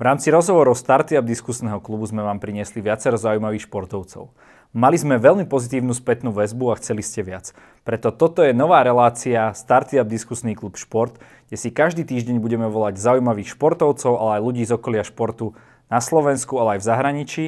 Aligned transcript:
V 0.00 0.08
rámci 0.08 0.32
rozhovorov 0.32 0.80
Startup 0.80 1.20
diskusného 1.20 1.76
klubu 1.76 2.08
sme 2.08 2.24
vám 2.24 2.40
priniesli 2.40 2.80
viacero 2.80 3.20
zaujímavých 3.20 3.68
športovcov. 3.68 4.32
Mali 4.72 4.96
sme 4.96 5.20
veľmi 5.20 5.44
pozitívnu 5.44 5.92
spätnú 5.92 6.32
väzbu 6.32 6.72
a 6.72 6.80
chceli 6.80 7.04
ste 7.04 7.20
viac. 7.20 7.52
Preto 7.84 8.08
toto 8.08 8.40
je 8.40 8.56
nová 8.56 8.80
relácia 8.80 9.52
Startup 9.52 10.08
diskusný 10.08 10.56
klub 10.56 10.80
Šport, 10.80 11.20
kde 11.52 11.56
si 11.60 11.68
každý 11.68 12.08
týždeň 12.08 12.40
budeme 12.40 12.64
volať 12.72 12.96
zaujímavých 12.96 13.52
športovcov, 13.52 14.16
ale 14.16 14.40
aj 14.40 14.44
ľudí 14.48 14.64
z 14.64 14.72
okolia 14.72 15.04
športu 15.04 15.52
na 15.92 16.00
Slovensku, 16.00 16.56
ale 16.56 16.80
aj 16.80 16.80
v 16.80 16.88
zahraničí, 16.88 17.44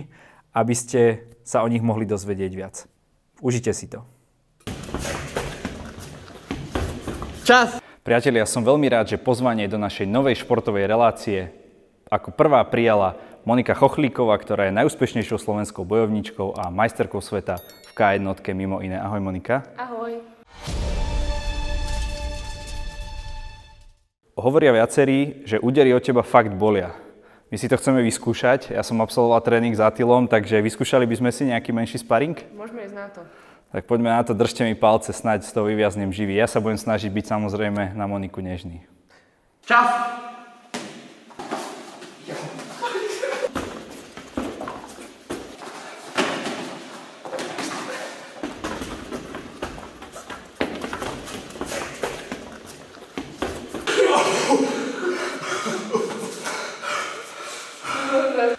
aby 0.53 0.75
ste 0.77 1.25
sa 1.49 1.65
o 1.65 1.73
nich 1.73 1.81
mohli 1.81 2.05
dozvedieť 2.05 2.53
viac. 2.53 2.85
Užite 3.41 3.73
si 3.73 3.89
to. 3.89 4.05
Čas! 7.49 7.81
Priatelia, 8.05 8.45
som 8.45 8.61
veľmi 8.61 8.93
rád, 8.93 9.17
že 9.17 9.17
pozvanie 9.17 9.73
do 9.73 9.81
našej 9.81 10.05
novej 10.05 10.45
športovej 10.45 10.85
relácie 10.85 11.62
ako 12.13 12.29
prvá 12.29 12.61
prijala 12.69 13.17
Monika 13.49 13.73
Chochlíková, 13.73 14.37
ktorá 14.37 14.69
je 14.69 14.77
najúspešnejšou 14.77 15.41
slovenskou 15.41 15.89
bojovníčkou 15.89 16.53
a 16.61 16.69
majsterkou 16.69 17.25
sveta 17.25 17.57
v 17.89 17.93
K1 17.97 18.21
mimo 18.53 18.85
iné. 18.85 19.01
Ahoj 19.01 19.25
Monika. 19.25 19.65
Ahoj. 19.81 20.21
Hovoria 24.37 24.77
viacerí, 24.77 25.41
že 25.49 25.57
údery 25.57 25.97
od 25.97 26.05
teba 26.05 26.21
fakt 26.21 26.53
bolia. 26.53 26.93
My 27.49 27.57
si 27.57 27.69
to 27.69 27.81
chceme 27.81 28.05
vyskúšať. 28.05 28.77
Ja 28.77 28.85
som 28.85 29.01
absolvoval 29.01 29.41
tréning 29.45 29.73
s 29.73 29.81
Atilom, 29.81 30.29
takže 30.29 30.61
vyskúšali 30.61 31.09
by 31.09 31.17
sme 31.17 31.31
si 31.33 31.49
nejaký 31.49 31.73
menší 31.73 32.01
sparing? 32.01 32.37
Môžeme 32.53 32.85
ísť 32.89 32.97
na 32.97 33.09
to. 33.09 33.21
Tak 33.73 33.89
poďme 33.89 34.13
na 34.13 34.21
to, 34.21 34.37
držte 34.37 34.69
mi 34.69 34.77
palce, 34.77 35.17
snáď 35.17 35.49
z 35.49 35.53
toho 35.57 35.65
vyviaznem 35.65 36.13
živý. 36.13 36.37
Ja 36.37 36.45
sa 36.45 36.61
budem 36.61 36.77
snažiť 36.77 37.09
byť 37.09 37.25
samozrejme 37.25 37.97
na 37.97 38.05
Moniku 38.05 38.45
nežný. 38.45 38.85
Čas! 39.65 39.89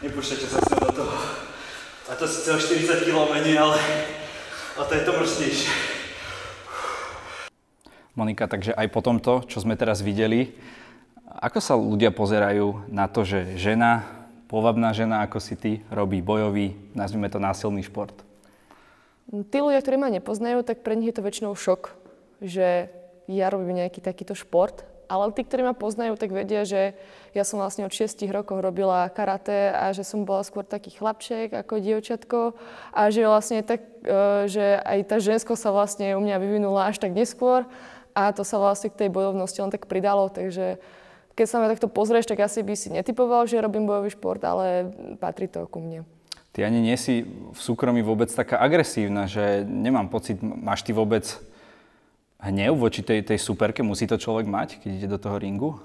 Nepúšťajte 0.03 0.47
sa 0.51 0.59
sem 0.59 0.79
do 0.83 0.91
toho. 0.91 1.15
A 2.11 2.12
to 2.23 2.31
síce 2.31 2.55
o 2.55 2.59
40 2.59 3.03
kg 3.03 3.27
menej, 3.35 3.59
ale 3.59 3.75
a 4.79 4.87
to 4.87 4.95
je 4.95 5.03
to 5.03 5.11
mrznejšie. 5.11 5.71
Monika, 8.15 8.47
takže 8.47 8.71
aj 8.71 8.87
po 8.95 9.03
tomto, 9.03 9.43
čo 9.43 9.59
sme 9.59 9.75
teraz 9.75 9.99
videli, 9.99 10.55
ako 11.27 11.59
sa 11.59 11.75
ľudia 11.75 12.15
pozerajú 12.15 12.87
na 12.87 13.11
to, 13.11 13.27
že 13.27 13.59
žena, 13.59 14.07
povabná 14.47 14.95
žena 14.95 15.19
ako 15.27 15.43
si 15.43 15.59
ty, 15.59 15.71
robí 15.91 16.23
bojový, 16.23 16.79
nazvime 16.95 17.27
to 17.27 17.43
násilný 17.43 17.83
šport? 17.83 18.15
Tí 19.27 19.59
ľudia, 19.59 19.83
ktorí 19.83 19.99
ma 19.99 20.07
nepoznajú, 20.07 20.63
tak 20.63 20.79
pre 20.79 20.95
nich 20.95 21.11
je 21.11 21.19
to 21.19 21.27
väčšinou 21.27 21.51
šok, 21.59 21.91
že 22.39 22.87
ja 23.27 23.51
robím 23.51 23.83
nejaký 23.83 23.99
takýto 23.99 24.31
šport 24.31 24.87
ale 25.07 25.31
tí, 25.35 25.41
ktorí 25.43 25.65
ma 25.65 25.75
poznajú, 25.75 26.15
tak 26.15 26.31
vedia, 26.31 26.63
že 26.63 26.97
ja 27.33 27.43
som 27.43 27.57
vlastne 27.59 27.85
od 27.87 27.93
6 27.93 28.19
rokov 28.29 28.61
robila 28.61 29.09
karate 29.09 29.73
a 29.73 29.89
že 29.91 30.05
som 30.05 30.23
bola 30.23 30.45
skôr 30.45 30.63
taký 30.63 30.93
chlapček 30.93 31.53
ako 31.53 31.81
dievčatko. 31.81 32.39
A 32.93 33.09
že 33.09 33.25
vlastne 33.25 33.65
tak, 33.65 33.83
e, 34.05 34.45
že 34.47 34.79
aj 34.81 34.99
tá 35.09 35.17
žensko 35.17 35.57
sa 35.57 35.73
vlastne 35.73 36.13
u 36.17 36.21
mňa 36.21 36.37
vyvinula 36.37 36.89
až 36.89 37.01
tak 37.01 37.11
neskôr. 37.11 37.65
A 38.13 38.29
to 38.31 38.45
sa 38.45 38.61
vlastne 38.61 38.93
k 38.93 39.05
tej 39.05 39.09
bojovnosti 39.09 39.57
len 39.57 39.73
tak 39.73 39.89
pridalo, 39.89 40.29
takže 40.29 40.77
keď 41.33 41.45
sa 41.49 41.57
ma 41.57 41.65
takto 41.65 41.89
pozrieš, 41.89 42.29
tak 42.29 42.45
asi 42.45 42.61
by 42.61 42.77
si 42.77 42.93
netypoval, 42.93 43.49
že 43.49 43.57
robím 43.57 43.89
bojový 43.89 44.13
šport, 44.13 44.37
ale 44.45 44.93
patrí 45.17 45.49
to 45.49 45.65
ku 45.65 45.81
mne. 45.81 46.05
Ty 46.53 46.69
ani 46.69 46.85
nie 46.85 46.93
si 46.93 47.25
v 47.25 47.57
súkromí 47.57 48.05
vôbec 48.05 48.29
taká 48.29 48.61
agresívna, 48.61 49.25
že 49.25 49.65
nemám 49.65 50.05
pocit, 50.13 50.37
máš 50.45 50.85
ty 50.85 50.93
vôbec 50.93 51.25
hnev 52.43 52.75
voči 52.75 52.99
tej, 52.99 53.23
tej 53.23 53.39
superke 53.39 53.79
musí 53.79 54.03
to 54.03 54.19
človek 54.19 54.45
mať, 54.45 54.83
keď 54.83 54.89
ide 54.91 55.07
do 55.07 55.19
toho 55.19 55.39
ringu? 55.39 55.79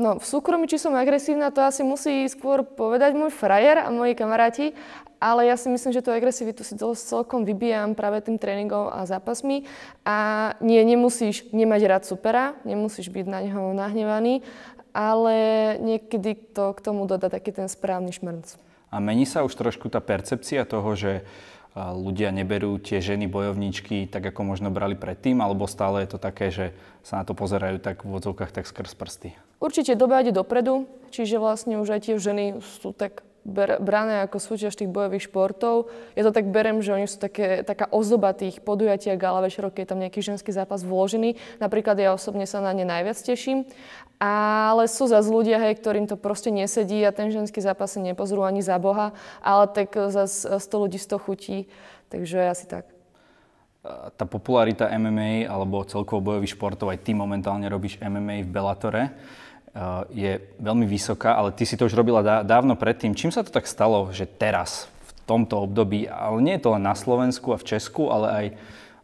No, 0.00 0.16
v 0.16 0.24
súkromí, 0.24 0.64
či 0.64 0.80
som 0.80 0.96
agresívna, 0.96 1.52
to 1.52 1.60
asi 1.60 1.84
musí 1.84 2.24
skôr 2.32 2.64
povedať 2.64 3.12
môj 3.12 3.28
frajer 3.28 3.84
a 3.84 3.92
moji 3.92 4.16
kamaráti, 4.16 4.72
ale 5.20 5.44
ja 5.44 5.60
si 5.60 5.68
myslím, 5.68 5.92
že 5.92 6.00
tú 6.00 6.08
agresivitu 6.08 6.64
si 6.64 6.72
celkom 6.80 7.44
vybijam 7.44 7.92
práve 7.92 8.24
tým 8.24 8.40
tréningom 8.40 8.88
a 8.88 9.04
zápasmi 9.04 9.68
a 10.08 10.16
nie, 10.64 10.80
nemusíš 10.80 11.52
nemať 11.52 11.80
rád 11.84 12.02
supera, 12.08 12.56
nemusíš 12.64 13.12
byť 13.12 13.26
na 13.28 13.44
neho 13.44 13.76
nahnevaný, 13.76 14.40
ale 14.96 15.36
niekedy 15.84 16.32
to 16.56 16.72
k 16.72 16.80
tomu 16.80 17.04
dodá 17.04 17.28
taký 17.28 17.52
ten 17.52 17.68
správny 17.68 18.16
šmrnc. 18.16 18.56
A 18.90 18.98
mení 18.98 19.28
sa 19.28 19.44
už 19.44 19.52
trošku 19.52 19.92
tá 19.92 20.00
percepcia 20.00 20.64
toho, 20.64 20.96
že 20.96 21.22
ľudia 21.74 22.34
neberú 22.34 22.78
tie 22.82 22.98
ženy 22.98 23.30
bojovníčky 23.30 24.10
tak, 24.10 24.26
ako 24.26 24.42
možno 24.42 24.74
brali 24.74 24.98
predtým, 24.98 25.38
alebo 25.38 25.70
stále 25.70 26.02
je 26.02 26.10
to 26.14 26.18
také, 26.18 26.50
že 26.50 26.74
sa 27.06 27.22
na 27.22 27.24
to 27.24 27.32
pozerajú 27.32 27.78
tak 27.78 28.02
v 28.02 28.10
odzovkách 28.10 28.50
tak 28.50 28.66
skrz 28.66 28.92
prsty? 28.98 29.28
Určite 29.62 29.94
doba 29.94 30.24
ide 30.24 30.34
dopredu, 30.34 30.88
čiže 31.14 31.38
vlastne 31.38 31.78
už 31.78 31.94
aj 31.94 32.00
tie 32.10 32.14
ženy 32.18 32.58
sú 32.58 32.90
tak 32.90 33.22
brané 33.80 34.20
ako 34.28 34.36
súťaž 34.36 34.76
tých 34.76 34.92
bojových 34.92 35.32
športov. 35.32 35.88
Ja 36.12 36.28
to 36.28 36.32
tak 36.32 36.52
berem, 36.52 36.84
že 36.84 36.92
oni 36.92 37.08
sú 37.08 37.16
také, 37.16 37.64
taká 37.64 37.88
ozdoba 37.88 38.36
tých 38.36 38.60
a 38.60 39.16
gala 39.16 39.40
večerov, 39.40 39.72
keď 39.72 39.80
je 39.80 39.90
tam 39.90 40.00
nejaký 40.00 40.20
ženský 40.20 40.52
zápas 40.52 40.84
vložený. 40.84 41.40
Napríklad 41.56 41.96
ja 41.96 42.12
osobne 42.12 42.44
sa 42.44 42.60
na 42.60 42.76
ne 42.76 42.84
najviac 42.84 43.16
teším. 43.16 43.64
Ale 44.20 44.84
sú 44.84 45.08
zase 45.08 45.32
ľudia, 45.32 45.56
hej, 45.56 45.80
ktorým 45.80 46.04
to 46.04 46.20
proste 46.20 46.52
nesedí 46.52 47.00
a 47.08 47.10
ten 47.10 47.32
ženský 47.32 47.64
zápas 47.64 47.96
sa 47.96 48.04
nepozrú 48.04 48.44
ani 48.44 48.60
za 48.60 48.76
Boha, 48.76 49.16
ale 49.40 49.64
tak 49.72 49.96
zase 49.96 50.60
100 50.60 50.60
ľudí 50.76 51.00
100 51.00 51.24
chutí. 51.24 51.72
Takže 52.12 52.52
asi 52.52 52.68
tak. 52.68 52.84
Tá 54.20 54.28
popularita 54.28 54.92
MMA 54.92 55.48
alebo 55.48 55.88
celkovo 55.88 56.20
bojových 56.20 56.52
športov, 56.52 56.92
aj 56.92 57.00
ty 57.00 57.16
momentálne 57.16 57.64
robíš 57.64 57.96
MMA 57.96 58.44
v 58.44 58.52
Bellatore 58.52 59.04
je 60.12 60.36
veľmi 60.58 60.84
vysoká, 60.84 61.38
ale 61.38 61.54
ty 61.54 61.64
si 61.64 61.78
to 61.78 61.86
už 61.86 61.94
robila 61.94 62.42
dávno 62.44 62.74
predtým. 62.74 63.16
Čím 63.16 63.30
sa 63.30 63.40
to 63.40 63.54
tak 63.54 63.70
stalo, 63.70 64.10
že 64.10 64.26
teraz, 64.26 64.90
v 65.06 65.10
tomto 65.24 65.62
období, 65.62 66.10
ale 66.10 66.42
nie 66.42 66.58
je 66.58 66.66
to 66.66 66.74
len 66.74 66.82
na 66.82 66.92
Slovensku 66.98 67.54
a 67.54 67.60
v 67.60 67.66
Česku, 67.72 68.10
ale 68.10 68.26
aj 68.28 68.46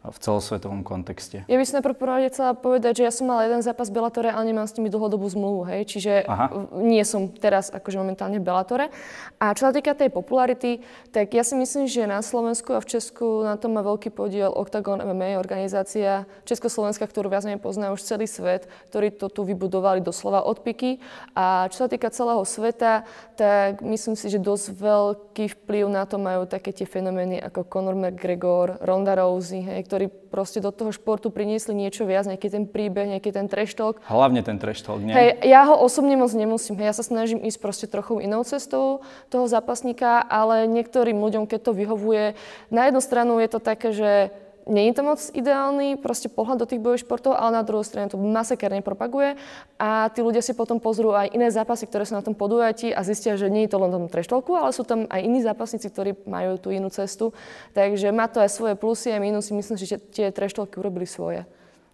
v 0.09 0.17
celosvetovom 0.17 0.81
kontexte. 0.81 1.43
Ja 1.47 1.57
by 1.59 1.65
som 1.67 1.79
najprv 1.79 1.95
prvom 1.97 2.23
chcela 2.27 2.51
povedať, 2.55 3.01
že 3.01 3.03
ja 3.07 3.13
som 3.13 3.29
mala 3.29 3.45
jeden 3.45 3.61
zápas 3.61 3.91
v 3.91 3.99
Bellatore, 3.99 4.29
ale 4.31 4.49
nemám 4.49 4.65
s 4.65 4.75
nimi 4.79 4.87
dlhodobú 4.87 5.27
zmluvu, 5.27 5.67
hej, 5.69 5.81
čiže 5.85 6.25
Aha. 6.25 6.49
nie 6.81 7.03
som 7.05 7.29
teraz 7.29 7.69
akože 7.69 7.99
momentálne 7.99 8.41
v 8.41 8.45
Bellatore. 8.47 8.89
A 9.37 9.53
čo 9.53 9.69
sa 9.69 9.73
týka 9.75 9.93
tej 9.93 10.09
popularity, 10.09 10.81
tak 11.11 11.33
ja 11.35 11.43
si 11.43 11.53
myslím, 11.53 11.85
že 11.85 12.09
na 12.09 12.23
Slovensku 12.23 12.73
a 12.73 12.81
v 12.81 12.89
Česku 12.89 13.45
na 13.45 13.59
tom 13.59 13.75
má 13.75 13.85
veľký 13.85 14.09
podiel 14.13 14.49
Octagon 14.49 15.03
MMA, 15.03 15.37
organizácia 15.37 16.25
Československa, 16.47 17.05
ktorú 17.05 17.29
viac 17.29 17.45
menej 17.45 17.61
pozná 17.61 17.93
už 17.93 18.01
celý 18.01 18.25
svet, 18.25 18.65
ktorí 18.89 19.13
to 19.13 19.29
tu 19.29 19.45
vybudovali 19.45 20.01
doslova 20.01 20.43
od 20.47 20.63
piky. 20.63 20.97
A 21.37 21.69
čo 21.69 21.85
sa 21.85 21.87
týka 21.91 22.09
celého 22.09 22.41
sveta, 22.47 23.05
tak 23.37 23.85
myslím 23.85 24.15
si, 24.17 24.31
že 24.31 24.41
dosť 24.41 24.65
veľký 24.73 25.45
vplyv 25.61 25.85
na 25.91 26.03
to 26.07 26.17
majú 26.17 26.49
také 26.49 26.73
tie 26.73 26.87
fenomény 26.89 27.37
ako 27.43 27.67
Conor 27.69 27.95
McGregor, 27.97 28.81
Ronda 28.81 29.13
Rousey, 29.13 29.61
hej, 29.61 29.85
ktorí 29.97 30.13
proste 30.29 30.61
do 30.61 30.69
toho 30.69 30.93
športu 30.93 31.33
priniesli 31.33 31.73
niečo 31.73 32.05
viac, 32.05 32.29
nejaký 32.29 32.53
ten 32.53 32.69
príbeh, 32.69 33.17
nejaký 33.17 33.33
ten 33.33 33.49
treštok. 33.49 34.05
Hlavne 34.05 34.45
ten 34.45 34.61
treštok, 34.61 35.01
nie? 35.01 35.09
Hej, 35.09 35.41
ja 35.41 35.65
ho 35.65 35.73
osobne 35.73 36.13
moc 36.13 36.29
nemusím. 36.37 36.77
Hej, 36.77 36.93
ja 36.93 36.95
sa 37.01 37.01
snažím 37.01 37.41
ísť 37.41 37.57
proste 37.57 37.89
trochu 37.89 38.21
inou 38.21 38.45
cestou 38.45 39.01
toho 39.33 39.49
zápasníka, 39.49 40.21
ale 40.21 40.69
niektorým 40.69 41.17
ľuďom, 41.17 41.49
keď 41.49 41.59
to 41.65 41.71
vyhovuje, 41.73 42.37
na 42.69 42.85
jednu 42.85 43.01
stranu 43.01 43.41
je 43.41 43.49
to 43.49 43.57
také, 43.57 43.89
že 43.89 44.29
je 44.67 44.93
to 44.93 45.03
moc 45.03 45.19
ideálny 45.31 45.95
proste 45.95 46.27
pohľad 46.27 46.59
do 46.59 46.67
tých 46.67 46.83
bojových 46.83 47.07
športov, 47.07 47.39
ale 47.39 47.55
na 47.55 47.63
druhú 47.63 47.81
stranu 47.87 48.11
to 48.11 48.19
masakerne 48.19 48.83
propaguje 48.83 49.39
a 49.79 50.11
tí 50.11 50.19
ľudia 50.19 50.43
si 50.43 50.51
potom 50.51 50.83
pozrú 50.83 51.15
aj 51.15 51.31
iné 51.31 51.47
zápasy, 51.47 51.87
ktoré 51.87 52.03
sú 52.03 52.19
na 52.19 52.23
tom 52.25 52.35
podujatí 52.35 52.91
a 52.91 52.99
zistia, 53.07 53.39
že 53.39 53.47
nie 53.47 53.63
je 53.63 53.71
to 53.71 53.79
len 53.79 53.91
tom 53.95 54.11
treštolku, 54.11 54.51
ale 54.59 54.75
sú 54.75 54.83
tam 54.83 55.07
aj 55.07 55.21
iní 55.23 55.39
zápasníci, 55.39 55.87
ktorí 55.87 56.11
majú 56.27 56.59
tú 56.59 56.69
inú 56.75 56.91
cestu. 56.91 57.31
Takže 57.71 58.11
má 58.11 58.27
to 58.27 58.43
aj 58.43 58.51
svoje 58.51 58.75
plusy 58.75 59.15
a 59.15 59.23
minusy. 59.23 59.55
Myslím, 59.55 59.79
že 59.79 59.97
tie 59.97 60.27
treštolky 60.35 60.77
urobili 60.77 61.07
svoje. 61.07 61.47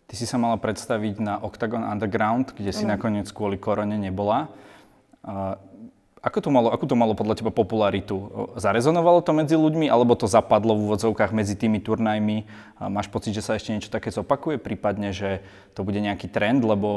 Ty 0.10 0.14
si 0.19 0.26
sa 0.28 0.42
mala 0.42 0.60
predstaviť 0.60 1.16
na 1.22 1.40
Octagon 1.40 1.86
Underground, 1.86 2.58
kde 2.58 2.74
si 2.76 2.84
ano. 2.84 2.98
nakoniec 2.98 3.30
kvôli 3.31 3.56
korone 3.62 3.96
nebola. 3.96 4.52
Ako 6.24 6.40
to, 6.40 6.48
malo, 6.56 6.72
ako 6.72 6.88
to 6.88 6.96
malo 6.96 7.20
podľa 7.20 7.44
teba 7.44 7.52
popularitu? 7.52 8.31
Zarezonovalo 8.56 9.20
to 9.28 9.36
medzi 9.36 9.60
ľuďmi, 9.60 9.92
alebo 9.92 10.16
to 10.16 10.24
zapadlo 10.24 10.72
v 10.72 10.88
úvodzovkách 10.88 11.36
medzi 11.36 11.60
tými 11.60 11.84
turnajmi? 11.84 12.48
Máš 12.88 13.12
pocit, 13.12 13.36
že 13.36 13.44
sa 13.44 13.60
ešte 13.60 13.75
niečo 13.75 13.92
také 13.92 14.08
zopakuje? 14.08 14.56
Prípadne, 14.56 15.12
že 15.12 15.44
to 15.75 15.84
bude 15.84 16.00
nejaký 16.00 16.31
trend, 16.31 16.64
lebo 16.64 16.90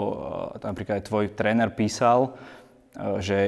e, 0.54 0.62
napríklad 0.62 1.02
aj 1.02 1.06
tvoj 1.10 1.24
tréner 1.34 1.74
písal, 1.74 2.38
e, 2.94 3.18
že 3.18 3.38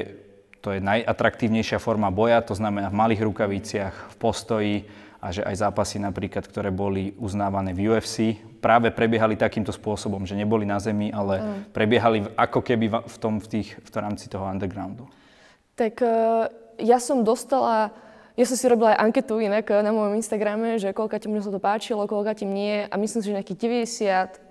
to 0.58 0.74
je 0.74 0.82
najatraktívnejšia 0.82 1.78
forma 1.78 2.10
boja, 2.10 2.42
to 2.42 2.58
znamená 2.58 2.90
v 2.90 2.98
malých 2.98 3.22
rukaviciach, 3.22 3.94
v 3.94 4.16
postoji 4.18 4.74
a 5.22 5.30
že 5.30 5.46
aj 5.46 5.62
zápasy 5.62 6.02
napríklad, 6.02 6.42
ktoré 6.42 6.74
boli 6.74 7.14
uznávané 7.22 7.70
v 7.70 7.94
UFC, 7.94 8.34
práve 8.58 8.90
prebiehali 8.90 9.38
takýmto 9.38 9.70
spôsobom, 9.70 10.26
že 10.26 10.34
neboli 10.34 10.66
na 10.66 10.82
zemi, 10.82 11.14
ale 11.14 11.66
prebiehali 11.70 12.34
ako 12.34 12.66
keby 12.66 12.86
v 12.90 13.16
tom, 13.22 13.38
v, 13.38 13.46
tých, 13.46 13.78
v 13.78 13.88
tom 13.94 14.02
rámci 14.02 14.26
toho 14.26 14.42
undergroundu. 14.42 15.06
Tak 15.78 16.02
uh, 16.02 16.50
ja 16.82 16.98
som 16.98 17.22
dostala, 17.22 17.94
ja 18.34 18.42
som 18.42 18.58
si 18.58 18.66
robila 18.66 18.98
aj 18.98 19.06
anketu 19.06 19.38
inak 19.38 19.70
na 19.70 19.94
mojom 19.94 20.18
Instagrame, 20.18 20.74
že 20.82 20.90
koľka 20.90 21.22
možno 21.30 21.50
sa 21.50 21.54
to 21.54 21.62
páčilo, 21.62 22.10
koľka 22.10 22.34
ti 22.34 22.46
nie 22.50 22.82
a 22.82 22.94
myslím 22.98 23.22
si, 23.22 23.30
že 23.30 23.38
nejakých 23.38 23.58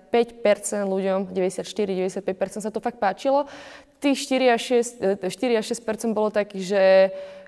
95% 0.08 0.88
ľuďom, 0.88 1.28
94-95% 1.32 2.64
sa 2.64 2.72
to 2.72 2.80
fakt 2.80 2.96
páčilo. 2.96 3.44
Tých 4.00 4.24
4 4.24 4.56
až 4.56 4.62
6, 5.20 5.28
4 5.28 5.60
až 5.60 5.64
6% 5.76 6.16
bolo 6.16 6.32
takých, 6.32 6.64
že, 6.64 6.84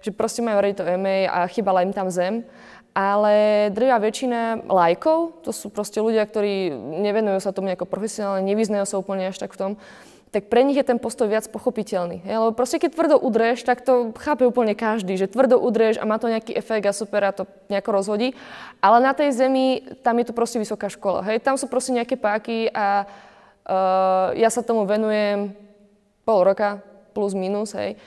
že 0.04 0.10
proste 0.12 0.44
majú 0.44 0.60
radi 0.60 0.76
to 0.76 0.84
MA 0.84 1.24
a 1.24 1.48
chýbala 1.48 1.80
im 1.80 1.96
tam 1.96 2.12
zem. 2.12 2.44
Ale 2.90 3.70
drvá 3.70 4.02
väčšina 4.02 4.66
lajkov, 4.66 5.46
to 5.46 5.54
sú 5.54 5.70
proste 5.70 6.02
ľudia, 6.02 6.26
ktorí 6.26 6.74
nevenujú 6.74 7.38
sa 7.38 7.54
tomu 7.54 7.70
nejako 7.70 7.86
profesionálne, 7.86 8.42
nevyznajú 8.42 8.82
sa 8.82 8.98
úplne 8.98 9.30
až 9.30 9.38
tak 9.38 9.54
v 9.54 9.60
tom, 9.62 9.72
tak 10.30 10.46
pre 10.46 10.62
nich 10.62 10.78
je 10.78 10.86
ten 10.86 11.02
postoj 11.02 11.26
viac 11.26 11.50
pochopiteľný. 11.50 12.22
Ja, 12.22 12.38
lebo 12.38 12.54
proste 12.54 12.78
keď 12.78 12.94
tvrdo 12.94 13.16
udrieš, 13.18 13.66
tak 13.66 13.82
to 13.82 14.14
chápe 14.14 14.46
úplne 14.46 14.78
každý, 14.78 15.18
že 15.18 15.26
tvrdo 15.26 15.58
udrieš 15.58 15.98
a 15.98 16.06
má 16.06 16.22
to 16.22 16.30
nejaký 16.30 16.54
efekt 16.54 16.86
a 16.86 16.94
super 16.94 17.26
a 17.26 17.34
to 17.34 17.50
nejako 17.66 17.90
rozhodí. 17.90 18.38
Ale 18.78 19.02
na 19.02 19.10
tej 19.10 19.34
zemi, 19.34 19.82
tam 20.06 20.22
je 20.22 20.30
to 20.30 20.34
proste 20.34 20.62
vysoká 20.62 20.86
škola. 20.86 21.26
Hej? 21.26 21.42
Tam 21.42 21.58
sú 21.58 21.66
proste 21.66 21.90
nejaké 21.90 22.14
páky 22.14 22.70
a 22.70 23.10
uh, 23.66 24.30
ja 24.38 24.46
sa 24.54 24.62
tomu 24.62 24.86
venujem 24.86 25.50
pol 26.22 26.46
roka, 26.46 26.78
plus 27.10 27.34
minus, 27.34 27.74
hej. 27.74 27.98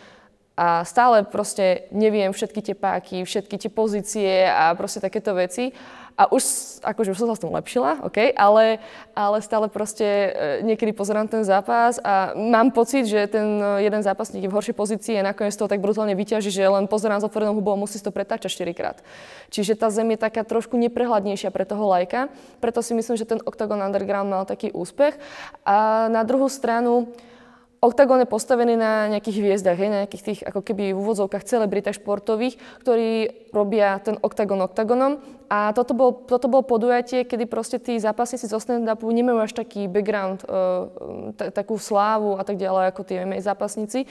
A 0.53 0.85
stále 0.85 1.25
proste 1.25 1.89
neviem 1.89 2.29
všetky 2.29 2.61
tie 2.61 2.75
páky, 2.77 3.25
všetky 3.25 3.57
tie 3.57 3.71
pozície 3.73 4.45
a 4.45 4.71
proste 4.77 5.01
takéto 5.01 5.33
veci. 5.33 5.73
A 6.13 6.29
už, 6.29 6.43
akože 6.85 7.09
už 7.09 7.25
som 7.25 7.29
sa 7.29 7.35
s 7.35 7.41
tom 7.41 7.49
lepšila, 7.57 8.05
OK, 8.05 8.37
ale, 8.37 8.77
ale 9.17 9.37
stále 9.41 9.65
proste 9.65 10.05
e, 10.05 10.29
niekedy 10.61 10.93
pozerám 10.93 11.25
ten 11.25 11.41
zápas 11.41 11.97
a 12.05 12.37
mám 12.37 12.69
pocit, 12.69 13.09
že 13.09 13.25
ten 13.25 13.57
e, 13.57 13.89
jeden 13.89 14.05
zápasník 14.05 14.45
je 14.45 14.51
v 14.51 14.53
horšej 14.53 14.77
pozícii 14.77 15.17
a 15.17 15.25
nakoniec 15.33 15.57
to 15.57 15.65
tak 15.65 15.81
brutálne 15.81 16.13
vyťaží, 16.13 16.53
že 16.53 16.69
len 16.69 16.85
pozerám 16.85 17.17
s 17.17 17.25
otvorenou 17.25 17.57
hubou 17.57 17.73
a 17.73 17.81
musí 17.81 17.97
to 17.97 18.13
pretáčať 18.13 18.61
4 18.61 18.77
krát. 18.77 18.97
Čiže 19.49 19.73
tá 19.73 19.89
zem 19.89 20.05
je 20.13 20.21
taká 20.21 20.45
trošku 20.45 20.77
neprehľadnejšia 20.77 21.49
pre 21.49 21.65
toho 21.65 21.89
lajka, 21.89 22.29
preto 22.61 22.85
si 22.85 22.93
myslím, 22.93 23.17
že 23.17 23.25
ten 23.25 23.41
Octagon 23.41 23.81
Underground 23.81 24.29
mal 24.29 24.45
taký 24.45 24.69
úspech. 24.69 25.17
A 25.65 26.05
na 26.13 26.21
druhú 26.21 26.45
stranu, 26.45 27.09
Octagon 27.83 28.23
je 28.23 28.31
postavený 28.31 28.79
na 28.79 29.11
nejakých 29.11 29.43
hviezdach, 29.43 29.75
hej, 29.75 29.91
na 29.91 30.07
nejakých 30.07 30.23
tých 30.23 30.39
ako 30.47 30.63
keby 30.63 30.95
v 30.95 30.99
úvodzovkách 31.03 31.43
celebritách 31.43 31.99
športových, 31.99 32.55
ktorí 32.79 33.27
robia 33.51 33.99
ten 33.99 34.15
Octagon 34.23 34.63
Octagonom. 34.63 35.19
A 35.51 35.75
toto 35.75 35.91
bol, 35.91 36.15
toto 36.23 36.47
bol 36.47 36.63
podujatie, 36.63 37.27
kedy 37.27 37.43
proste 37.43 37.83
tí 37.83 37.99
zápasníci 37.99 38.47
zo 38.47 38.55
stand-upu 38.55 39.03
nemajú 39.11 39.43
až 39.43 39.51
taký 39.51 39.91
background, 39.91 40.47
uh, 40.47 41.35
t- 41.35 41.51
takú 41.51 41.75
slávu 41.75 42.39
a 42.39 42.47
tak 42.47 42.55
ďalej 42.55 42.95
ako 42.95 43.01
tí 43.03 43.19
MMA 43.19 43.43
zápasníci. 43.43 44.07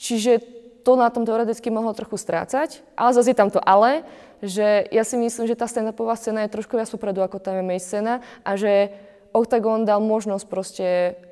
Čiže 0.00 0.40
to 0.80 0.96
na 0.96 1.12
tom 1.12 1.28
teoreticky 1.28 1.68
mohlo 1.68 1.92
trochu 1.92 2.16
strácať, 2.16 2.80
ale 2.96 3.12
zase 3.12 3.36
je 3.36 3.38
tam 3.38 3.52
to 3.52 3.60
ale, 3.60 4.00
že 4.40 4.88
ja 4.88 5.04
si 5.04 5.20
myslím, 5.20 5.44
že 5.44 5.60
tá 5.60 5.68
stand-upová 5.68 6.16
scéna 6.16 6.48
je 6.48 6.56
trošku 6.56 6.72
viac 6.72 6.88
popredu 6.88 7.20
ako 7.20 7.36
tá 7.36 7.52
MMA 7.52 7.76
scéna 7.76 8.24
a 8.40 8.56
že 8.56 8.88
Octagon 9.30 9.86
dal 9.86 10.02
možnosť 10.02 10.44
proste 10.50 10.86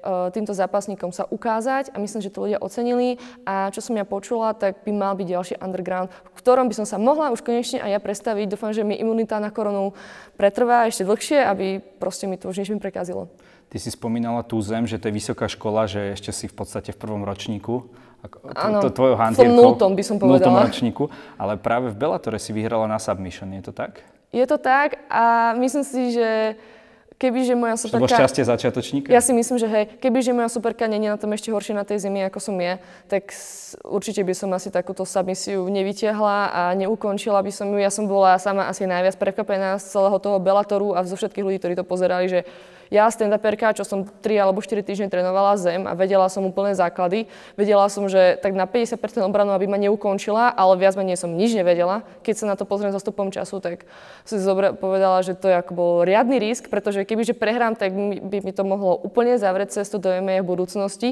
uh, 0.06 0.30
týmto 0.30 0.54
zápasníkom 0.54 1.10
sa 1.10 1.26
ukázať 1.26 1.90
a 1.90 1.98
myslím, 1.98 2.22
že 2.22 2.30
to 2.30 2.46
ľudia 2.46 2.62
ocenili 2.62 3.18
a 3.42 3.74
čo 3.74 3.82
som 3.82 3.98
ja 3.98 4.06
počula, 4.06 4.54
tak 4.54 4.86
by 4.86 4.94
mal 4.94 5.18
byť 5.18 5.26
ďalší 5.26 5.54
underground, 5.58 6.06
v 6.14 6.38
ktorom 6.38 6.70
by 6.70 6.78
som 6.78 6.86
sa 6.86 6.94
mohla 6.94 7.34
už 7.34 7.42
konečne 7.42 7.82
aj 7.82 7.98
ja 7.98 8.00
predstaviť. 8.00 8.54
Dúfam, 8.54 8.70
že 8.70 8.86
mi 8.86 8.94
imunita 8.94 9.42
na 9.42 9.50
koronu 9.50 9.98
pretrvá 10.38 10.86
ešte 10.86 11.02
dlhšie, 11.02 11.42
aby 11.42 11.82
proste 11.98 12.30
mi 12.30 12.38
to 12.38 12.46
už 12.46 12.62
nič 12.62 12.70
mi 12.70 12.78
prekazilo. 12.78 13.26
Ty 13.68 13.76
si 13.82 13.90
spomínala 13.90 14.46
tú 14.46 14.62
zem, 14.62 14.86
že 14.86 14.96
to 15.02 15.10
je 15.10 15.18
vysoká 15.18 15.50
škola, 15.50 15.90
že 15.90 16.14
ešte 16.14 16.30
si 16.30 16.46
v 16.46 16.54
podstate 16.54 16.94
v 16.94 16.98
prvom 17.02 17.26
ročníku. 17.26 17.90
Áno, 18.54 18.78
to, 18.78 18.94
tvojho 18.94 19.14
v 19.14 19.46
nultom 19.50 19.94
by 19.98 20.02
som 20.06 20.18
povedala. 20.18 20.66
ročníku, 20.66 21.10
ale 21.38 21.54
práve 21.58 21.90
v 21.90 21.98
Bellatore 21.98 22.38
si 22.38 22.50
vyhrala 22.54 22.86
na 22.86 22.98
submission, 22.98 23.46
je 23.54 23.62
to 23.62 23.72
tak? 23.74 24.02
Je 24.34 24.42
to 24.46 24.58
tak 24.58 25.02
a 25.06 25.54
myslím 25.58 25.84
si, 25.86 26.12
že 26.14 26.58
kebyže 27.18 27.58
moja 27.58 27.74
superka... 27.74 28.06
To 28.06 28.14
šťastie 28.14 28.46
začiatočníka? 28.46 29.08
Ja 29.10 29.18
si 29.18 29.34
myslím, 29.34 29.58
že 29.58 29.66
hej, 29.66 29.84
kebyže 29.98 30.30
moja 30.30 30.46
superka 30.46 30.86
je 30.86 31.02
na 31.02 31.18
tom 31.18 31.34
ešte 31.34 31.50
horšie 31.50 31.74
na 31.74 31.82
tej 31.82 31.98
zemi, 31.98 32.22
ako 32.22 32.38
som 32.38 32.54
ja, 32.56 32.78
tak 33.10 33.34
určite 33.82 34.22
by 34.22 34.32
som 34.32 34.54
asi 34.54 34.70
takúto 34.70 35.02
submisiu 35.02 35.66
nevytiahla 35.66 36.38
a 36.54 36.62
neukončila 36.78 37.42
by 37.42 37.50
som 37.50 37.68
ju. 37.74 37.78
Ja 37.82 37.90
som 37.90 38.06
bola 38.06 38.38
sama 38.38 38.70
asi 38.70 38.86
najviac 38.86 39.18
prekvapená 39.18 39.82
z 39.82 39.90
celého 39.90 40.16
toho 40.22 40.38
Bellatoru 40.38 40.94
a 40.94 41.02
zo 41.02 41.18
všetkých 41.18 41.44
ľudí, 41.44 41.58
ktorí 41.58 41.74
to 41.74 41.84
pozerali, 41.84 42.30
že 42.30 42.40
ja 42.88 43.08
stand-uperka, 43.08 43.76
čo 43.76 43.84
som 43.84 44.04
3 44.04 44.44
alebo 44.44 44.64
4 44.64 44.80
týždne 44.84 45.08
trénovala 45.12 45.56
zem 45.60 45.84
a 45.84 45.92
vedela 45.92 46.28
som 46.32 46.44
úplne 46.44 46.72
základy, 46.72 47.28
vedela 47.54 47.88
som, 47.92 48.08
že 48.08 48.40
tak 48.40 48.56
na 48.56 48.64
50% 48.64 48.98
obranu, 49.24 49.52
aby 49.52 49.68
ma 49.68 49.76
neukončila, 49.76 50.52
ale 50.52 50.80
viac 50.80 50.96
menej 50.96 51.20
som 51.20 51.32
nič 51.32 51.52
nevedela. 51.52 52.04
Keď 52.24 52.34
sa 52.34 52.44
na 52.48 52.56
to 52.56 52.64
pozriem 52.64 52.92
za 52.92 53.00
stupom 53.00 53.28
času, 53.28 53.60
tak 53.60 53.84
si 54.24 54.40
zobra- 54.40 54.72
povedala, 54.72 55.20
že 55.20 55.36
to 55.36 55.48
je 55.48 55.56
ako 55.60 55.72
bol 55.76 55.92
riadny 56.02 56.40
risk, 56.40 56.72
pretože 56.72 57.04
kebyže 57.04 57.36
prehrám, 57.36 57.76
tak 57.76 57.92
by 57.94 58.38
mi 58.40 58.52
to 58.52 58.64
mohlo 58.64 58.96
úplne 59.00 59.36
zavrieť 59.36 59.80
cestu 59.82 60.00
do 60.00 60.08
MMA 60.08 60.40
v 60.40 60.50
budúcnosti 60.50 61.10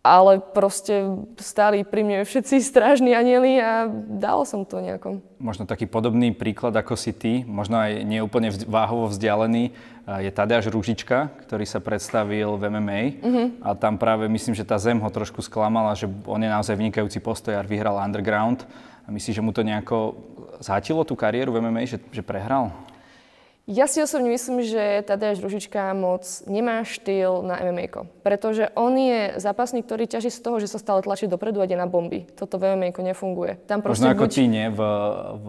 ale 0.00 0.40
proste 0.40 1.12
stáli 1.36 1.84
pri 1.84 2.00
mne 2.00 2.18
všetci 2.24 2.64
strážni 2.64 3.12
anieli 3.12 3.60
a 3.60 3.84
dalo 3.92 4.48
som 4.48 4.64
to 4.64 4.80
nejako. 4.80 5.20
Možno 5.36 5.68
taký 5.68 5.84
podobný 5.84 6.32
príklad 6.32 6.72
ako 6.72 6.96
si 6.96 7.12
ty, 7.12 7.44
možno 7.44 7.76
aj 7.76 8.00
neúplne 8.08 8.48
váhovo 8.64 9.12
vzdialený, 9.12 9.76
je 10.24 10.30
Tadeáš 10.32 10.72
Rúžička, 10.72 11.30
ktorý 11.46 11.68
sa 11.68 11.78
predstavil 11.78 12.56
v 12.56 12.62
MMA 12.72 13.00
mm-hmm. 13.20 13.46
a 13.62 13.76
tam 13.76 14.00
práve 14.00 14.26
myslím, 14.26 14.56
že 14.56 14.66
tá 14.66 14.80
zem 14.80 14.98
ho 14.98 15.10
trošku 15.12 15.44
sklamala, 15.44 15.94
že 15.94 16.08
on 16.26 16.40
je 16.40 16.50
naozaj 16.50 16.74
vynikajúci 16.74 17.20
postojár, 17.20 17.68
vyhral 17.68 18.00
underground 18.00 18.64
a 19.04 19.12
myslíš, 19.12 19.38
že 19.38 19.44
mu 19.44 19.52
to 19.52 19.62
nejako 19.62 20.16
zhatilo 20.64 21.04
tú 21.04 21.14
kariéru 21.14 21.52
v 21.52 21.60
MMA, 21.62 21.86
že, 21.86 21.98
že 22.10 22.24
prehral? 22.24 22.72
Ja 23.70 23.86
si 23.86 24.02
osobne 24.02 24.34
myslím, 24.34 24.66
že 24.66 25.06
Tadeusz 25.06 25.38
Ružička 25.38 25.94
moc 25.94 26.26
nemá 26.50 26.82
štýl 26.82 27.46
na 27.46 27.54
MMA, 27.62 28.02
pretože 28.26 28.66
on 28.74 28.98
je 28.98 29.38
zápasník, 29.38 29.86
ktorý 29.86 30.10
ťaží 30.10 30.26
z 30.26 30.42
toho, 30.42 30.58
že 30.58 30.66
sa 30.66 30.82
stále 30.82 31.06
tlačí 31.06 31.30
dopredu 31.30 31.62
a 31.62 31.70
ide 31.70 31.78
na 31.78 31.86
bomby. 31.86 32.26
Toto 32.34 32.58
v 32.58 32.74
MMA 32.74 33.14
nefunguje. 33.14 33.62
Tam 33.70 33.78
Možno 33.78 34.10
ako 34.10 34.26
buď... 34.26 34.34
ty 34.34 34.42
nie 34.50 34.66
v, 34.74 34.80
v, 35.38 35.46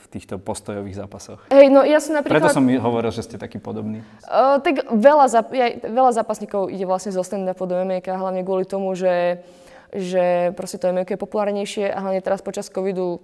v 0.00 0.04
týchto 0.08 0.40
postojových 0.40 0.96
zápasoch. 0.96 1.44
Hej, 1.52 1.68
no 1.68 1.84
ja 1.84 2.00
som 2.00 2.16
napríklad... 2.16 2.40
Preto 2.40 2.56
som 2.56 2.64
hovoril, 2.64 3.12
že 3.12 3.28
ste 3.28 3.36
taký 3.36 3.60
podobný. 3.60 4.00
Uh, 4.24 4.56
tak 4.64 4.88
veľa, 4.88 5.28
zap... 5.28 5.52
ja, 5.52 5.76
veľa 5.76 6.16
zápasníkov 6.16 6.72
ide 6.72 6.88
vlastne 6.88 7.12
zo 7.12 7.20
stand-upu 7.20 7.68
do 7.68 7.76
MMA, 7.76 8.00
hlavne 8.16 8.48
kvôli 8.48 8.64
tomu, 8.64 8.96
že 8.96 9.44
že 9.94 10.50
proste 10.58 10.82
to 10.82 10.90
MMA 10.90 11.14
je 11.14 11.16
populárnejšie 11.16 11.86
a 11.88 12.02
hlavne 12.02 12.18
teraz 12.18 12.42
počas 12.42 12.66
covidu 12.66 13.22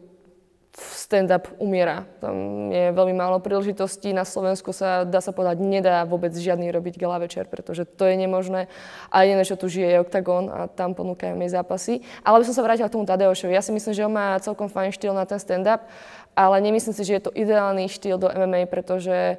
stand-up 0.72 1.52
umiera. 1.60 2.08
Tam 2.16 2.34
je 2.72 2.96
veľmi 2.96 3.12
málo 3.12 3.44
príležitostí. 3.44 4.16
Na 4.16 4.24
Slovensku 4.24 4.72
sa, 4.72 5.04
dá 5.04 5.20
sa 5.20 5.36
povedať, 5.36 5.60
nedá 5.60 6.08
vôbec 6.08 6.32
žiadny 6.32 6.72
robiť 6.72 6.96
gala 6.96 7.20
večer, 7.20 7.44
pretože 7.44 7.84
to 7.84 8.08
je 8.08 8.16
nemožné. 8.16 8.72
A 9.12 9.28
jediné, 9.28 9.44
čo 9.44 9.60
tu 9.60 9.68
žije, 9.68 9.88
je 9.92 10.00
Octagon 10.00 10.48
a 10.48 10.72
tam 10.72 10.96
ponúkajú 10.96 11.36
mi 11.36 11.44
zápasy. 11.52 12.00
Ale 12.24 12.40
by 12.40 12.44
som 12.48 12.56
sa 12.56 12.64
vrátila 12.64 12.88
k 12.88 12.96
tomu 12.96 13.04
Tadeošovi. 13.04 13.52
Ja 13.52 13.60
si 13.60 13.76
myslím, 13.76 13.92
že 13.92 14.06
on 14.08 14.16
má 14.16 14.40
celkom 14.40 14.72
fajn 14.72 14.96
štýl 14.96 15.12
na 15.12 15.28
ten 15.28 15.36
stand-up, 15.36 15.84
ale 16.32 16.56
nemyslím 16.64 16.96
si, 16.96 17.04
že 17.04 17.20
je 17.20 17.24
to 17.28 17.36
ideálny 17.36 17.92
štýl 17.92 18.16
do 18.16 18.32
MMA, 18.32 18.64
pretože 18.72 19.36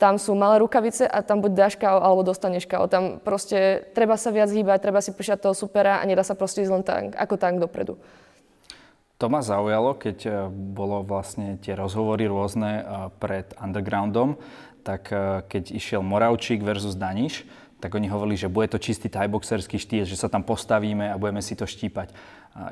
tam 0.00 0.16
sú 0.16 0.32
malé 0.32 0.64
rukavice 0.64 1.04
a 1.04 1.20
tam 1.20 1.44
buď 1.44 1.52
dáš 1.52 1.74
KO 1.76 2.00
alebo 2.00 2.24
dostaneš 2.24 2.64
KO. 2.64 2.88
Tam 2.88 3.20
proste 3.20 3.84
treba 3.92 4.16
sa 4.16 4.32
viac 4.32 4.48
hýbať, 4.48 4.80
treba 4.80 5.04
si 5.04 5.12
prišať 5.12 5.44
toho 5.44 5.54
supera 5.54 6.00
a 6.00 6.08
nedá 6.08 6.24
sa 6.24 6.32
proste 6.32 6.64
ísť 6.64 6.72
len 6.72 6.82
tank, 6.82 7.08
ako 7.20 7.36
tank 7.36 7.60
dopredu. 7.60 8.00
To 9.20 9.28
ma 9.28 9.44
zaujalo, 9.44 10.00
keď 10.00 10.18
e, 10.24 10.30
bolo 10.48 11.04
vlastne 11.04 11.60
tie 11.60 11.76
rozhovory 11.76 12.24
rôzne 12.24 12.80
e, 12.80 12.82
pred 13.20 13.52
undergroundom, 13.60 14.40
tak 14.80 15.12
e, 15.12 15.44
keď 15.44 15.76
išiel 15.76 16.00
Moravčík 16.00 16.64
versus 16.64 16.96
Daniš, 16.96 17.44
tak 17.84 17.92
oni 17.92 18.08
hovorili, 18.08 18.40
že 18.40 18.48
bude 18.48 18.72
to 18.72 18.80
čistý 18.80 19.12
tajboxerský 19.12 19.76
štýl, 19.76 20.08
že 20.08 20.16
sa 20.16 20.32
tam 20.32 20.40
postavíme 20.40 21.12
a 21.12 21.20
budeme 21.20 21.44
si 21.44 21.52
to 21.52 21.68
štípať. 21.68 22.16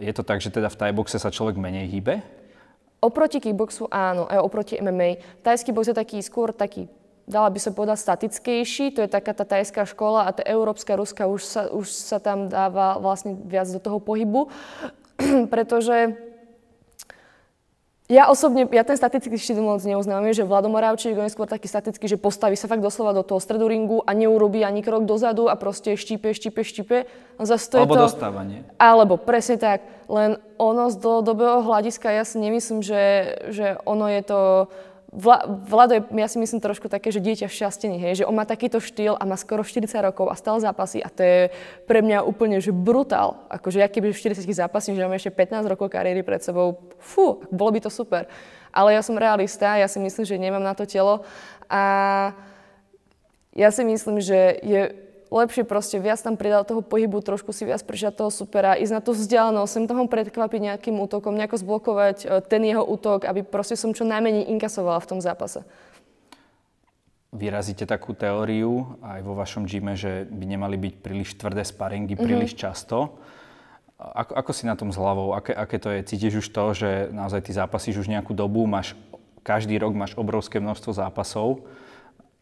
Je 0.00 0.12
to 0.12 0.25
tak, 0.25 0.40
že 0.40 0.49
teda 0.49 0.73
v 0.73 0.81
tajboxe 0.81 1.21
sa 1.21 1.33
človek 1.33 1.61
menej 1.61 1.88
hýbe? 1.88 2.21
Oproti 3.00 3.40
kickboxu 3.40 3.88
áno, 3.88 4.28
aj 4.28 4.40
oproti 4.40 4.76
MMA. 4.81 5.40
Tajský 5.45 5.73
box 5.73 5.93
je 5.93 5.97
taký 5.97 6.21
skôr 6.25 6.52
taký 6.57 6.88
dala 7.28 7.52
by 7.52 7.61
sa 7.61 7.76
povedať 7.76 8.00
statickejší, 8.00 8.97
to 8.97 9.05
je 9.05 9.12
taká 9.12 9.37
tá 9.37 9.45
tajská 9.45 9.85
škola 9.85 10.25
a 10.25 10.33
tá 10.33 10.40
európska, 10.49 10.97
ruská 10.97 11.28
už 11.28 11.45
sa, 11.45 11.69
už 11.69 11.85
sa 11.93 12.17
tam 12.17 12.49
dáva 12.49 12.97
vlastne 12.97 13.37
viac 13.37 13.69
do 13.69 13.76
toho 13.76 14.00
pohybu, 14.00 14.49
pretože 15.52 16.27
ja 18.09 18.33
osobne, 18.33 18.65
ja 18.73 18.88
ten 18.88 18.97
statický 18.97 19.37
štýl 19.37 19.61
moc 19.61 19.85
neuznávam, 19.85 20.33
že 20.33 20.41
Vlado 20.41 20.73
Moravčík 20.73 21.12
je 21.12 21.29
skôr 21.29 21.45
taký 21.45 21.69
statický, 21.69 22.09
že 22.09 22.17
postaví 22.17 22.57
sa 22.57 22.65
fakt 22.65 22.81
doslova 22.81 23.12
do 23.12 23.21
toho 23.21 23.37
stredu 23.37 23.69
ringu 23.69 24.00
a 24.00 24.17
neurobí 24.17 24.65
ani 24.65 24.81
krok 24.81 25.05
dozadu 25.05 25.53
a 25.53 25.61
proste 25.61 25.93
štípe, 25.93 26.33
štípe, 26.33 26.65
štípe. 26.65 27.05
Zas 27.37 27.69
to 27.69 27.85
alebo 27.85 28.00
to, 28.00 28.09
dostávanie. 28.09 28.65
Alebo 28.81 29.21
presne 29.21 29.61
tak. 29.61 29.85
Len 30.09 30.41
ono 30.57 30.88
z 30.88 30.97
dlhodobého 31.05 31.61
hľadiska 31.61 32.09
ja 32.09 32.25
si 32.25 32.41
nemyslím, 32.41 32.81
že, 32.81 33.05
že 33.53 33.77
ono 33.85 34.09
je 34.09 34.23
to 34.25 34.41
Vla, 35.09 35.49
Vlado 35.49 35.97
je, 35.97 36.03
ja 36.21 36.29
si 36.29 36.37
myslím, 36.37 36.61
trošku 36.61 36.93
také, 36.93 37.09
že 37.09 37.25
dieťa 37.25 37.49
šťastený, 37.49 37.97
hej, 37.97 38.15
že 38.21 38.27
on 38.29 38.37
má 38.37 38.45
takýto 38.45 38.77
štýl 38.77 39.17
a 39.17 39.25
má 39.25 39.41
skoro 39.41 39.65
40 39.65 39.88
rokov 40.05 40.29
a 40.29 40.37
stále 40.37 40.61
zápasy 40.61 41.00
a 41.00 41.09
to 41.09 41.25
je 41.25 41.41
pre 41.88 42.05
mňa 42.05 42.29
úplne, 42.29 42.61
že 42.61 42.77
brutál. 42.77 43.41
Akože 43.49 43.81
ja 43.81 43.88
keby 43.88 44.12
v 44.12 44.21
40 44.21 44.45
zápasím, 44.45 45.00
že 45.00 45.09
mám 45.09 45.17
ešte 45.17 45.33
15 45.33 45.65
rokov 45.65 45.88
kariéry 45.88 46.21
pred 46.21 46.45
sebou, 46.45 46.93
fú, 47.00 47.41
bolo 47.49 47.73
by 47.73 47.81
to 47.81 47.88
super. 47.88 48.29
Ale 48.69 48.93
ja 48.93 49.00
som 49.00 49.17
realista, 49.17 49.81
ja 49.81 49.88
si 49.88 49.97
myslím, 49.97 50.29
že 50.29 50.37
nemám 50.37 50.61
na 50.61 50.77
to 50.77 50.85
telo 50.85 51.25
a 51.73 51.83
ja 53.57 53.73
si 53.73 53.88
myslím, 53.88 54.21
že 54.21 54.61
je 54.61 55.08
lepšie 55.28 55.64
proste 55.64 56.00
viac 56.00 56.20
tam 56.20 56.35
pridať 56.35 56.73
toho 56.75 56.82
pohybu, 56.85 57.20
trošku 57.20 57.52
si 57.52 57.68
viac 57.68 57.85
prežať 57.85 58.20
toho 58.25 58.30
supera, 58.32 58.76
ísť 58.76 58.92
na 58.92 59.00
to 59.04 59.12
vzdialenosť, 59.12 59.70
sem 59.70 59.85
toho 59.85 60.04
predkvapiť 60.08 60.61
nejakým 60.73 60.97
útokom, 60.97 61.37
nejako 61.37 61.56
zblokovať 61.61 62.16
e, 62.25 62.26
ten 62.44 62.64
jeho 62.64 62.82
útok, 62.82 63.28
aby 63.28 63.44
proste 63.44 63.76
som 63.76 63.92
čo 63.92 64.08
najmenej 64.08 64.49
inkasovala 64.52 65.00
v 65.00 65.08
tom 65.08 65.20
zápase. 65.20 65.64
Vyrazíte 67.28 67.85
takú 67.85 68.16
teóriu 68.16 68.97
aj 69.04 69.20
vo 69.20 69.37
vašom 69.37 69.68
gyme, 69.68 69.92
že 69.92 70.25
by 70.32 70.44
nemali 70.49 70.80
byť 70.80 70.94
príliš 71.04 71.37
tvrdé 71.37 71.61
sparingy 71.61 72.16
mm-hmm. 72.16 72.25
príliš 72.25 72.56
často. 72.56 73.20
Ako, 74.00 74.32
ako 74.32 74.50
si 74.56 74.64
na 74.64 74.78
tom 74.78 74.88
s 74.88 74.97
hlavou? 74.97 75.37
Aké, 75.37 75.52
aké 75.52 75.76
to 75.76 75.92
je? 75.92 76.06
Cítiš 76.08 76.40
už 76.40 76.49
to, 76.54 76.64
že 76.73 76.90
naozaj 77.12 77.44
ty 77.44 77.52
zápasíš 77.52 78.00
už 78.00 78.08
nejakú 78.08 78.32
dobu, 78.32 78.64
máš, 78.64 78.97
každý 79.44 79.76
rok 79.76 79.92
máš 79.92 80.16
obrovské 80.16 80.56
množstvo 80.56 80.97
zápasov 80.97 81.68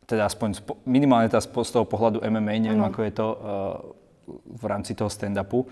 teda 0.06 0.30
aspoň 0.30 0.62
minimálne 0.86 1.26
teda 1.26 1.42
z 1.42 1.70
toho 1.70 1.84
pohľadu 1.84 2.22
MMA, 2.22 2.62
neviem 2.62 2.82
ano. 2.82 2.90
ako 2.94 3.00
je 3.02 3.12
to 3.12 3.26
uh, 3.26 3.36
v 4.46 4.64
rámci 4.66 4.94
toho 4.94 5.10
stand-upu. 5.10 5.66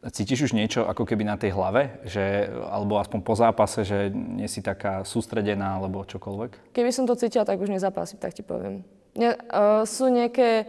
Cítiš 0.00 0.48
už 0.48 0.56
niečo 0.56 0.88
ako 0.88 1.04
keby 1.04 1.28
na 1.28 1.36
tej 1.36 1.52
hlave, 1.52 2.00
že, 2.08 2.48
alebo 2.48 2.96
aspoň 2.96 3.20
po 3.20 3.36
zápase, 3.36 3.84
že 3.84 4.08
nie 4.12 4.48
si 4.48 4.64
taká 4.64 5.04
sústredená 5.04 5.76
alebo 5.76 6.08
čokoľvek? 6.08 6.72
Keby 6.72 6.88
som 6.88 7.04
to 7.04 7.12
cítila, 7.16 7.44
tak 7.44 7.60
už 7.60 7.68
nezápasím, 7.68 8.16
tak 8.16 8.32
ti 8.32 8.40
poviem. 8.40 8.80
Ne, 9.12 9.36
uh, 9.36 9.84
sú 9.84 10.08
nejaké 10.08 10.68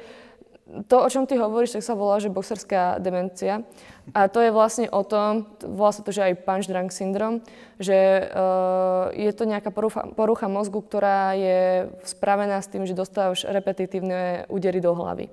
to, 0.88 1.04
o 1.04 1.10
čom 1.12 1.28
ty 1.28 1.36
hovoríš, 1.36 1.76
tak 1.76 1.84
sa 1.84 1.98
volá, 1.98 2.20
že 2.24 2.32
boxerská 2.32 3.02
demencia. 3.04 3.64
A 4.12 4.28
to 4.28 4.42
je 4.42 4.52
vlastne 4.52 4.90
o 4.90 5.06
tom, 5.06 5.46
volá 5.62 5.94
sa 5.94 6.02
to, 6.02 6.10
že 6.12 6.26
aj 6.26 6.42
punch 6.44 6.68
drunk 6.68 6.90
syndrom, 6.90 7.40
že 7.78 8.28
uh, 8.28 9.14
je 9.14 9.32
to 9.32 9.46
nejaká 9.46 9.70
porucha, 9.70 10.10
porucha 10.18 10.50
mozgu, 10.50 10.82
ktorá 10.84 11.38
je 11.38 11.88
spravená 12.04 12.60
s 12.60 12.68
tým, 12.68 12.84
že 12.84 12.98
dostávaš 12.98 13.46
repetitívne 13.46 14.50
údery 14.52 14.82
do 14.82 14.92
hlavy. 14.92 15.30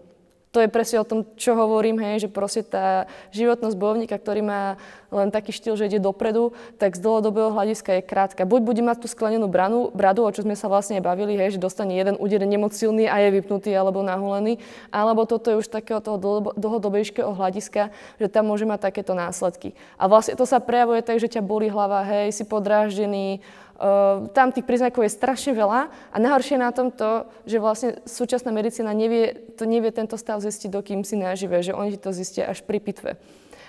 To 0.53 0.65
je 0.65 0.73
presne 0.73 1.05
o 1.05 1.09
tom, 1.09 1.29
čo 1.37 1.53
hovorím, 1.53 2.01
hej, 2.01 2.25
že 2.25 2.33
proste 2.33 2.65
tá 2.65 3.05
životnosť 3.37 3.77
bojovníka, 3.77 4.17
ktorý 4.17 4.41
má 4.41 4.63
len 5.09 5.33
taký 5.33 5.57
štýl, 5.57 5.75
že 5.77 5.89
ide 5.89 6.01
dopredu, 6.01 6.53
tak 6.77 6.97
z 6.97 7.01
dlhodobého 7.01 7.49
hľadiska 7.53 8.01
je 8.01 8.03
krátka. 8.05 8.45
Buď 8.45 8.61
bude 8.61 8.83
mať 8.85 9.05
tú 9.05 9.07
sklenenú 9.09 9.49
branu, 9.49 9.89
bradu, 9.97 10.25
o 10.25 10.31
čo 10.31 10.45
sme 10.45 10.53
sa 10.53 10.69
vlastne 10.69 11.01
bavili, 11.01 11.37
hej, 11.37 11.57
že 11.57 11.65
dostane 11.65 11.97
jeden 11.97 12.21
úder 12.21 12.45
nemoc 12.45 12.77
silný 12.77 13.09
a 13.09 13.17
je 13.25 13.41
vypnutý 13.41 13.73
alebo 13.73 14.05
nahulený, 14.05 14.61
alebo 14.93 15.25
toto 15.25 15.49
je 15.49 15.61
už 15.65 15.73
takého 15.73 16.05
toho 16.05 16.21
dlhodobejšieho 16.57 17.33
hľadiska, 17.33 17.89
že 18.21 18.29
tam 18.29 18.53
môže 18.53 18.69
mať 18.69 18.93
takéto 18.93 19.17
následky. 19.17 19.73
A 19.97 20.07
vlastne 20.07 20.37
to 20.37 20.45
sa 20.45 20.61
prejavuje 20.61 21.01
tak, 21.01 21.17
že 21.17 21.33
ťa 21.33 21.43
boli 21.43 21.73
hlava, 21.73 22.05
hej, 22.05 22.33
si 22.33 22.45
podráždený, 22.45 23.41
Uh, 23.79 24.27
tam 24.35 24.51
tých 24.51 24.67
príznakov 24.67 25.07
je 25.07 25.15
strašne 25.15 25.55
veľa 25.55 25.87
a 26.11 26.17
najhoršie 26.19 26.59
na 26.59 26.75
tom 26.75 26.91
to, 26.91 27.31
že 27.47 27.63
vlastne 27.63 28.03
súčasná 28.11 28.51
medicína 28.51 28.91
nevie, 28.91 29.55
to 29.55 29.71
nevie 29.71 29.95
tento 29.95 30.19
stav 30.19 30.43
zistiť, 30.43 30.67
dokým 30.67 31.07
si 31.07 31.15
nažive, 31.15 31.63
že 31.63 31.71
oni 31.71 31.95
to 31.95 32.11
zistia 32.11 32.51
až 32.51 32.67
pri 32.67 32.83
pitve. 32.83 33.15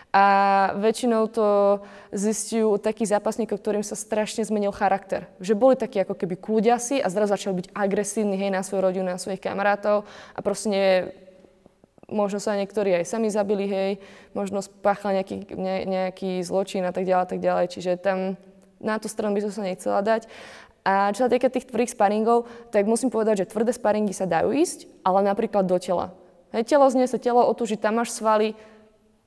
A 0.10 0.26
väčšinou 0.74 1.30
to 1.30 1.80
zistujú 2.10 2.82
takých 2.82 3.14
zápasníkov, 3.14 3.62
ktorým 3.62 3.86
sa 3.86 3.94
strašne 3.94 4.42
zmenil 4.42 4.74
charakter. 4.74 5.30
Že 5.38 5.54
boli 5.54 5.76
takí 5.78 6.02
ako 6.02 6.18
keby 6.18 6.34
kľúďasi 6.42 6.98
a 6.98 7.14
zrazu 7.14 7.38
začali 7.38 7.62
byť 7.62 7.68
agresívni 7.78 8.34
hej, 8.34 8.50
na 8.50 8.66
svoju 8.66 8.90
rodinu, 8.90 9.06
na 9.06 9.22
svojich 9.22 9.38
kamarátov 9.38 10.10
a 10.34 10.40
proste 10.42 11.14
možno 12.10 12.42
sa 12.42 12.58
niektorí 12.58 12.90
aj 12.98 13.06
sami 13.06 13.30
zabili, 13.30 13.70
hej, 13.70 13.92
možno 14.34 14.66
spáchal 14.66 15.14
nejaký, 15.14 15.46
ne, 15.54 15.86
nejaký 15.86 16.42
zločin 16.42 16.82
a 16.90 16.92
tak 16.92 17.06
ďalej, 17.06 17.30
tak 17.30 17.40
ďalej. 17.40 17.66
Čiže 17.70 18.02
tam 18.02 18.34
na 18.82 18.98
tú 18.98 19.06
stranu 19.06 19.38
by 19.38 19.46
som 19.46 19.54
sa 19.54 19.62
nechcela 19.62 20.02
dať. 20.02 20.26
A 20.82 21.14
čo 21.14 21.28
sa 21.28 21.30
týka 21.30 21.54
tých 21.54 21.70
tvrdých 21.70 21.94
sparingov, 21.94 22.50
tak 22.74 22.90
musím 22.90 23.14
povedať, 23.14 23.46
že 23.46 23.52
tvrdé 23.54 23.78
sparingy 23.78 24.10
sa 24.10 24.26
dajú 24.26 24.58
ísť, 24.58 24.90
ale 25.06 25.22
napríklad 25.22 25.70
do 25.70 25.78
tela. 25.78 26.18
Hej, 26.50 26.66
telo 26.66 26.90
sa 26.90 27.20
telo 27.22 27.46
otúži, 27.46 27.78
tam 27.78 28.02
máš 28.02 28.18
svaly, 28.18 28.58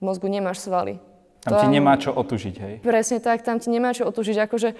v 0.02 0.10
mozgu 0.10 0.26
nemáš 0.26 0.66
svaly. 0.66 0.98
Tam 1.46 1.54
to, 1.54 1.62
ti 1.62 1.68
nemá 1.70 1.94
čo 1.94 2.10
otúžiť, 2.10 2.54
hej? 2.58 2.74
Presne 2.82 3.22
tak, 3.22 3.46
tam 3.46 3.62
ti 3.62 3.70
nemá 3.70 3.94
čo 3.94 4.02
otúžiť. 4.02 4.50
Akože 4.50 4.74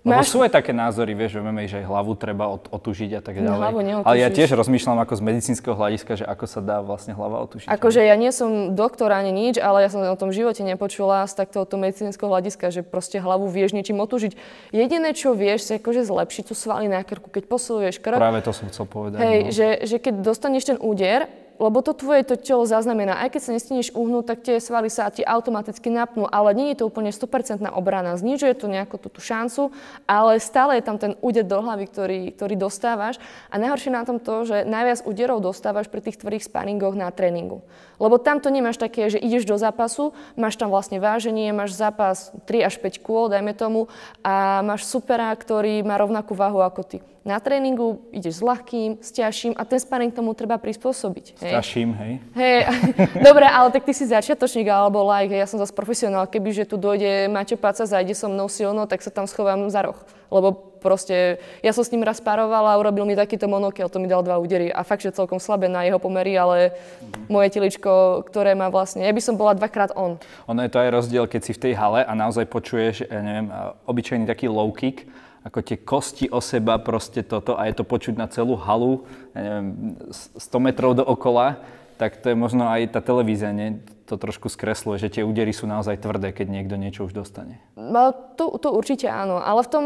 lebo 0.00 0.24
Máš... 0.24 0.32
sú 0.32 0.40
aj 0.40 0.48
také 0.56 0.72
názory, 0.72 1.12
vieš, 1.12 1.36
že 1.36 1.40
vieme, 1.44 1.68
že 1.68 1.84
hlavu 1.84 2.16
treba 2.16 2.48
otužiť 2.48 3.10
a 3.10 3.20
tak 3.20 3.36
ďalej. 3.36 3.60
Hlavu 3.60 3.80
Ale 4.08 4.16
ja 4.16 4.32
tiež 4.32 4.56
rozmýšľam 4.56 4.96
ako 5.04 5.12
z 5.12 5.22
medicínskeho 5.28 5.76
hľadiska, 5.76 6.12
že 6.16 6.24
ako 6.24 6.44
sa 6.48 6.64
dá 6.64 6.80
vlastne 6.80 7.12
hlava 7.12 7.44
otužiť. 7.44 7.68
Akože 7.68 8.00
ja 8.00 8.16
nie 8.16 8.32
som 8.32 8.72
doktor 8.72 9.12
ani 9.12 9.28
nič, 9.28 9.60
ale 9.60 9.84
ja 9.84 9.92
som 9.92 10.00
o 10.00 10.16
tom 10.16 10.32
živote 10.32 10.64
nepočula 10.64 11.28
z 11.28 11.36
takto 11.36 11.68
to 11.68 11.76
medicínskeho 11.76 12.32
hľadiska, 12.32 12.72
že 12.72 12.80
proste 12.80 13.20
hlavu 13.20 13.44
vieš 13.52 13.76
niečím 13.76 14.00
otužiť. 14.00 14.40
Jediné, 14.72 15.12
čo 15.12 15.36
vieš, 15.36 15.68
si 15.68 15.76
akože 15.76 16.08
zlepšiť 16.08 16.48
tú 16.48 16.56
svaly 16.56 16.88
na 16.88 17.04
krku, 17.04 17.28
keď 17.28 17.44
posiluješ 17.44 18.00
krk. 18.00 18.16
Práve 18.16 18.40
to 18.40 18.56
som 18.56 18.72
chcel 18.72 18.88
povedať. 18.88 19.20
Hej, 19.20 19.38
no. 19.44 19.52
že, 19.52 19.68
že 19.84 19.96
keď 20.00 20.24
dostaneš 20.24 20.64
ten 20.64 20.78
úder 20.80 21.28
lebo 21.60 21.84
to 21.84 21.92
tvoje 21.92 22.24
to 22.24 22.40
telo 22.40 22.64
zaznamená. 22.64 23.20
Aj 23.20 23.28
keď 23.28 23.40
sa 23.44 23.52
nestineš 23.52 23.92
uhnúť, 23.92 24.24
tak 24.32 24.38
tie 24.40 24.56
svaly 24.56 24.88
sa 24.88 25.12
ti 25.12 25.20
automaticky 25.20 25.92
napnú, 25.92 26.24
ale 26.24 26.56
nie 26.56 26.72
je 26.72 26.80
to 26.80 26.88
úplne 26.88 27.12
100% 27.12 27.60
obrana. 27.76 28.16
Znižuje 28.16 28.56
to 28.56 28.64
nejakú 28.64 28.96
tú, 28.96 29.12
tú 29.12 29.20
šancu, 29.20 29.68
ale 30.08 30.40
stále 30.40 30.80
je 30.80 30.88
tam 30.88 30.96
ten 30.96 31.12
úder 31.20 31.44
do 31.44 31.60
hlavy, 31.60 31.84
ktorý, 31.92 32.20
ktorý 32.32 32.56
dostávaš. 32.56 33.20
A 33.52 33.60
najhoršie 33.60 33.92
na 33.92 34.08
tom 34.08 34.16
to, 34.16 34.48
že 34.48 34.64
najviac 34.64 35.04
úderov 35.04 35.44
dostávaš 35.44 35.92
pri 35.92 36.00
tých 36.00 36.16
tvrdých 36.16 36.48
sparingoch 36.48 36.96
na 36.96 37.12
tréningu. 37.12 37.60
Lebo 38.00 38.16
tam 38.16 38.40
to 38.40 38.48
nemáš 38.48 38.80
také, 38.80 39.12
že 39.12 39.20
ideš 39.20 39.44
do 39.44 39.60
zápasu, 39.60 40.16
máš 40.34 40.56
tam 40.56 40.72
vlastne 40.72 40.96
váženie, 40.96 41.52
máš 41.52 41.76
zápas 41.76 42.32
3 42.48 42.64
až 42.64 42.80
5 42.80 43.04
kôl, 43.04 43.28
dajme 43.28 43.52
tomu, 43.52 43.92
a 44.24 44.64
máš 44.64 44.88
supera, 44.88 45.28
ktorý 45.36 45.84
má 45.84 46.00
rovnakú 46.00 46.32
váhu 46.32 46.64
ako 46.64 46.82
ty. 46.82 46.98
Na 47.20 47.36
tréningu 47.36 48.00
ideš 48.16 48.40
s 48.40 48.42
ľahkým, 48.42 49.04
s 49.04 49.12
ťažším 49.12 49.52
a 49.52 49.68
ten 49.68 49.76
sparring 49.76 50.08
tomu 50.08 50.32
treba 50.32 50.56
prispôsobiť. 50.56 51.36
S 51.36 51.42
ťažším, 51.44 51.88
hej? 52.00 52.12
Hej, 52.32 52.58
dobre, 53.28 53.44
ale 53.44 53.68
tak 53.68 53.84
ty 53.84 53.92
si 53.92 54.08
začiatočník 54.08 54.64
alebo 54.64 55.04
like, 55.04 55.36
ja 55.36 55.44
som 55.44 55.60
zase 55.60 55.76
profesionál, 55.76 56.24
keby 56.24 56.56
že 56.56 56.64
tu 56.64 56.80
dojde 56.80 57.28
Maťo 57.28 57.60
Paca, 57.60 57.84
zajde 57.84 58.16
so 58.16 58.32
mnou 58.32 58.48
silno, 58.48 58.88
tak 58.88 59.04
sa 59.04 59.12
tam 59.12 59.28
schovám 59.28 59.68
za 59.68 59.84
roh. 59.84 60.00
Lebo 60.30 60.70
proste, 60.80 61.42
ja 61.60 61.74
som 61.76 61.84
s 61.84 61.92
ním 61.92 62.06
raz 62.06 62.22
parovala 62.22 62.72
a 62.72 62.80
urobil 62.80 63.04
mi 63.04 63.18
takýto 63.18 63.50
monokel, 63.50 63.90
to 63.92 64.00
mi 64.00 64.08
dal 64.08 64.24
dva 64.24 64.40
údery 64.40 64.72
a 64.72 64.80
fakt, 64.86 65.04
že 65.04 65.12
celkom 65.12 65.36
slabé 65.36 65.68
na 65.68 65.84
jeho 65.84 66.00
pomery, 66.00 66.38
ale 66.38 66.72
mm-hmm. 66.72 67.28
moje 67.28 67.48
teličko, 67.52 68.24
ktoré 68.24 68.56
má 68.56 68.72
vlastne, 68.72 69.04
ja 69.04 69.12
by 69.12 69.20
som 69.20 69.36
bola 69.36 69.52
dvakrát 69.52 69.92
on. 69.98 70.16
Ono 70.48 70.60
je 70.64 70.72
to 70.72 70.80
aj 70.80 70.90
rozdiel, 70.94 71.24
keď 71.28 71.40
si 71.44 71.52
v 71.52 71.62
tej 71.68 71.72
hale 71.76 72.00
a 72.06 72.12
naozaj 72.16 72.48
počuješ, 72.48 73.10
ja 73.10 73.20
neviem, 73.20 73.52
obyčajný 73.84 74.24
taký 74.24 74.48
low 74.48 74.72
kick, 74.72 75.04
ako 75.44 75.58
tie 75.64 75.76
kosti 75.80 76.26
o 76.28 76.40
seba, 76.40 76.76
proste 76.80 77.24
toto 77.24 77.56
a 77.56 77.64
je 77.68 77.74
to 77.76 77.84
počuť 77.84 78.14
na 78.16 78.28
celú 78.28 78.56
halu, 78.56 79.04
ja 79.36 79.40
neviem, 79.40 79.96
100 80.12 80.40
metrov 80.60 80.92
dookola, 80.96 81.60
tak 82.00 82.16
to 82.16 82.32
je 82.32 82.36
možno 82.36 82.64
aj 82.64 82.96
tá 82.96 83.00
televízia, 83.04 83.52
nie? 83.52 83.76
to 84.10 84.18
trošku 84.18 84.50
skresluje, 84.50 84.98
že 84.98 85.12
tie 85.14 85.22
údery 85.22 85.54
sú 85.54 85.70
naozaj 85.70 86.02
tvrdé, 86.02 86.34
keď 86.34 86.50
niekto 86.50 86.74
niečo 86.74 87.06
už 87.06 87.14
dostane. 87.14 87.62
No, 87.78 88.10
to, 88.34 88.58
to 88.58 88.74
určite 88.74 89.06
áno, 89.06 89.38
ale 89.38 89.62
v 89.62 89.70
tom, 89.70 89.84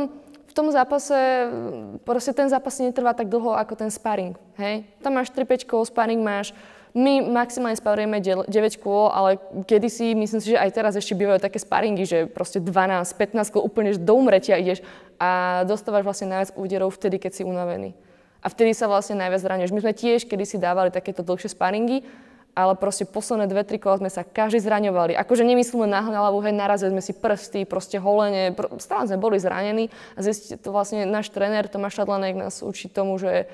tom 0.55 0.71
zápase, 0.71 1.19
proste 2.07 2.31
ten 2.31 2.47
zápas 2.47 2.79
netrvá 2.79 3.11
tak 3.11 3.27
dlho 3.27 3.59
ako 3.59 3.75
ten 3.75 3.91
sparring, 3.91 4.39
hej? 4.55 4.87
Tam 5.03 5.19
máš 5.19 5.35
3-5 5.35 5.67
kôl, 5.67 5.83
sparring 5.83 6.23
máš, 6.23 6.55
my 6.95 7.27
maximálne 7.27 7.75
sparujeme 7.75 8.23
9 8.23 8.47
kôl, 8.79 9.11
ale 9.11 9.43
kedysi, 9.67 10.15
myslím 10.15 10.39
si, 10.39 10.55
že 10.55 10.63
aj 10.63 10.71
teraz 10.71 10.95
ešte 10.95 11.19
bývajú 11.19 11.43
také 11.43 11.59
sparingy, 11.59 12.07
že 12.07 12.31
proste 12.31 12.63
12, 12.63 13.03
15 13.03 13.51
kôl 13.51 13.67
úplne 13.67 13.99
do 13.99 14.15
umretia 14.15 14.55
ideš 14.55 14.79
a 15.19 15.63
dostávaš 15.67 16.07
vlastne 16.07 16.31
najviac 16.31 16.55
úderov 16.55 16.95
vtedy, 16.95 17.19
keď 17.19 17.33
si 17.35 17.43
unavený. 17.43 17.99
A 18.39 18.47
vtedy 18.47 18.79
sa 18.79 18.87
vlastne 18.87 19.19
najviac 19.19 19.43
zraňuješ. 19.43 19.75
My 19.75 19.83
sme 19.83 19.91
tiež 19.91 20.31
kedysi 20.31 20.55
dávali 20.55 20.95
takéto 20.95 21.27
dlhšie 21.27 21.51
sparingy, 21.51 22.07
ale 22.55 22.79
proste 22.79 23.03
posledné 23.03 23.51
dve, 23.51 23.67
tri 23.67 23.83
kola 23.83 23.99
sme 23.99 24.11
sa 24.11 24.23
každý 24.23 24.63
zraňovali. 24.63 25.19
Akože 25.19 25.43
nemyslíme 25.43 25.91
na 25.91 26.01
hlavu, 26.01 26.39
hej, 26.47 26.55
narazili 26.55 26.95
sme 26.95 27.03
si 27.03 27.13
prsty, 27.13 27.67
proste 27.67 27.99
holenie, 27.99 28.55
pr- 28.55 28.79
stále 28.79 29.11
sme 29.11 29.19
boli 29.19 29.43
zranení 29.43 29.91
a 30.15 30.23
zistí, 30.23 30.55
to 30.55 30.71
vlastne 30.71 31.03
náš 31.05 31.35
tréner 31.35 31.67
Tomáš 31.67 31.99
Šadlanek 31.99 32.39
nás 32.39 32.63
učí 32.63 32.87
tomu, 32.87 33.19
že 33.19 33.51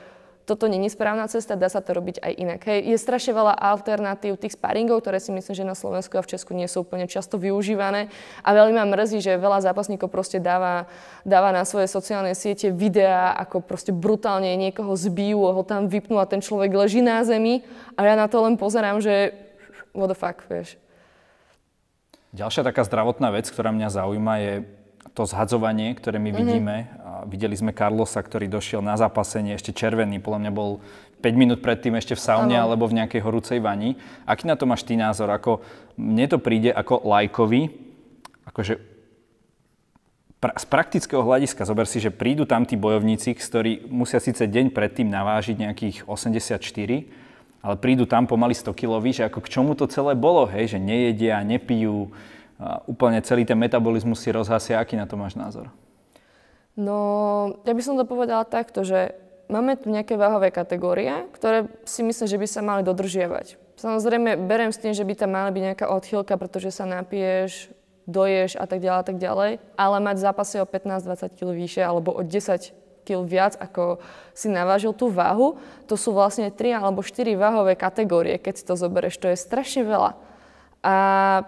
toto 0.51 0.67
je 0.67 0.91
správna 0.91 1.31
cesta, 1.31 1.55
dá 1.55 1.71
sa 1.71 1.79
to 1.79 1.95
robiť 1.95 2.19
aj 2.19 2.33
inak. 2.35 2.61
Hej. 2.67 2.91
Je 2.91 2.99
strašne 2.99 3.31
veľa 3.31 3.55
alternatív 3.55 4.35
tých 4.35 4.59
sparingov, 4.59 5.07
ktoré 5.07 5.23
si 5.23 5.31
myslím, 5.31 5.55
že 5.55 5.63
na 5.63 5.79
Slovensku 5.79 6.19
a 6.19 6.27
v 6.27 6.35
Česku 6.35 6.59
nie 6.59 6.67
sú 6.67 6.83
úplne 6.83 7.07
často 7.07 7.39
využívané. 7.39 8.11
A 8.43 8.51
veľmi 8.51 8.75
ma 8.75 8.83
mrzí, 8.83 9.23
že 9.23 9.39
veľa 9.39 9.63
zápasníkov 9.63 10.11
proste 10.11 10.43
dáva, 10.43 10.91
dáva 11.23 11.55
na 11.55 11.63
svoje 11.63 11.87
sociálne 11.87 12.35
siete 12.35 12.75
videá, 12.75 13.31
ako 13.39 13.63
proste 13.63 13.95
brutálne 13.95 14.51
niekoho 14.59 14.91
zbijú, 14.99 15.47
ho 15.47 15.63
tam 15.63 15.87
vypnú 15.87 16.19
a 16.19 16.27
ten 16.27 16.43
človek 16.43 16.75
leží 16.75 16.99
na 16.99 17.23
zemi 17.23 17.63
a 17.95 18.03
ja 18.03 18.19
na 18.19 18.27
to 18.27 18.43
len 18.43 18.59
pozerám, 18.59 18.99
že 18.99 19.31
what 19.95 20.11
the 20.11 20.19
fuck, 20.19 20.43
vieš. 20.51 20.75
Ďalšia 22.35 22.67
taká 22.67 22.83
zdravotná 22.83 23.31
vec, 23.31 23.47
ktorá 23.47 23.71
mňa 23.71 23.89
zaujíma, 23.91 24.35
je 24.43 24.55
to 25.15 25.27
zhadzovanie, 25.27 25.95
ktoré 25.99 26.23
my 26.23 26.31
mm-hmm. 26.31 26.39
vidíme 26.39 26.77
videli 27.29 27.57
sme 27.57 27.75
Carlosa, 27.75 28.21
ktorý 28.21 28.47
došiel 28.49 28.85
na 28.85 28.97
zápasenie 28.97 29.57
ešte 29.57 29.75
červený, 29.75 30.21
podľa 30.21 30.41
mňa 30.47 30.53
bol 30.53 30.81
5 31.21 31.37
minút 31.37 31.61
predtým 31.61 31.97
ešte 31.97 32.17
v 32.17 32.25
saune 32.25 32.57
ano. 32.57 32.71
alebo 32.71 32.89
v 32.89 33.03
nejakej 33.03 33.21
horúcej 33.21 33.59
vani. 33.61 34.01
Aký 34.25 34.49
na 34.49 34.57
to 34.57 34.65
máš 34.65 34.89
ty 34.89 34.97
názor? 34.97 35.29
Ako, 35.29 35.61
mne 36.01 36.27
to 36.31 36.41
príde 36.41 36.73
ako 36.73 37.05
lajkovi, 37.05 37.69
akože 38.49 38.81
pra, 40.41 40.57
z 40.57 40.65
praktického 40.65 41.21
hľadiska, 41.21 41.69
zober 41.69 41.85
si, 41.85 42.01
že 42.01 42.09
prídu 42.09 42.49
tam 42.49 42.65
tí 42.65 42.81
bojovníci, 42.81 43.37
ktorí 43.37 43.93
musia 43.93 44.19
síce 44.19 44.49
deň 44.49 44.73
predtým 44.73 45.13
navážiť 45.13 45.57
nejakých 45.61 45.97
84, 46.09 46.57
ale 47.61 47.75
prídu 47.77 48.09
tam 48.09 48.25
pomaly 48.25 48.57
100 48.57 48.73
kiloví, 48.73 49.13
že 49.13 49.29
ako 49.29 49.45
k 49.45 49.53
čomu 49.53 49.77
to 49.77 49.85
celé 49.85 50.17
bolo, 50.17 50.49
hej, 50.49 50.73
že 50.73 50.79
nejedia, 50.81 51.45
nepijú, 51.45 52.09
úplne 52.89 53.21
celý 53.25 53.45
ten 53.45 53.57
metabolizmus 53.57 54.21
si 54.21 54.29
rozhasia. 54.33 54.81
Aký 54.81 54.97
na 54.97 55.09
to 55.09 55.17
máš 55.17 55.37
názor? 55.37 55.73
No, 56.81 56.99
ja 57.69 57.77
by 57.77 57.83
som 57.85 58.01
to 58.01 58.09
povedala 58.09 58.49
takto, 58.49 58.89
že 58.89 59.13
máme 59.53 59.77
tu 59.77 59.93
nejaké 59.93 60.17
váhové 60.17 60.49
kategórie, 60.49 61.29
ktoré 61.37 61.69
si 61.85 62.01
myslím, 62.01 62.25
že 62.25 62.41
by 62.41 62.47
sa 62.49 62.65
mali 62.65 62.81
dodržiavať. 62.81 63.61
Samozrejme, 63.77 64.49
berem 64.49 64.73
s 64.73 64.81
tým, 64.81 64.97
že 64.97 65.05
by 65.05 65.13
tam 65.13 65.37
mala 65.37 65.53
byť 65.53 65.61
nejaká 65.61 65.87
odchýlka, 65.93 66.41
pretože 66.41 66.73
sa 66.73 66.89
napiješ, 66.89 67.69
doješ 68.09 68.57
a 68.57 68.65
tak 68.65 68.81
ďalej 68.81 69.01
a 69.01 69.05
tak 69.05 69.17
ďalej, 69.21 69.51
ale 69.77 69.97
mať 70.01 70.17
zápasy 70.25 70.57
o 70.61 70.67
15-20 70.69 71.37
kg 71.37 71.49
vyššie 71.53 71.83
alebo 71.85 72.17
o 72.17 72.25
10 72.25 73.05
kg 73.05 73.21
viac, 73.29 73.61
ako 73.61 74.01
si 74.33 74.49
navážil 74.49 74.97
tú 74.97 75.13
váhu, 75.13 75.61
to 75.85 76.01
sú 76.01 76.17
vlastne 76.17 76.49
3 76.49 76.81
alebo 76.81 77.05
4 77.05 77.37
váhové 77.37 77.77
kategórie, 77.77 78.41
keď 78.41 78.55
si 78.57 78.65
to 78.65 78.75
zoberieš, 78.77 79.21
to 79.21 79.29
je 79.29 79.37
strašne 79.37 79.85
veľa. 79.85 80.17
A 80.81 80.95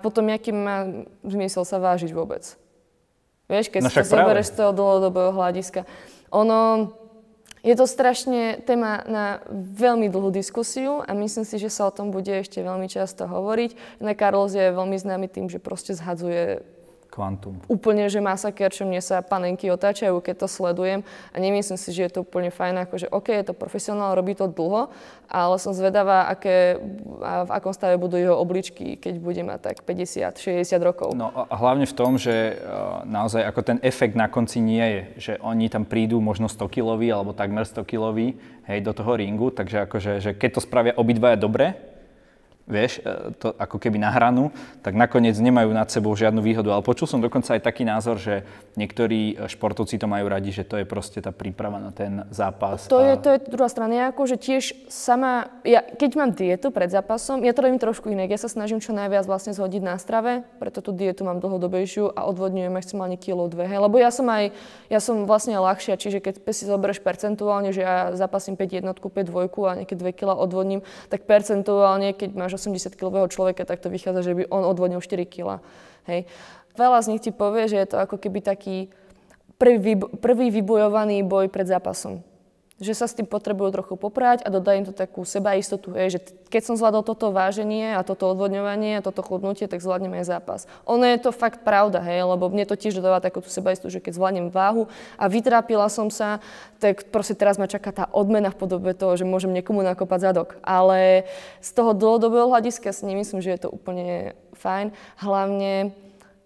potom, 0.04 0.28
aký 0.28 0.52
má 0.52 1.08
zmysel 1.24 1.64
sa 1.64 1.80
vážiť 1.80 2.12
vôbec? 2.12 2.60
Vieš, 3.52 3.68
keď 3.68 3.80
no 3.84 3.90
si 3.92 4.00
to 4.00 4.08
zoberieš 4.08 4.48
z 4.48 4.56
toho 4.56 4.72
dlhodobého 4.72 5.36
hľadiska. 5.36 5.84
Ono, 6.32 6.88
je 7.60 7.74
to 7.76 7.84
strašne 7.84 8.64
téma 8.64 9.04
na 9.04 9.44
veľmi 9.52 10.08
dlhú 10.08 10.32
diskusiu 10.32 11.04
a 11.04 11.12
myslím 11.12 11.44
si, 11.44 11.60
že 11.60 11.68
sa 11.68 11.92
o 11.92 11.92
tom 11.92 12.08
bude 12.08 12.32
ešte 12.32 12.64
veľmi 12.64 12.88
často 12.88 13.28
hovoriť. 13.28 14.00
Na 14.00 14.16
Carlos 14.16 14.56
je 14.56 14.72
veľmi 14.72 14.96
známy 14.96 15.28
tým, 15.28 15.52
že 15.52 15.60
proste 15.60 15.92
zhadzuje 15.92 16.64
Kvantum. 17.12 17.60
Úplne, 17.68 18.08
že 18.08 18.24
masaker, 18.24 18.72
čo 18.72 18.88
mne 18.88 19.04
sa 19.04 19.20
panenky 19.20 19.68
otáčajú, 19.68 20.24
keď 20.24 20.34
to 20.40 20.48
sledujem 20.48 21.04
a 21.04 21.36
nemyslím 21.36 21.76
si, 21.76 21.92
že 21.92 22.08
je 22.08 22.12
to 22.16 22.24
úplne 22.24 22.48
fajn, 22.48 22.88
akože 22.88 23.12
OK, 23.12 23.28
je 23.28 23.52
to 23.52 23.54
profesionál, 23.54 24.16
robí 24.16 24.32
to 24.32 24.48
dlho, 24.48 24.88
ale 25.28 25.54
som 25.60 25.76
zvedavá, 25.76 26.32
aké, 26.32 26.80
a 27.20 27.44
v 27.44 27.50
akom 27.52 27.76
stave 27.76 28.00
budú 28.00 28.16
jeho 28.16 28.32
obličky, 28.32 28.96
keď 28.96 29.20
bude 29.20 29.44
mať 29.44 29.60
tak 29.60 29.76
50-60 29.84 30.64
rokov. 30.80 31.12
No 31.12 31.28
a 31.28 31.52
hlavne 31.52 31.84
v 31.84 31.92
tom, 31.92 32.16
že 32.16 32.56
uh, 32.56 33.04
naozaj 33.04 33.44
ako 33.44 33.60
ten 33.60 33.78
efekt 33.84 34.16
na 34.16 34.32
konci 34.32 34.64
nie 34.64 34.80
je, 34.80 35.02
že 35.20 35.32
oni 35.44 35.68
tam 35.68 35.84
prídu 35.84 36.16
možno 36.24 36.48
100 36.48 36.64
kiloví 36.72 37.12
alebo 37.12 37.36
takmer 37.36 37.68
100 37.68 37.84
kiloví, 37.84 38.40
hej, 38.64 38.80
do 38.80 38.96
toho 38.96 39.20
ringu, 39.20 39.52
takže 39.52 39.84
akože, 39.84 40.12
že 40.24 40.30
keď 40.32 40.50
to 40.56 40.60
spravia 40.64 40.96
obidvaja 40.96 41.36
dobre, 41.36 41.91
vieš, 42.66 43.02
e, 43.02 43.34
to 43.38 43.52
ako 43.58 43.76
keby 43.78 43.98
na 43.98 44.14
hranu, 44.14 44.54
tak 44.80 44.94
nakoniec 44.94 45.34
nemajú 45.34 45.70
nad 45.74 45.88
sebou 45.90 46.14
žiadnu 46.14 46.40
výhodu. 46.42 46.72
Ale 46.72 46.86
počul 46.86 47.10
som 47.10 47.18
dokonca 47.18 47.58
aj 47.58 47.62
taký 47.62 47.82
názor, 47.82 48.18
že 48.18 48.46
niektorí 48.78 49.34
e, 49.34 49.50
športovci 49.50 49.98
to 49.98 50.06
majú 50.06 50.30
radi, 50.30 50.54
že 50.54 50.66
to 50.66 50.78
je 50.78 50.86
proste 50.86 51.18
tá 51.18 51.34
príprava 51.34 51.82
na 51.82 51.90
ten 51.90 52.22
zápas. 52.30 52.86
To, 52.86 53.02
a... 53.02 53.12
je, 53.12 53.14
to 53.18 53.28
je 53.34 53.38
druhá 53.50 53.68
strana. 53.68 53.92
Ja 53.92 54.08
že 54.22 54.38
tiež 54.38 54.86
sama, 54.86 55.50
ja, 55.66 55.82
keď 55.82 56.10
mám 56.14 56.30
dietu 56.30 56.70
pred 56.70 56.86
zápasom, 56.86 57.42
ja 57.42 57.50
to 57.50 57.66
robím 57.66 57.82
trošku 57.82 58.06
inak. 58.06 58.30
Ja 58.30 58.38
sa 58.38 58.46
snažím 58.46 58.78
čo 58.78 58.94
najviac 58.94 59.26
vlastne 59.26 59.50
zhodiť 59.50 59.82
na 59.82 59.98
strave, 59.98 60.46
preto 60.62 60.78
tú 60.78 60.94
dietu 60.94 61.26
mám 61.26 61.42
dlhodobejšiu 61.42 62.14
a 62.14 62.22
odvodňujem 62.30 62.70
maximálne 62.70 63.18
kilo 63.18 63.50
dve. 63.50 63.66
Hej. 63.66 63.82
Lebo 63.82 63.98
ja 63.98 64.14
som 64.14 64.30
aj, 64.30 64.54
ja 64.86 65.02
som 65.02 65.26
vlastne 65.26 65.58
ľahšia, 65.58 65.98
čiže 65.98 66.22
keď 66.22 66.34
si 66.54 66.64
zoberieš 66.70 67.02
percentuálne, 67.02 67.74
že 67.74 67.82
ja 67.82 68.14
zapasím 68.14 68.54
5 68.54 68.78
jednotku, 68.78 69.10
5 69.10 69.26
dvojku 69.26 69.60
a 69.66 69.82
nejaké 69.82 69.98
2 69.98 70.14
kg 70.14 70.38
odvodním, 70.38 70.86
tak 71.10 71.26
percentuálne, 71.26 72.14
keď 72.14 72.30
máš 72.38 72.51
máš 72.52 72.60
80-kilového 72.60 73.24
človeka, 73.32 73.64
tak 73.64 73.80
to 73.80 73.88
vychádza, 73.88 74.28
že 74.28 74.36
by 74.36 74.52
on 74.52 74.68
odvodnil 74.68 75.00
4 75.00 75.24
kg. 75.24 75.64
Hej. 76.04 76.28
Veľa 76.76 76.98
z 77.00 77.08
nich 77.08 77.24
ti 77.24 77.32
povie, 77.32 77.64
že 77.72 77.80
je 77.80 77.88
to 77.88 77.96
ako 77.96 78.20
keby 78.20 78.44
taký 78.44 78.92
prvý, 79.56 79.96
prvý 80.20 80.52
vybojovaný 80.52 81.24
boj 81.24 81.48
pred 81.48 81.64
zápasom 81.64 82.20
že 82.80 82.96
sa 82.96 83.04
s 83.04 83.12
tým 83.12 83.28
potrebujú 83.28 83.68
trochu 83.70 83.94
poprať 84.00 84.42
a 84.42 84.48
dodá 84.48 84.74
im 84.74 84.88
to 84.88 84.96
takú 84.96 85.22
sebaistotu, 85.28 85.92
hej, 85.92 86.16
že 86.16 86.20
keď 86.48 86.62
som 86.66 86.74
zvládol 86.74 87.04
toto 87.04 87.28
váženie 87.28 87.94
a 87.94 88.00
toto 88.00 88.32
odvodňovanie 88.32 88.98
a 88.98 89.04
toto 89.04 89.20
chudnutie, 89.20 89.68
tak 89.68 89.84
zvládnem 89.84 90.16
aj 90.18 90.24
zápas. 90.24 90.60
Ono 90.88 91.04
je 91.04 91.18
to 91.20 91.30
fakt 91.36 91.62
pravda, 91.62 92.00
hej, 92.00 92.24
lebo 92.24 92.48
mne 92.48 92.64
to 92.64 92.74
tiež 92.74 92.96
dodáva 92.96 93.20
takú 93.20 93.44
sebaistotu, 93.44 93.92
že 93.92 94.00
keď 94.00 94.12
zvládnem 94.16 94.48
váhu 94.48 94.88
a 95.20 95.28
vytrápila 95.28 95.86
som 95.92 96.08
sa, 96.08 96.40
tak 96.80 97.12
proste 97.12 97.36
teraz 97.36 97.60
ma 97.60 97.68
čaká 97.68 97.92
tá 97.92 98.04
odmena 98.10 98.48
v 98.50 98.58
podobe 98.58 98.96
toho, 98.96 99.14
že 99.14 99.28
môžem 99.28 99.52
niekomu 99.52 99.84
nakopať 99.84 100.32
zadok. 100.32 100.56
Ale 100.64 101.28
z 101.60 101.70
toho 101.76 101.92
dlhodobého 101.92 102.48
hľadiska 102.50 102.90
si 102.90 103.04
nemyslím, 103.04 103.44
že 103.44 103.52
je 103.52 103.60
to 103.62 103.70
úplne 103.70 104.34
fajn. 104.58 104.90
Hlavne 105.22 105.94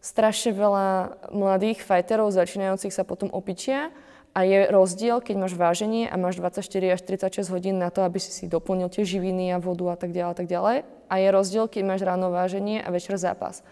strašne 0.04 0.54
veľa 0.54 1.18
mladých 1.34 1.82
fighterov 1.82 2.30
začínajúcich 2.30 2.94
sa 2.94 3.02
potom 3.02 3.32
opičia 3.32 3.90
a 4.36 4.44
je 4.44 4.68
rozdiel, 4.68 5.24
keď 5.24 5.48
máš 5.48 5.56
váženie 5.56 6.12
a 6.12 6.20
máš 6.20 6.36
24 6.36 6.68
až 6.92 7.00
36 7.08 7.48
hodín 7.48 7.80
na 7.80 7.88
to, 7.88 8.04
aby 8.04 8.20
si 8.20 8.28
si 8.28 8.44
doplnil 8.44 8.92
tie 8.92 9.00
živiny 9.00 9.56
a 9.56 9.56
vodu 9.56 9.88
a 9.88 9.96
tak 9.96 10.12
ďalej 10.12 10.32
a 10.32 10.36
tak 10.36 10.48
ďalej. 10.52 10.76
A 11.08 11.14
je 11.16 11.28
rozdiel, 11.32 11.64
keď 11.72 11.82
máš 11.88 12.04
ráno 12.04 12.28
váženie 12.28 12.84
a 12.84 12.92
večer 12.92 13.16
zápas. 13.16 13.64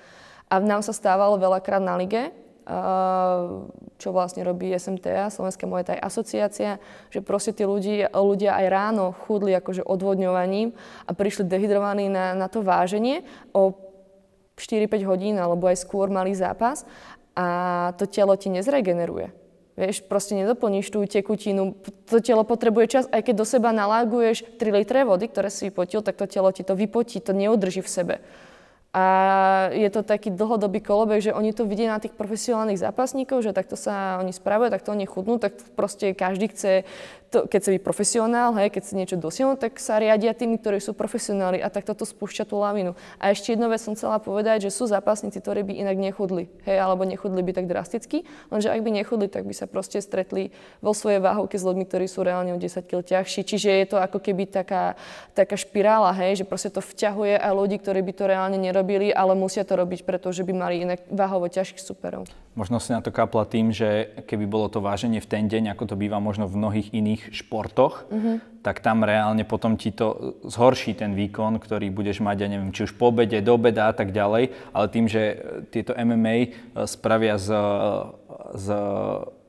A 0.49 0.65
nám 0.65 0.81
sa 0.81 0.97
stávalo 0.97 1.37
veľakrát 1.37 1.85
na 1.85 2.01
lige, 2.01 2.33
čo 4.01 4.09
vlastne 4.09 4.41
robí 4.41 4.73
SMTA, 4.73 5.29
Slovenská 5.29 5.69
Muay 5.69 5.85
Thai 5.85 6.01
asociácia, 6.01 6.81
že 7.13 7.21
proste 7.21 7.53
tí 7.53 7.69
ľudia, 7.69 8.09
ľudia 8.17 8.57
aj 8.57 8.67
ráno 8.73 9.13
chudli 9.13 9.53
akože 9.53 9.85
odvodňovaním 9.85 10.73
a 11.05 11.13
prišli 11.13 11.45
dehydrovaní 11.45 12.09
na, 12.09 12.33
na 12.33 12.49
to 12.49 12.65
váženie 12.65 13.21
o 13.53 13.77
4-5 14.57 14.97
hodín 15.05 15.37
alebo 15.37 15.69
aj 15.69 15.77
skôr 15.85 16.09
mali 16.09 16.33
zápas 16.33 16.89
a 17.37 17.93
to 18.01 18.09
telo 18.09 18.33
ti 18.41 18.49
nezregeneruje. 18.49 19.44
Vieš, 19.75 20.07
proste 20.07 20.39
nedoplníš 20.39 20.87
tú 20.87 21.03
tekutinu. 21.03 21.75
To 22.07 22.23
telo 22.23 22.47
potrebuje 22.47 22.87
čas, 22.87 23.05
aj 23.11 23.27
keď 23.27 23.35
do 23.43 23.47
seba 23.47 23.75
naláguješ 23.75 24.47
3 24.55 24.71
litre 24.71 25.03
vody, 25.03 25.27
ktoré 25.27 25.51
si 25.51 25.67
vypotil, 25.67 25.99
tak 25.99 26.15
to 26.15 26.31
telo 26.31 26.55
ti 26.55 26.63
to 26.63 26.79
vypotí, 26.79 27.19
to 27.19 27.35
neudrží 27.35 27.83
v 27.83 27.91
sebe. 27.91 28.15
A 28.95 29.05
je 29.75 29.91
to 29.91 30.07
taký 30.07 30.31
dlhodobý 30.31 30.79
kolobek, 30.79 31.19
že 31.19 31.35
oni 31.35 31.51
to 31.51 31.67
vidia 31.67 31.91
na 31.91 31.99
tých 31.99 32.15
profesionálnych 32.15 32.79
zápasníkov, 32.79 33.43
že 33.43 33.51
takto 33.51 33.75
sa 33.75 34.23
oni 34.23 34.31
spravujú, 34.31 34.71
takto 34.71 34.95
oni 34.95 35.03
chudnú, 35.03 35.43
tak 35.43 35.59
proste 35.75 36.15
každý 36.15 36.55
chce 36.55 36.87
to, 37.35 37.51
keď 37.51 37.61
sa 37.67 37.71
byť 37.75 37.83
profesionál, 37.83 38.55
hej, 38.55 38.71
keď 38.71 38.83
si 38.87 38.95
niečo 38.95 39.19
dosiahnu, 39.19 39.59
tak 39.59 39.83
sa 39.83 39.99
riadia 39.99 40.31
tými, 40.31 40.63
ktorí 40.63 40.79
sú 40.79 40.95
profesionáli 40.95 41.59
a 41.59 41.67
tak 41.67 41.83
toto 41.83 42.07
spúšťa 42.07 42.47
tú 42.47 42.63
lavinu. 42.63 42.95
A 43.19 43.35
ešte 43.35 43.59
jedno 43.59 43.67
vec 43.67 43.83
som 43.83 43.99
chcela 43.99 44.23
povedať, 44.23 44.71
že 44.71 44.71
sú 44.71 44.87
zápasníci, 44.87 45.43
ktorí 45.43 45.67
by 45.67 45.83
inak 45.83 45.99
nechudli, 45.99 46.47
hej, 46.63 46.79
alebo 46.79 47.03
nechudli 47.03 47.43
by 47.43 47.51
tak 47.51 47.67
drasticky, 47.67 48.23
lenže 48.55 48.71
ak 48.71 48.81
by 48.87 48.91
nechudli, 48.95 49.27
tak 49.27 49.43
by 49.43 49.55
sa 49.57 49.67
proste 49.67 49.99
stretli 49.99 50.55
vo 50.79 50.95
svojej 50.95 51.19
váhovke 51.19 51.59
s 51.59 51.67
ľuďmi, 51.67 51.85
ktorí 51.91 52.07
sú 52.07 52.23
reálne 52.23 52.55
o 52.55 52.59
10 52.63 52.87
kg 52.87 53.03
ťažší. 53.03 53.43
Čiže 53.43 53.69
je 53.83 53.87
to 53.91 53.97
ako 53.99 54.23
keby 54.23 54.47
taká, 54.47 54.95
taká 55.35 55.59
špirála, 55.59 56.15
hej, 56.15 56.41
že 56.41 56.45
proste 56.47 56.71
to 56.71 56.79
vťahuje 56.79 57.35
aj 57.35 57.51
ľudí, 57.51 57.83
ktorí 57.83 57.99
by 58.07 58.13
to 58.15 58.25
reálne 58.31 58.59
nerobili, 58.63 59.11
ale 59.11 59.35
musia 59.35 59.67
to 59.67 59.75
robiť, 59.75 60.07
pretože 60.07 60.47
by 60.47 60.53
mali 60.55 60.87
inak 60.87 61.03
váhovo 61.11 61.51
ťažkých 61.51 61.83
superov. 61.83 62.31
Možno 62.55 62.79
si 62.79 62.95
na 62.95 63.03
to 63.03 63.11
kapla 63.11 63.43
tým, 63.43 63.75
že 63.75 64.15
keby 64.31 64.47
bolo 64.47 64.71
to 64.71 64.79
váženie 64.79 65.19
v 65.19 65.27
ten 65.27 65.51
deň, 65.51 65.75
ako 65.75 65.91
to 65.91 65.97
býva 65.99 66.23
možno 66.23 66.47
v 66.47 66.55
mnohých 66.55 66.95
iných 66.95 67.23
športoch, 67.31 68.09
mm-hmm. 68.11 68.65
tak 68.67 68.83
tam 68.85 69.07
reálne 69.07 69.47
potom 69.47 69.79
ti 69.79 69.95
to 69.95 70.37
zhorší 70.45 70.99
ten 70.99 71.17
výkon, 71.17 71.61
ktorý 71.63 71.89
budeš 71.89 72.21
mať, 72.21 72.37
ja 72.45 72.49
neviem, 72.51 72.75
či 72.75 72.91
už 72.91 72.97
po 72.99 73.09
obede, 73.13 73.41
do 73.41 73.57
obeda 73.57 73.89
a 73.89 73.95
tak 73.95 74.11
ďalej, 74.11 74.53
ale 74.73 74.87
tým, 74.91 75.07
že 75.09 75.41
tieto 75.71 75.95
MMA 75.95 76.37
e, 76.37 76.49
spravia 76.85 77.41
z, 77.41 77.55
e, 77.55 77.63
z 78.59 78.67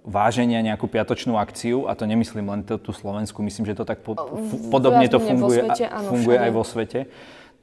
váženia 0.05 0.61
nejakú 0.61 0.85
piatočnú 0.85 1.35
akciu, 1.41 1.89
a 1.89 1.97
to 1.97 2.05
nemyslím 2.05 2.45
len 2.45 2.61
tú 2.61 2.91
Slovensku, 2.93 3.41
myslím, 3.41 3.65
že 3.65 3.73
to 3.73 3.83
tak 3.83 4.05
po, 4.05 4.13
f- 4.13 4.69
podobne 4.69 5.09
to 5.09 5.17
funguje, 5.17 5.65
svete, 5.65 5.85
áno, 5.89 6.09
funguje 6.13 6.37
aj 6.37 6.51
vo 6.53 6.63
svete, 6.63 6.99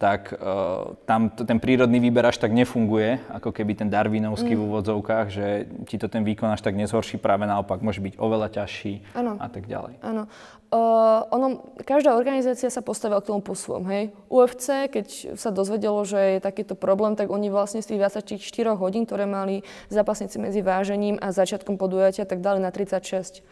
tak 0.02 0.34
uh, 0.34 0.98
tam 1.06 1.30
to, 1.30 1.46
ten 1.46 1.62
prírodný 1.62 2.02
výber 2.02 2.26
až 2.26 2.42
tak 2.42 2.50
nefunguje, 2.50 3.22
ako 3.30 3.54
keby 3.54 3.78
ten 3.78 3.86
darwinovský 3.86 4.50
mm. 4.50 4.58
v 4.58 4.64
úvodzovkách, 4.66 5.26
že 5.30 5.46
ti 5.86 5.94
to 5.94 6.10
ten 6.10 6.26
výkon 6.26 6.50
až 6.50 6.58
tak 6.58 6.74
nezhorší, 6.74 7.22
práve 7.22 7.46
naopak 7.46 7.78
môže 7.86 8.02
byť 8.02 8.18
oveľa 8.18 8.50
ťažší 8.50 9.06
ano. 9.14 9.38
a 9.38 9.46
tak 9.46 9.70
ďalej. 9.70 10.02
Áno. 10.02 10.26
Uh, 10.74 11.22
ono, 11.30 11.46
každá 11.86 12.18
organizácia 12.18 12.66
sa 12.66 12.82
postavila 12.82 13.22
k 13.22 13.30
tomu 13.30 13.46
po 13.46 13.54
svojom, 13.54 13.86
hej. 13.94 14.10
UFC, 14.26 14.90
keď 14.90 15.38
sa 15.38 15.54
dozvedelo, 15.54 16.02
že 16.02 16.18
je 16.18 16.38
takýto 16.42 16.74
problém, 16.74 17.14
tak 17.14 17.30
oni 17.30 17.46
vlastne 17.52 17.78
z 17.78 17.94
tých 17.94 18.02
24 18.02 18.74
hodín, 18.74 19.06
ktoré 19.06 19.30
mali 19.30 19.62
zápasníci 19.86 20.42
medzi 20.42 20.66
vážením 20.66 21.20
a 21.22 21.30
začiatkom 21.30 21.78
podujatia, 21.78 22.26
tak 22.26 22.42
dali 22.42 22.58
na 22.58 22.74
36. 22.74 23.46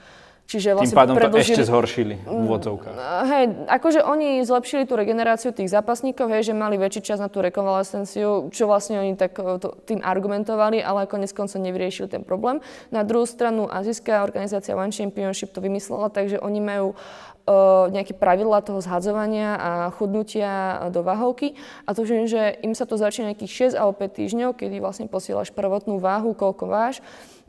Čiže 0.51 0.75
vlastne 0.75 0.91
Tým 0.91 1.03
pádom 1.07 1.15
predlžili... 1.15 1.39
to 1.39 1.63
ešte 1.63 1.71
zhoršili 1.71 2.15
v 2.27 2.41
úvodzovkách. 2.43 2.97
Mm, 2.99 3.23
hej, 3.31 3.45
akože 3.71 4.03
oni 4.03 4.43
zlepšili 4.43 4.83
tú 4.83 4.99
regeneráciu 4.99 5.55
tých 5.55 5.71
zápasníkov, 5.71 6.27
hej, 6.27 6.51
že 6.51 6.59
mali 6.59 6.75
väčší 6.75 7.07
čas 7.07 7.23
na 7.23 7.31
tú 7.31 7.39
rekonvalescenciu, 7.39 8.51
čo 8.51 8.67
vlastne 8.67 8.99
oni 8.99 9.15
tak 9.15 9.39
e, 9.39 9.63
to, 9.63 9.79
tým 9.87 10.03
argumentovali, 10.03 10.83
ale 10.83 11.07
konec 11.07 11.31
konca 11.31 11.55
nevyriešili 11.55 12.11
ten 12.11 12.27
problém. 12.27 12.59
Na 12.91 13.07
druhú 13.07 13.31
stranu 13.31 13.71
azijská 13.71 14.27
organizácia 14.27 14.75
One 14.75 14.91
Championship 14.91 15.55
to 15.55 15.63
vymyslela, 15.63 16.11
takže 16.11 16.43
oni 16.43 16.59
majú 16.59 16.99
uh, 16.99 17.87
nejaké 17.95 18.19
pravidlá 18.19 18.67
toho 18.67 18.83
zhadzovania 18.83 19.55
a 19.55 19.71
chudnutia 19.95 20.83
do 20.91 21.07
váhovky. 21.07 21.55
A 21.87 21.95
to, 21.95 22.03
že 22.03 22.59
im 22.67 22.75
sa 22.75 22.91
to 22.91 22.99
začína 22.99 23.31
nejakých 23.31 23.79
6 23.79 23.79
alebo 23.79 24.03
5 24.03 24.19
týždňov, 24.19 24.51
kedy 24.59 24.83
vlastne 24.83 25.07
posielaš 25.07 25.55
prvotnú 25.55 26.03
váhu, 26.03 26.35
koľko 26.35 26.67
váš, 26.67 26.99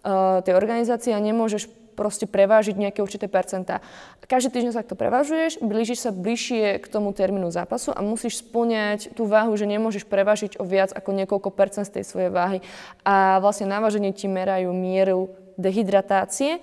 uh, 0.05 0.45
tej 0.45 0.53
organizácie 0.53 1.17
a 1.17 1.21
nemôžeš 1.21 1.80
proste 2.01 2.25
prevážiť 2.25 2.73
nejaké 2.73 3.05
určité 3.05 3.29
percentá. 3.29 3.85
Každý 4.25 4.49
týždeň 4.49 4.73
sa 4.73 4.81
to 4.81 4.97
prevažuješ, 4.97 5.61
blížiš 5.61 6.09
sa 6.09 6.09
bližšie 6.09 6.81
k 6.81 6.85
tomu 6.89 7.13
termínu 7.13 7.53
zápasu 7.53 7.93
a 7.93 8.01
musíš 8.01 8.41
splňať 8.41 9.13
tú 9.13 9.29
váhu, 9.29 9.53
že 9.53 9.69
nemôžeš 9.69 10.09
prevážiť 10.09 10.57
o 10.57 10.65
viac 10.65 10.89
ako 10.89 11.13
niekoľko 11.13 11.53
percent 11.53 11.85
z 11.85 12.01
tej 12.01 12.09
svojej 12.09 12.31
váhy. 12.33 12.65
A 13.05 13.37
vlastne 13.37 13.69
na 13.69 13.77
váženie 13.77 14.09
ti 14.17 14.25
merajú 14.25 14.73
mieru 14.73 15.37
dehydratácie, 15.61 16.57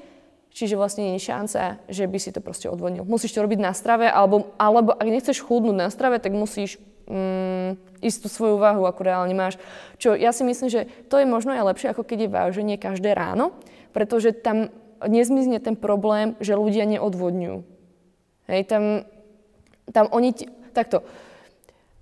čiže 0.50 0.74
vlastne 0.74 1.06
nie 1.06 1.22
je 1.22 1.28
šanca, 1.30 1.78
že 1.86 2.10
by 2.10 2.18
si 2.18 2.34
to 2.34 2.42
proste 2.42 2.66
odvodnil. 2.66 3.06
Musíš 3.06 3.38
to 3.38 3.46
robiť 3.46 3.62
na 3.62 3.70
strave, 3.70 4.10
alebo, 4.10 4.50
alebo 4.58 4.90
ak 4.90 5.06
nechceš 5.06 5.38
chudnúť 5.38 5.76
na 5.78 5.86
strave, 5.86 6.18
tak 6.18 6.34
musíš 6.34 6.82
mm, 7.06 8.02
ísť 8.02 8.18
tú 8.26 8.28
svoju 8.32 8.56
váhu, 8.58 8.82
ako 8.88 9.00
reálne 9.06 9.36
máš. 9.38 9.54
Čo 10.02 10.18
ja 10.18 10.34
si 10.34 10.42
myslím, 10.42 10.66
že 10.66 10.90
to 11.06 11.22
je 11.22 11.30
možno 11.30 11.54
aj 11.54 11.68
lepšie, 11.76 11.94
ako 11.94 12.02
keď 12.02 12.18
je 12.26 12.34
váženie 12.34 12.76
každé 12.80 13.14
ráno, 13.14 13.54
pretože 13.94 14.34
tam 14.34 14.72
nezmizne 15.06 15.62
ten 15.62 15.78
problém, 15.78 16.34
že 16.42 16.58
ľudia 16.58 16.88
neodvodňujú. 16.88 17.62
Hej, 18.48 18.62
tam, 18.66 18.82
tam 19.92 20.06
oni... 20.10 20.34
Ti, 20.34 20.44
takto. 20.72 21.04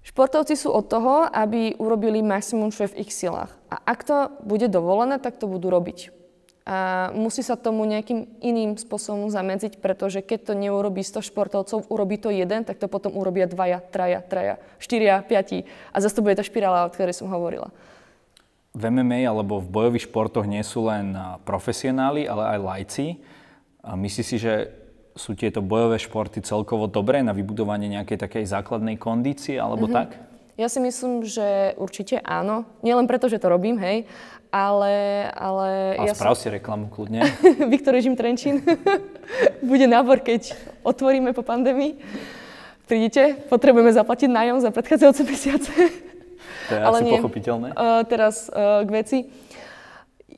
Športovci 0.07 0.55
sú 0.55 0.71
od 0.71 0.87
toho, 0.87 1.27
aby 1.27 1.75
urobili 1.83 2.23
maximum, 2.23 2.71
čo 2.71 2.87
je 2.87 2.95
v 2.95 2.99
ich 3.03 3.11
silách. 3.11 3.51
A 3.67 3.83
ak 3.83 4.07
to 4.07 4.17
bude 4.47 4.71
dovolené, 4.71 5.19
tak 5.19 5.35
to 5.43 5.51
budú 5.51 5.67
robiť. 5.67 6.15
A 6.67 7.11
musí 7.15 7.43
sa 7.43 7.59
tomu 7.59 7.87
nejakým 7.87 8.43
iným 8.43 8.75
spôsobom 8.79 9.31
zamedziť, 9.31 9.79
pretože 9.79 10.23
keď 10.23 10.51
to 10.51 10.53
neurobí 10.55 11.03
100 11.03 11.27
športovcov, 11.31 11.91
urobí 11.91 12.19
to 12.19 12.31
jeden, 12.31 12.63
tak 12.67 12.79
to 12.79 12.87
potom 12.87 13.15
urobia 13.19 13.51
dvaja, 13.51 13.83
traja, 13.83 14.23
traja, 14.23 14.63
štyria, 14.79 15.23
piati. 15.27 15.67
A 15.91 15.99
zase 15.99 16.19
to 16.19 16.27
bude 16.27 16.39
tá 16.39 16.43
špirála, 16.47 16.87
o 16.87 16.93
ktorej 16.95 17.15
som 17.15 17.31
hovorila 17.31 17.71
v 18.77 18.83
MMA 18.93 19.25
alebo 19.25 19.65
v 19.65 19.73
bojových 19.73 20.05
športoch 20.13 20.45
nie 20.45 20.61
sú 20.61 20.85
len 20.85 21.17
profesionáli, 21.49 22.29
ale 22.29 22.57
aj 22.57 22.59
lajci. 22.61 23.07
A 23.81 23.97
myslíš 23.97 24.27
si, 24.29 24.37
že 24.37 24.69
sú 25.17 25.33
tieto 25.33 25.65
bojové 25.65 25.97
športy 25.97 26.45
celkovo 26.45 26.85
dobré 26.85 27.25
na 27.25 27.33
vybudovanie 27.33 27.89
nejakej 27.89 28.21
takej 28.21 28.45
základnej 28.45 29.01
kondície 29.01 29.57
alebo 29.57 29.89
mm-hmm. 29.89 29.97
tak? 29.97 30.09
Ja 30.57 30.69
si 30.73 30.81
myslím, 30.81 31.25
že 31.25 31.77
určite 31.77 32.21
áno. 32.25 32.65
Nielen 32.81 33.05
preto, 33.05 33.29
že 33.29 33.37
to 33.37 33.53
robím, 33.53 33.77
hej, 33.77 34.09
ale... 34.49 35.29
ale 35.37 36.01
A 36.01 36.09
ja 36.09 36.17
sprav 36.17 36.33
som... 36.33 36.49
si 36.49 36.49
reklamu 36.49 36.89
kľudne. 36.89 37.21
Viktor 37.73 37.93
Režim 37.93 38.17
Trenčín. 38.17 38.65
Bude 39.69 39.85
nábor, 39.85 40.25
keď 40.25 40.57
otvoríme 40.81 41.37
po 41.37 41.45
pandémii. 41.45 42.01
Prídite, 42.89 43.37
potrebujeme 43.53 43.93
zaplatiť 43.93 44.33
nájom 44.33 44.59
za 44.65 44.73
predchádzajúce 44.73 45.23
mesiace. 45.29 45.73
To 46.69 46.73
je 46.75 46.81
Ale 46.83 46.97
asi 46.99 47.05
nie. 47.07 47.15
pochopiteľné. 47.19 47.69
Uh, 47.75 48.03
teraz 48.07 48.51
uh, 48.51 48.83
k 48.83 48.91
veci. 48.91 49.19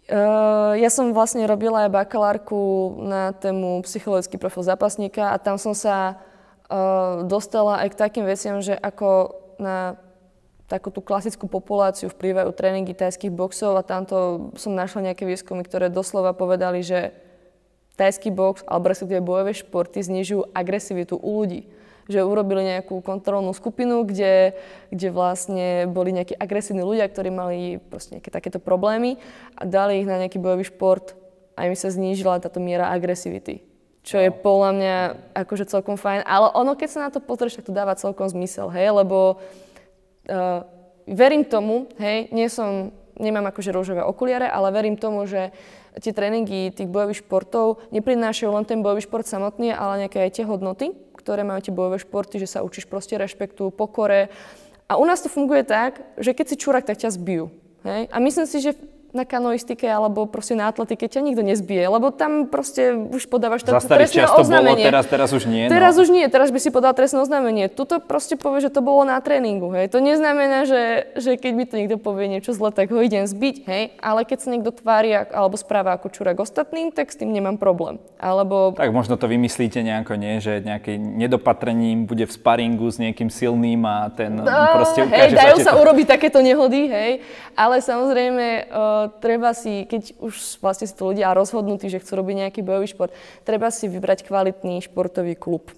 Uh, 0.09 0.77
ja 0.81 0.89
som 0.89 1.13
vlastne 1.13 1.45
robila 1.45 1.89
aj 1.89 1.93
bakalárku 1.93 2.61
na 3.05 3.37
tému 3.37 3.85
psychologický 3.85 4.41
profil 4.41 4.65
zápasníka 4.65 5.33
a 5.33 5.37
tam 5.37 5.61
som 5.61 5.77
sa 5.77 6.17
uh, 6.69 7.25
dostala 7.29 7.85
aj 7.85 7.93
k 7.93 8.01
takým 8.01 8.25
veciam, 8.25 8.61
že 8.65 8.73
ako 8.73 9.37
na 9.61 10.01
takú 10.69 10.93
tú 10.93 11.01
klasickú 11.01 11.49
populáciu 11.49 12.13
vplývajú 12.13 12.53
tréningy 12.53 12.93
tajských 12.93 13.33
boxov 13.33 13.81
a 13.81 13.83
tamto 13.83 14.49
som 14.61 14.77
našla 14.77 15.11
nejaké 15.11 15.25
výskumy, 15.25 15.65
ktoré 15.65 15.89
doslova 15.89 16.37
povedali, 16.37 16.85
že 16.85 17.17
tajský 17.97 18.29
box 18.31 18.63
alebo 18.69 18.93
respektíve 18.93 19.25
bojové 19.25 19.57
športy 19.57 20.05
znižujú 20.05 20.53
agresivitu 20.53 21.17
u 21.17 21.31
ľudí 21.41 21.67
že 22.09 22.25
urobili 22.25 22.65
nejakú 22.65 23.05
kontrolnú 23.05 23.53
skupinu, 23.53 24.03
kde, 24.03 24.57
kde 24.89 25.09
vlastne 25.13 25.85
boli 25.85 26.17
nejakí 26.17 26.33
agresívni 26.33 26.81
ľudia, 26.81 27.05
ktorí 27.05 27.29
mali 27.29 27.77
proste 27.93 28.17
nejaké 28.17 28.33
takéto 28.33 28.59
problémy 28.59 29.21
a 29.55 29.69
dali 29.69 30.01
ich 30.01 30.09
na 30.09 30.17
nejaký 30.25 30.41
bojový 30.41 30.65
šport 30.65 31.13
a 31.53 31.69
im 31.69 31.77
sa 31.77 31.93
znížila 31.93 32.41
táto 32.41 32.65
miera 32.65 32.89
agresivity. 32.89 33.61
Čo 34.09 34.25
je 34.25 34.33
podľa 34.33 34.71
mňa 34.73 34.97
akože 35.37 35.69
celkom 35.69 36.01
fajn. 36.01 36.25
Ale 36.25 36.49
ono, 36.57 36.73
keď 36.73 36.89
sa 36.89 37.05
na 37.05 37.11
to 37.13 37.21
pozrieš, 37.21 37.61
tak 37.61 37.69
to 37.69 37.77
dáva 37.77 37.93
celkom 37.93 38.25
zmysel, 38.25 38.73
hej, 38.73 38.89
lebo 38.89 39.37
uh, 40.33 40.65
verím 41.05 41.45
tomu, 41.45 41.93
hej, 42.01 42.33
nie 42.33 42.49
som, 42.49 42.89
nemám 43.21 43.53
akože 43.53 43.69
rúžové 43.69 44.01
okuliare, 44.01 44.49
ale 44.49 44.73
verím 44.73 44.97
tomu, 44.97 45.29
že 45.29 45.53
tie 45.99 46.15
tréningy 46.15 46.73
tých 46.73 46.89
bojových 46.89 47.27
športov 47.27 47.85
neprinášajú 47.91 48.49
len 48.55 48.65
ten 48.65 48.81
bojový 48.81 49.03
šport 49.05 49.27
samotný, 49.27 49.75
ale 49.75 50.07
nejaké 50.07 50.25
aj 50.25 50.41
tie 50.41 50.45
hodnoty, 50.47 50.95
ktoré 51.29 51.45
majú 51.45 51.61
tie 51.61 51.77
bojové 51.77 52.01
športy, 52.01 52.41
že 52.41 52.49
sa 52.49 52.65
učíš 52.65 52.89
proste 52.89 53.21
rešpektu, 53.21 53.69
pokore. 53.69 54.33
A 54.89 54.97
u 54.97 55.05
nás 55.05 55.21
to 55.21 55.29
funguje 55.29 55.61
tak, 55.61 56.01
že 56.17 56.33
keď 56.33 56.47
si 56.49 56.57
čurak, 56.57 56.89
tak 56.89 56.97
ťa 56.97 57.13
zbijú. 57.13 57.53
Hej? 57.85 58.09
A 58.09 58.17
myslím 58.17 58.49
si, 58.49 58.65
že 58.65 58.73
na 59.17 59.25
kanoistike 59.25 59.89
alebo 59.89 60.29
proste 60.29 60.53
na 60.53 60.69
atletike 60.69 61.09
ťa 61.09 61.25
nikto 61.25 61.41
nezbije, 61.41 61.89
lebo 61.89 62.13
tam 62.13 62.45
proste 62.45 62.93
už 62.93 63.25
podávaš 63.33 63.65
to 63.65 63.73
trestné 63.73 64.29
oznámenie. 64.29 64.85
Bolo, 64.85 64.91
teraz, 64.93 65.05
teraz 65.09 65.31
už 65.33 65.49
nie. 65.49 65.65
Teraz 65.73 65.97
no. 65.97 66.05
už 66.05 66.09
nie, 66.13 66.29
teraz 66.29 66.53
by 66.53 66.61
si 66.61 66.69
podal 66.69 66.93
trestné 66.93 67.25
oznámenie. 67.25 67.73
Tuto 67.73 68.05
proste 68.05 68.37
povie, 68.37 68.61
že 68.61 68.69
to 68.69 68.85
bolo 68.85 69.09
na 69.09 69.17
tréningu, 69.25 69.73
hej. 69.73 69.89
To 69.89 70.05
neznamená, 70.05 70.69
že, 70.69 71.09
že 71.17 71.41
keď 71.41 71.53
mi 71.57 71.65
to 71.65 71.81
niekto 71.81 71.97
povie 71.97 72.29
niečo 72.29 72.53
zle, 72.53 72.69
tak 72.69 72.93
ho 72.93 73.01
idem 73.01 73.25
zbiť, 73.25 73.57
hej. 73.65 73.83
Ale 73.97 74.29
keď 74.29 74.39
sa 74.45 74.49
niekto 74.53 74.77
tvári 74.77 75.25
alebo 75.33 75.57
správa 75.57 75.97
ako 75.97 76.13
čurak 76.13 76.37
ostatným, 76.37 76.93
tak 76.93 77.09
s 77.09 77.17
tým 77.17 77.33
nemám 77.33 77.57
problém. 77.57 77.97
Alebo... 78.21 78.77
Tak 78.77 78.93
možno 78.93 79.17
to 79.17 79.25
vymyslíte 79.25 79.81
nejako, 79.81 80.21
nie? 80.21 80.37
Že 80.37 80.69
nejaký 80.69 81.01
nedopatrením 81.01 82.05
bude 82.05 82.29
v 82.29 82.33
sparingu 82.37 82.93
s 82.93 83.01
niekým 83.01 83.33
silným 83.33 83.89
a 83.89 84.13
ten 84.13 84.37
no, 84.37 84.53
proste 84.77 85.09
ukáže 85.09 85.33
hej, 85.33 85.41
dajú 85.41 85.57
sa, 85.65 85.65
sa 85.65 85.73
to... 85.73 85.81
urobiť 85.81 86.07
takéto 86.13 86.45
nehody, 86.45 86.93
hej. 86.93 87.13
Ale 87.57 87.81
samozrejme, 87.81 88.69
uh, 88.69 88.98
treba 89.23 89.55
si, 89.55 89.87
keď 89.87 90.19
už 90.19 90.59
vlastne 90.59 90.91
to 90.91 91.15
ľudia 91.15 91.31
rozhodnutí, 91.31 91.87
že 91.87 92.03
chcú 92.03 92.19
robiť 92.19 92.35
nejaký 92.47 92.61
bojový 92.67 92.89
šport, 92.91 93.13
treba 93.47 93.71
si 93.71 93.87
vybrať 93.87 94.27
kvalitný 94.27 94.83
športový 94.83 95.39
klub. 95.39 95.71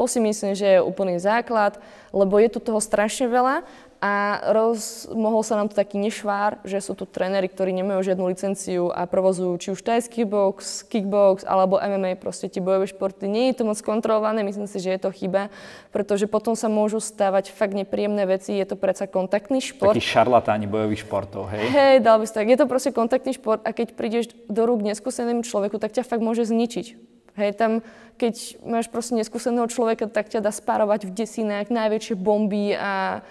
To 0.00 0.08
si 0.08 0.18
myslím, 0.24 0.56
že 0.56 0.80
je 0.80 0.80
úplný 0.80 1.20
základ, 1.20 1.76
lebo 2.10 2.40
je 2.40 2.48
tu 2.48 2.58
toho 2.58 2.80
strašne 2.80 3.28
veľa 3.28 3.62
a 4.02 4.42
roz, 4.50 5.06
mohol 5.14 5.46
sa 5.46 5.54
nám 5.54 5.70
to 5.70 5.78
taký 5.78 5.94
nešvár, 5.94 6.58
že 6.66 6.82
sú 6.82 6.98
tu 6.98 7.06
tréneri, 7.06 7.46
ktorí 7.46 7.70
nemajú 7.70 8.02
žiadnu 8.02 8.34
licenciu 8.34 8.90
a 8.90 9.06
provozujú 9.06 9.54
či 9.62 9.68
už 9.70 9.78
tajský 9.78 10.26
box, 10.26 10.82
kickbox 10.90 11.46
alebo 11.46 11.78
MMA, 11.78 12.18
proste 12.18 12.50
tie 12.50 12.58
bojové 12.58 12.90
športy. 12.90 13.30
Nie 13.30 13.54
je 13.54 13.62
to 13.62 13.70
moc 13.70 13.78
kontrolované, 13.78 14.42
myslím 14.42 14.66
si, 14.66 14.82
že 14.82 14.98
je 14.98 15.00
to 15.06 15.14
chyba, 15.14 15.54
pretože 15.94 16.26
potom 16.26 16.58
sa 16.58 16.66
môžu 16.66 16.98
stávať 16.98 17.54
fakt 17.54 17.78
nepríjemné 17.78 18.26
veci. 18.26 18.58
Je 18.58 18.66
to 18.66 18.74
predsa 18.74 19.06
kontaktný 19.06 19.62
šport. 19.62 19.94
Taký 19.94 20.02
šarlatáni 20.02 20.66
bojových 20.66 21.06
športov, 21.06 21.54
hej? 21.54 21.62
Hej, 21.70 22.02
dal 22.02 22.18
by 22.18 22.26
si 22.26 22.34
tak. 22.34 22.50
Je 22.50 22.58
to 22.58 22.66
proste 22.66 22.90
kontaktný 22.90 23.38
šport 23.38 23.62
a 23.62 23.70
keď 23.70 23.94
prídeš 23.94 24.34
do 24.50 24.66
rúk 24.66 24.82
neskúsenému 24.82 25.46
človeku, 25.46 25.78
tak 25.78 25.94
ťa 25.94 26.02
fakt 26.02 26.26
môže 26.26 26.42
zničiť. 26.42 27.14
Hej, 27.32 27.56
tam, 27.56 27.86
keď 28.20 28.60
máš 28.66 28.92
proste 28.92 29.16
neskúseného 29.16 29.64
človeka, 29.64 30.04
tak 30.10 30.28
ťa 30.28 30.44
dá 30.44 30.52
spárovať 30.52 31.08
v 31.08 31.14
desinách 31.16 31.72
najväčšie 31.72 32.18
bomby 32.18 32.76
a 32.76 33.24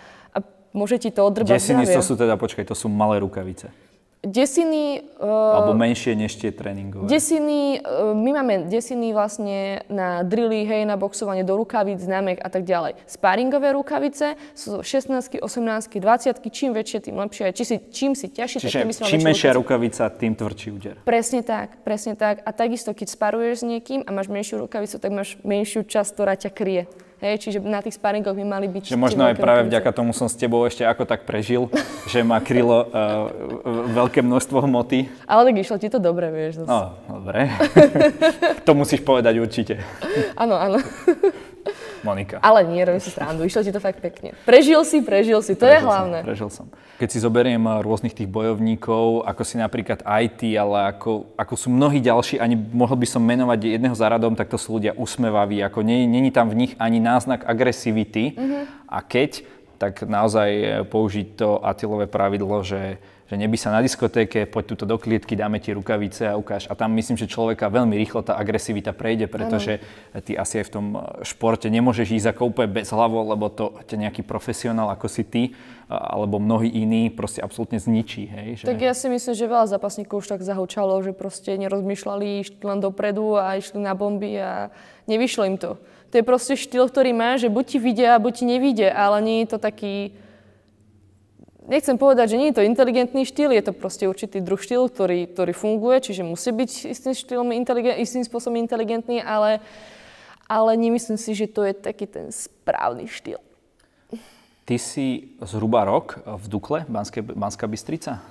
môže 0.72 0.98
ti 1.00 1.10
to 1.12 1.24
odrbať 1.24 1.60
Desiny 1.60 1.86
to 1.88 2.02
sú 2.04 2.14
teda, 2.16 2.36
počkaj, 2.36 2.66
to 2.68 2.76
sú 2.76 2.88
malé 2.92 3.20
rukavice. 3.22 3.72
Desiny... 4.22 5.02
Uh, 5.18 5.26
Alebo 5.58 5.74
menšie 5.74 6.14
než 6.14 6.38
tie 6.38 6.54
tréningové. 6.54 7.10
Desiny, 7.10 7.82
uh, 7.82 8.14
my 8.14 8.30
máme 8.38 8.54
desiny 8.70 9.18
vlastne 9.18 9.82
na 9.90 10.22
drily, 10.22 10.62
hej, 10.62 10.86
na 10.86 10.94
boxovanie 10.94 11.42
do 11.42 11.58
rukavíc, 11.58 11.98
známek 11.98 12.38
a 12.38 12.54
tak 12.54 12.62
ďalej. 12.62 13.02
Sparingové 13.10 13.74
rukavice 13.74 14.38
sú 14.54 14.86
16, 14.86 15.42
18, 15.42 15.42
20, 15.42 16.38
čím 16.54 16.70
väčšie, 16.78 17.10
tým 17.10 17.18
lepšie. 17.18 17.50
Či 17.50 17.64
si, 17.66 17.76
čím 17.90 18.14
si 18.14 18.30
ťažšie, 18.30 18.62
Čiže 18.62 18.78
tak 18.94 19.10
čím 19.10 19.26
menšia 19.26 19.58
rukavica, 19.58 20.06
tým 20.14 20.38
tvrdší 20.38 20.70
úder. 20.70 20.96
Presne 21.02 21.42
tak, 21.42 21.82
presne 21.82 22.14
tak. 22.14 22.46
A 22.46 22.54
takisto, 22.54 22.94
keď 22.94 23.10
sparuješ 23.10 23.66
s 23.66 23.70
niekým 23.74 24.06
a 24.06 24.10
máš 24.14 24.30
menšiu 24.30 24.62
rukavicu, 24.62 25.02
tak 25.02 25.10
máš 25.10 25.42
menšiu 25.42 25.82
časť, 25.82 26.10
ktorá 26.14 26.38
ťa 26.38 26.54
kryje. 26.54 26.86
Hej, 27.22 27.38
čiže 27.38 27.62
na 27.62 27.86
tých 27.86 28.02
sparingoch 28.02 28.34
by 28.34 28.42
mali 28.42 28.66
byť... 28.66 28.90
Že 28.90 28.98
možno 28.98 29.30
aj 29.30 29.38
práve 29.38 29.70
vďaka 29.70 29.94
tomu 29.94 30.10
som 30.10 30.26
s 30.26 30.34
tebou 30.34 30.66
ešte 30.66 30.82
ako 30.82 31.06
tak 31.06 31.30
prežil, 31.30 31.70
že 32.10 32.26
ma 32.26 32.42
krylo 32.42 32.90
uh, 32.90 33.30
veľké 33.94 34.26
množstvo 34.26 34.66
hmoty. 34.66 35.06
Ale 35.30 35.46
tak 35.46 35.62
išlo 35.62 35.78
ti 35.78 35.86
to 35.94 36.02
dobre, 36.02 36.34
vieš. 36.34 36.66
Zase. 36.66 36.70
No, 36.74 36.98
dobre. 37.06 37.54
to 38.66 38.74
musíš 38.74 39.06
povedať 39.06 39.38
určite. 39.38 39.86
Áno, 40.34 40.58
áno. 40.58 40.82
Monika. 42.02 42.42
Ale 42.42 42.66
nie, 42.66 42.82
robím 42.82 43.00
si 43.00 43.14
srandu, 43.14 43.46
išlo 43.46 43.62
ti 43.62 43.72
to 43.72 43.80
fakt 43.82 44.02
pekne. 44.02 44.34
Prežil 44.44 44.82
si, 44.84 45.02
prežil 45.06 45.40
si, 45.46 45.54
to 45.54 45.66
prežil 45.66 45.78
je 45.78 45.80
hlavné. 45.86 46.18
Som, 46.22 46.28
prežil 46.28 46.50
som. 46.50 46.66
Keď 46.98 47.10
si 47.10 47.20
zoberiem 47.22 47.62
eh, 47.62 47.82
rôznych 47.82 48.14
tých 48.18 48.30
bojovníkov, 48.30 49.26
ako 49.26 49.42
si 49.46 49.56
napríklad 49.62 50.02
IT, 50.02 50.42
ale 50.58 50.94
ako, 50.94 51.38
ako 51.38 51.54
sú 51.58 51.68
mnohí 51.70 52.02
ďalší, 52.02 52.42
ani 52.42 52.58
mohol 52.58 52.98
by 52.98 53.08
som 53.08 53.22
menovať 53.22 53.78
jedného 53.78 53.96
za 53.96 54.10
radom, 54.10 54.34
tak 54.34 54.50
to 54.50 54.58
sú 54.58 54.82
ľudia 54.82 54.98
usmevaví, 54.98 55.62
ako 55.62 55.86
není 55.86 56.30
tam 56.34 56.50
v 56.50 56.68
nich 56.68 56.74
ani 56.82 56.98
náznak 56.98 57.46
agresivity. 57.46 58.34
Mm-hmm. 58.34 58.64
A 58.90 58.98
keď, 59.06 59.46
tak 59.78 60.02
naozaj 60.06 60.50
eh, 60.50 60.70
použiť 60.86 61.28
to 61.38 61.62
Atilové 61.62 62.10
pravidlo, 62.10 62.66
že 62.66 62.98
že 63.32 63.40
neby 63.40 63.56
sa 63.56 63.72
na 63.72 63.80
diskotéke, 63.80 64.44
poď 64.44 64.76
tuto 64.76 64.84
do 64.84 65.00
klietky, 65.00 65.40
dáme 65.40 65.64
ti 65.64 65.72
rukavice 65.72 66.28
a 66.28 66.36
ukáž. 66.36 66.68
A 66.68 66.76
tam 66.76 66.92
myslím, 67.00 67.16
že 67.16 67.32
človeka 67.32 67.72
veľmi 67.72 67.96
rýchlo 67.96 68.28
tá 68.28 68.36
agresivita 68.36 68.92
prejde, 68.92 69.32
pretože 69.32 69.80
ano. 70.12 70.20
ty 70.20 70.36
asi 70.36 70.60
aj 70.60 70.66
v 70.68 70.74
tom 70.76 70.86
eh, 71.00 71.24
športe 71.24 71.72
nemôžeš 71.72 72.12
ísť 72.12 72.28
ako 72.36 72.52
úplne 72.52 72.76
bez 72.76 72.92
hlavo, 72.92 73.24
lebo 73.24 73.48
to 73.48 73.72
ťa 73.88 73.96
nejaký 74.04 74.28
profesionál 74.28 74.92
ako 74.92 75.08
si 75.08 75.24
ty 75.24 75.44
alebo 75.92 76.40
mnohí 76.40 76.72
iní 76.72 77.12
proste 77.12 77.44
absolútne 77.44 77.76
zničí. 77.76 78.24
Hej, 78.28 78.48
že... 78.64 78.66
Tak 78.68 78.80
ja 78.80 78.96
si 78.96 79.12
myslím, 79.12 79.36
že 79.36 79.44
veľa 79.44 79.68
zápasníkov 79.76 80.24
už 80.24 80.28
tak 80.32 80.42
zahučalo, 80.44 81.04
že 81.04 81.12
proste 81.12 81.60
nerozmýšľali, 81.60 82.48
išli 82.48 82.64
len 82.64 82.80
dopredu 82.80 83.36
a 83.36 83.60
išli 83.60 83.84
na 83.84 83.92
bomby 83.92 84.40
a 84.40 84.72
nevyšlo 85.12 85.44
im 85.52 85.60
to. 85.60 85.76
To 86.12 86.20
je 86.20 86.24
proste 86.28 86.56
štýl, 86.56 86.88
ktorý 86.88 87.12
má, 87.12 87.36
že 87.36 87.52
buď 87.52 87.66
ti 87.76 87.78
vidia, 87.80 88.20
buď 88.20 88.34
ti 88.40 88.46
nevidia, 88.48 88.92
ale 88.96 89.20
nie 89.20 89.38
je 89.44 89.56
to 89.56 89.58
taký 89.60 90.16
nechcem 91.68 91.98
povedať, 91.98 92.34
že 92.34 92.40
nie 92.40 92.50
je 92.50 92.58
to 92.62 92.68
inteligentný 92.68 93.28
štýl, 93.28 93.54
je 93.54 93.64
to 93.66 93.74
proste 93.74 94.06
určitý 94.10 94.42
druh 94.42 94.58
štýl, 94.58 94.90
ktorý, 94.90 95.30
ktorý 95.30 95.54
funguje, 95.54 96.02
čiže 96.02 96.26
musí 96.26 96.50
byť 96.50 96.72
istým, 96.90 97.14
štýlom 97.14 97.50
istým 98.02 98.24
spôsobom 98.26 98.58
inteligentný, 98.58 99.22
ale, 99.22 99.62
ale 100.50 100.72
nemyslím 100.78 101.18
si, 101.18 101.38
že 101.38 101.52
to 101.52 101.66
je 101.66 101.74
taký 101.78 102.10
ten 102.10 102.34
správny 102.34 103.06
štýl. 103.06 103.42
Ty 104.66 104.76
si 104.78 105.36
zhruba 105.42 105.84
rok 105.84 106.22
v 106.24 106.46
Dukle, 106.48 106.80
Banské, 106.88 107.20
Banská 107.26 107.66
Bystrica? 107.66 108.22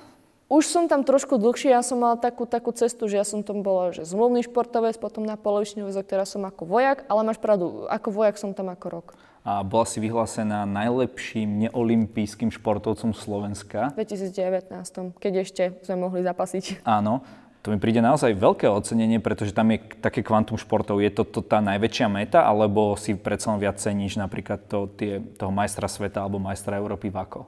Už 0.51 0.67
som 0.67 0.91
tam 0.91 1.07
trošku 1.07 1.39
dlhšie, 1.39 1.71
ja 1.71 1.79
som 1.79 2.03
mala 2.03 2.19
takú, 2.19 2.43
takú 2.43 2.75
cestu, 2.75 3.07
že 3.07 3.23
ja 3.23 3.27
som 3.27 3.47
tam 3.47 3.63
bola 3.63 3.95
že 3.95 4.03
zmluvný 4.03 4.43
športovec, 4.43 4.99
potom 4.99 5.23
na 5.23 5.39
polovičný 5.39 5.87
úvezok, 5.87 6.11
teraz 6.11 6.35
som 6.35 6.43
ako 6.43 6.67
vojak, 6.67 7.07
ale 7.07 7.23
máš 7.23 7.39
pravdu, 7.39 7.87
ako 7.87 8.09
vojak 8.11 8.35
som 8.35 8.51
tam 8.51 8.67
ako 8.67 8.87
rok 8.91 9.09
a 9.41 9.65
bola 9.65 9.89
si 9.89 9.99
vyhlásená 10.05 10.69
najlepším 10.69 11.69
neolimpijským 11.69 12.53
športovcom 12.53 13.17
Slovenska. 13.17 13.97
V 13.97 14.05
2019, 14.05 15.17
keď 15.17 15.33
ešte 15.41 15.63
sme 15.81 15.97
mohli 16.05 16.21
zapasiť. 16.21 16.85
Áno, 16.85 17.25
to 17.65 17.73
mi 17.73 17.81
príde 17.81 18.05
naozaj 18.05 18.37
veľké 18.37 18.69
ocenenie, 18.69 19.21
pretože 19.21 19.57
tam 19.57 19.73
je 19.73 19.81
také 20.01 20.21
kvantum 20.21 20.61
športov. 20.61 21.01
Je 21.01 21.13
to, 21.13 21.25
to 21.25 21.41
tá 21.41 21.61
najväčšia 21.65 22.09
meta, 22.13 22.45
alebo 22.45 22.97
si 23.01 23.17
predsa 23.17 23.57
len 23.57 23.61
viac 23.65 23.81
ceníš 23.81 24.21
napríklad 24.21 24.65
to, 24.69 24.89
tie, 24.97 25.25
toho 25.37 25.53
majstra 25.53 25.89
sveta 25.89 26.21
alebo 26.21 26.41
majstra 26.41 26.77
Európy 26.77 27.09
v 27.09 27.17
ako? 27.21 27.41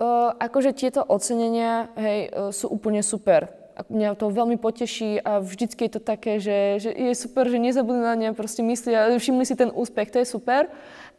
Uh, 0.00 0.32
akože 0.40 0.72
tieto 0.72 1.04
ocenenia 1.04 1.92
hej, 2.00 2.32
uh, 2.32 2.48
sú 2.48 2.72
úplne 2.72 3.04
super 3.04 3.59
mňa 3.88 4.18
to 4.18 4.28
veľmi 4.28 4.60
poteší 4.60 5.22
a 5.22 5.40
vždycky 5.40 5.86
je 5.86 5.92
to 5.96 6.02
také, 6.02 6.42
že, 6.42 6.82
že 6.82 6.90
je 6.92 7.14
super, 7.16 7.48
že 7.48 7.56
nezabudli 7.56 8.02
na 8.02 8.14
mňa, 8.18 8.28
proste 8.36 8.60
myslia, 8.60 9.14
všimli 9.16 9.44
si 9.46 9.54
ten 9.56 9.70
úspech, 9.72 10.10
to 10.12 10.18
je 10.20 10.28
super 10.28 10.68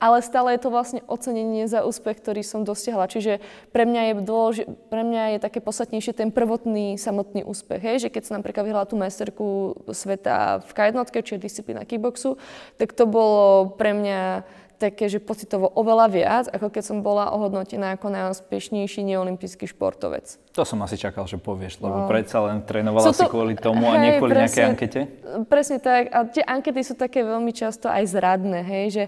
ale 0.02 0.18
stále 0.26 0.58
je 0.58 0.66
to 0.66 0.74
vlastne 0.74 1.06
ocenenie 1.06 1.70
za 1.70 1.86
úspech, 1.86 2.18
ktorý 2.26 2.42
som 2.42 2.66
dosiahla. 2.66 3.06
Čiže 3.06 3.38
pre 3.70 3.86
mňa 3.86 4.02
je, 4.02 4.14
dôleži- 4.26 4.70
pre 4.90 5.06
mňa 5.06 5.38
je 5.38 5.46
také 5.46 5.62
podstatnejšie 5.62 6.18
ten 6.18 6.34
prvotný 6.34 6.98
samotný 6.98 7.46
úspech. 7.46 7.78
Hej? 7.78 7.96
Že 8.02 8.10
keď 8.10 8.22
som 8.26 8.38
napríklad 8.42 8.66
vyhrala 8.66 8.90
tú 8.90 8.98
majsterku 8.98 9.78
sveta 9.94 10.66
v 10.66 10.72
k 10.74 11.22
čo 11.22 11.38
je 11.38 11.46
disciplína 11.46 11.86
kickboxu, 11.86 12.42
tak 12.82 12.98
to 12.98 13.06
bolo 13.06 13.78
pre 13.78 13.94
mňa 13.94 14.42
také, 14.82 15.06
že 15.06 15.22
pocitovo 15.22 15.70
oveľa 15.70 16.08
viac, 16.10 16.46
ako 16.50 16.74
keď 16.74 16.84
som 16.90 16.98
bola 17.06 17.30
ohodnotená 17.30 17.94
ako 17.94 18.10
najúspešnejší 18.10 19.06
neolimpijský 19.06 19.70
športovec. 19.70 20.42
To 20.58 20.66
som 20.66 20.82
asi 20.82 20.98
čakal, 20.98 21.30
že 21.30 21.38
povieš, 21.38 21.78
lebo 21.86 22.04
no. 22.04 22.10
predsa 22.10 22.42
len 22.50 22.66
trénovala 22.66 23.14
to, 23.14 23.14
si 23.14 23.30
kvôli 23.30 23.54
tomu 23.54 23.86
hej, 23.86 23.94
a 23.94 23.96
nie 24.02 24.12
kvôli 24.18 24.34
nejakej 24.42 24.66
ankete? 24.66 25.00
Presne 25.46 25.78
tak. 25.78 26.10
A 26.10 26.26
tie 26.26 26.42
ankety 26.42 26.82
sú 26.82 26.98
také 26.98 27.22
veľmi 27.22 27.54
často 27.54 27.86
aj 27.86 28.10
zradné, 28.10 28.66
hej, 28.66 28.86
že 28.90 29.04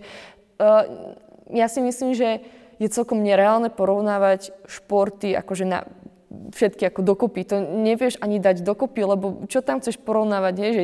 Uh, 0.63 1.17
ja 1.49 1.65
si 1.65 1.81
myslím, 1.81 2.13
že 2.13 2.45
je 2.77 2.87
celkom 2.89 3.25
nereálne 3.25 3.73
porovnávať 3.73 4.53
športy 4.69 5.33
akože 5.33 5.65
na 5.65 5.89
všetky 6.53 6.89
ako 6.89 7.01
dokopy. 7.05 7.45
To 7.49 7.61
nevieš 7.61 8.17
ani 8.21 8.41
dať 8.41 8.65
dokopy, 8.65 9.01
lebo 9.05 9.45
čo 9.49 9.61
tam 9.61 9.81
chceš 9.81 10.01
porovnávať, 10.01 10.53
je, 10.57 10.69
že 10.73 10.83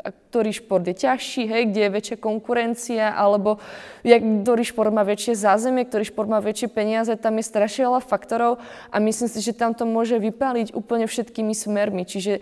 ktorý 0.00 0.50
šport 0.56 0.84
je 0.86 0.96
ťažší, 0.96 1.46
hej, 1.46 1.62
kde 1.70 1.80
je 1.86 1.94
väčšia 1.94 2.16
konkurencia, 2.16 3.12
alebo 3.12 3.60
jak, 4.00 4.20
ktorý 4.20 4.62
šport 4.64 4.90
má 4.90 5.04
väčšie 5.04 5.36
zázemie, 5.36 5.84
ktorý 5.84 6.04
šport 6.08 6.28
má 6.28 6.40
väčšie 6.40 6.72
peniaze, 6.72 7.12
tam 7.20 7.36
je 7.36 7.44
strašne 7.44 7.86
veľa 7.86 8.00
faktorov 8.00 8.58
a 8.88 8.96
myslím 8.98 9.28
si, 9.28 9.44
že 9.44 9.52
tam 9.52 9.76
to 9.76 9.84
môže 9.84 10.16
vypáliť 10.16 10.72
úplne 10.72 11.04
všetkými 11.04 11.52
smermi. 11.52 12.08
Čiže 12.08 12.40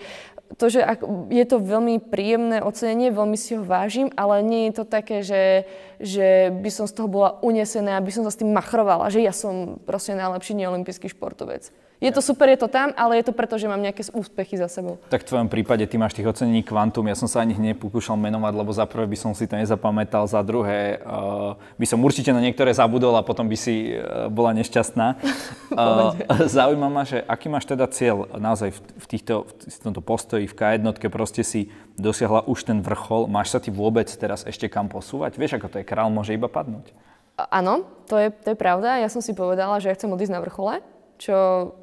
to, 0.57 0.73
že 0.73 0.81
ak, 0.81 1.05
je 1.29 1.45
to 1.45 1.61
veľmi 1.61 2.01
príjemné 2.01 2.65
ocenenie, 2.65 3.13
veľmi 3.13 3.37
si 3.37 3.53
ho 3.53 3.61
vážim, 3.61 4.09
ale 4.17 4.41
nie 4.41 4.73
je 4.73 4.81
to 4.81 4.85
také, 4.89 5.21
že, 5.21 5.69
že 5.99 6.55
by 6.55 6.71
som 6.71 6.87
z 6.87 6.95
toho 6.95 7.11
bola 7.11 7.39
unesená, 7.43 7.99
aby 7.99 8.15
som 8.15 8.23
sa 8.23 8.31
s 8.31 8.39
tým 8.39 8.55
machrovala, 8.55 9.11
že 9.11 9.23
ja 9.23 9.35
som 9.35 9.83
proste 9.83 10.15
najlepší 10.15 10.55
neolimpijský 10.55 11.11
športovec. 11.11 11.71
Je 11.99 12.15
to 12.15 12.23
super, 12.23 12.47
je 12.47 12.63
to 12.63 12.71
tam, 12.71 12.95
ale 12.95 13.19
je 13.19 13.27
to 13.27 13.35
preto, 13.35 13.59
že 13.59 13.67
mám 13.67 13.83
nejaké 13.83 14.07
úspechy 14.15 14.55
za 14.55 14.71
sebou. 14.71 15.03
Tak 15.11 15.27
v 15.27 15.35
tvojom 15.35 15.49
prípade 15.51 15.83
ty 15.91 15.99
máš 15.99 16.15
tých 16.15 16.31
ocenení 16.31 16.63
kvantum. 16.63 17.03
Ja 17.11 17.19
som 17.19 17.27
sa 17.27 17.43
ani 17.43 17.59
nepokúšal 17.59 18.15
menovať, 18.15 18.55
lebo 18.55 18.71
za 18.71 18.87
prvé 18.87 19.11
by 19.11 19.19
som 19.19 19.35
si 19.35 19.51
to 19.51 19.59
nezapamätal, 19.59 20.23
za 20.31 20.39
druhé 20.47 21.03
uh, 21.03 21.59
by 21.75 21.87
som 21.91 21.99
určite 21.99 22.31
na 22.31 22.39
niektoré 22.39 22.71
zabudol 22.71 23.19
a 23.19 23.27
potom 23.27 23.51
by 23.51 23.59
si 23.59 23.99
uh, 23.99 24.31
bola 24.31 24.55
nešťastná. 24.55 25.07
uh, 25.75 26.15
zaujíma 26.47 26.87
ma, 26.87 27.03
že 27.03 27.19
aký 27.27 27.51
máš 27.51 27.67
teda 27.67 27.91
cieľ 27.91 28.31
naozaj 28.31 28.79
v, 28.79 28.81
v, 28.95 29.07
týchto, 29.19 29.51
v 29.59 29.79
tomto 29.83 29.99
postoji, 29.99 30.47
v 30.47 30.55
K1, 30.55 30.87
proste 31.11 31.43
si 31.43 31.75
dosiahla 31.99 32.47
už 32.47 32.63
ten 32.63 32.79
vrchol. 32.79 33.27
Máš 33.27 33.51
sa 33.51 33.59
ty 33.59 33.75
vôbec 33.75 34.07
teraz 34.07 34.47
ešte 34.47 34.71
kam 34.71 34.87
posúvať? 34.87 35.35
Vieš, 35.35 35.59
ako 35.59 35.67
to 35.67 35.77
je, 35.83 35.85
král 35.89 36.13
môže 36.13 36.37
iba 36.37 36.53
padnúť. 36.53 36.93
Áno, 37.39 37.89
to 38.05 38.21
je, 38.21 38.29
to 38.29 38.53
je 38.53 38.59
pravda. 38.59 39.01
Ja 39.01 39.09
som 39.09 39.25
si 39.25 39.33
povedala, 39.33 39.81
že 39.81 39.89
ja 39.89 39.97
chcem 39.97 40.13
odísť 40.13 40.35
na 40.37 40.45
vrchole 40.45 40.85
čo 41.19 41.37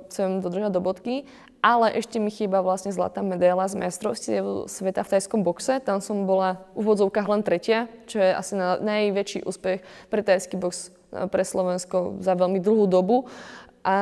chcem 0.10 0.40
dodržať 0.40 0.72
do 0.74 0.82
bodky. 0.82 1.28
Ale 1.66 1.90
ešte 1.98 2.22
mi 2.22 2.30
chýba 2.30 2.62
vlastne 2.62 2.94
zlatá 2.94 3.26
medaila 3.26 3.66
z 3.66 3.82
majstrovstiev 3.82 4.70
sveta 4.70 5.02
v 5.02 5.12
tajskom 5.18 5.42
boxe. 5.42 5.82
Tam 5.82 5.98
som 5.98 6.30
bola 6.30 6.62
v 6.78 6.86
úvodzovkách 6.86 7.26
len 7.26 7.42
tretia, 7.42 7.90
čo 8.06 8.22
je 8.22 8.32
asi 8.38 8.54
na, 8.54 8.78
najväčší 8.78 9.42
úspech 9.44 9.82
pre 10.14 10.22
tajský 10.22 10.62
box 10.62 10.94
e, 11.10 11.26
pre 11.26 11.42
Slovensko 11.42 12.22
za 12.22 12.38
veľmi 12.38 12.62
dlhú 12.62 12.86
dobu. 12.86 13.26
A, 13.82 13.98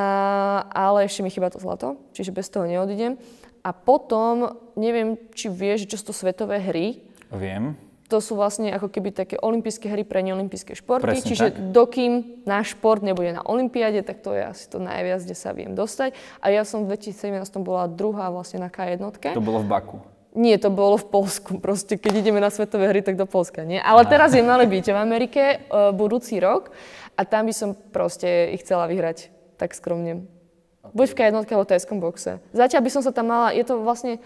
ale 0.75 1.07
ešte 1.07 1.23
mi 1.23 1.31
chýba 1.31 1.55
to 1.55 1.59
zlato, 1.59 1.95
čiže 2.11 2.35
bez 2.35 2.51
toho 2.51 2.67
neodídem. 2.67 3.15
A 3.63 3.71
potom, 3.71 4.59
neviem, 4.75 5.15
či 5.31 5.47
vieš, 5.47 5.87
čo 5.87 5.95
sú 5.95 6.11
to 6.11 6.13
svetové 6.15 6.59
hry. 6.59 6.99
Viem 7.31 7.79
to 8.13 8.21
sú 8.21 8.37
vlastne 8.37 8.69
ako 8.69 8.93
keby 8.93 9.09
také 9.09 9.41
olympijské 9.41 9.89
hry 9.89 10.05
pre 10.05 10.21
neolympijské 10.21 10.77
športy. 10.77 11.17
Presne 11.17 11.29
Čiže 11.33 11.47
tak. 11.49 11.73
dokým 11.73 12.45
náš 12.45 12.77
šport 12.77 13.01
nebude 13.01 13.33
na 13.33 13.41
olympiáde, 13.41 14.05
tak 14.05 14.21
to 14.21 14.37
je 14.37 14.45
asi 14.45 14.69
to 14.69 14.77
najviac, 14.77 15.25
kde 15.25 15.33
sa 15.33 15.49
viem 15.57 15.73
dostať. 15.73 16.13
A 16.37 16.53
ja 16.53 16.61
som 16.61 16.85
v 16.85 16.93
2017 16.93 17.41
byla 17.65 17.89
druhá 17.89 18.29
vlastne 18.29 18.61
na 18.61 18.69
K1. 18.69 19.01
To 19.33 19.41
bolo 19.41 19.65
v 19.65 19.67
Baku. 19.67 19.97
Nie, 20.37 20.61
to 20.61 20.69
bolo 20.69 20.97
v 21.01 21.09
Polsku. 21.09 21.57
Proste, 21.57 21.97
keď 21.97 22.21
ideme 22.21 22.37
na 22.37 22.53
svetové 22.53 22.89
hry, 22.89 23.01
tak 23.01 23.17
do 23.17 23.25
Polska, 23.25 23.65
nie? 23.65 23.81
Ale 23.81 24.05
teraz 24.05 24.33
je 24.33 24.45
mali 24.45 24.69
byť 24.69 24.85
v 24.93 24.97
Amerike 24.97 25.41
uh, 25.69 25.89
budúci 25.89 26.37
rok 26.37 26.69
a 27.17 27.21
tam 27.25 27.49
by 27.49 27.53
som 27.53 27.73
proste 27.73 28.53
ich 28.53 28.61
chcela 28.61 28.85
vyhrať 28.89 29.33
tak 29.57 29.73
skromne. 29.73 30.25
Okay. 30.85 30.93
Buď 30.93 31.07
v 31.09 31.17
K1 31.17 31.33
alebo 31.33 31.65
v 31.65 31.71
tajskom 31.73 31.97
boxe. 32.01 32.41
Zatiaľ 32.53 32.81
by 32.81 32.91
som 32.93 33.01
sa 33.05 33.13
tam 33.13 33.29
mala, 33.29 33.53
je 33.53 33.61
to 33.61 33.81
vlastne 33.81 34.21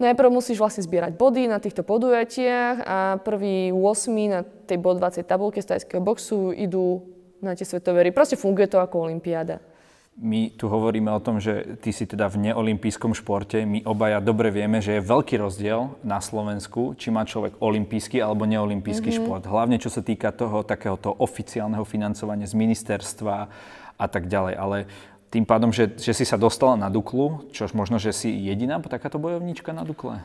Najprv 0.00 0.28
musíš 0.32 0.56
vlastne 0.56 0.84
zbierať 0.84 1.16
body 1.20 1.50
na 1.50 1.60
týchto 1.60 1.84
podujatiach 1.84 2.76
a 2.84 2.98
prvý 3.20 3.74
8 3.74 4.32
na 4.32 4.40
tej 4.44 4.78
bod 4.80 4.96
20 5.02 5.20
tabulke 5.26 5.60
z 5.60 5.76
tajského 5.76 6.00
boxu 6.00 6.52
idú 6.56 7.04
na 7.42 7.52
tie 7.58 7.66
svetové 7.66 8.06
hry. 8.06 8.10
Proste 8.14 8.38
funguje 8.38 8.70
to 8.70 8.78
ako 8.78 9.10
olimpiáda. 9.10 9.60
My 10.12 10.52
tu 10.52 10.68
hovoríme 10.68 11.08
o 11.08 11.24
tom, 11.24 11.40
že 11.40 11.80
ty 11.80 11.88
si 11.88 12.04
teda 12.04 12.28
v 12.28 12.52
neolimpijskom 12.52 13.16
športe. 13.16 13.64
My 13.64 13.80
obaja 13.88 14.20
dobre 14.20 14.52
vieme, 14.52 14.84
že 14.84 15.00
je 15.00 15.08
veľký 15.08 15.40
rozdiel 15.40 15.88
na 16.04 16.20
Slovensku, 16.20 16.92
či 17.00 17.08
má 17.08 17.24
človek 17.24 17.56
olimpijský 17.64 18.20
alebo 18.20 18.44
neolimpijský 18.44 19.08
mm-hmm. 19.08 19.24
šport. 19.24 19.48
Hlavne 19.48 19.80
čo 19.80 19.88
sa 19.88 20.04
týka 20.04 20.28
toho 20.36 20.68
takéhoto 20.68 21.16
oficiálneho 21.16 21.88
financovania 21.88 22.44
z 22.44 22.52
ministerstva 22.52 23.36
a 23.96 24.06
tak 24.06 24.28
ďalej. 24.28 24.54
Ale 24.60 24.78
tým 25.32 25.48
pádom, 25.48 25.72
že, 25.72 25.96
že 25.96 26.12
si 26.12 26.28
sa 26.28 26.36
dostala 26.36 26.76
na 26.76 26.92
Duklu, 26.92 27.48
čož 27.56 27.72
možno, 27.72 27.96
že 27.96 28.12
si 28.12 28.28
jediná 28.28 28.76
takáto 28.84 29.16
bojovníčka 29.16 29.72
na 29.72 29.80
Dukle? 29.80 30.20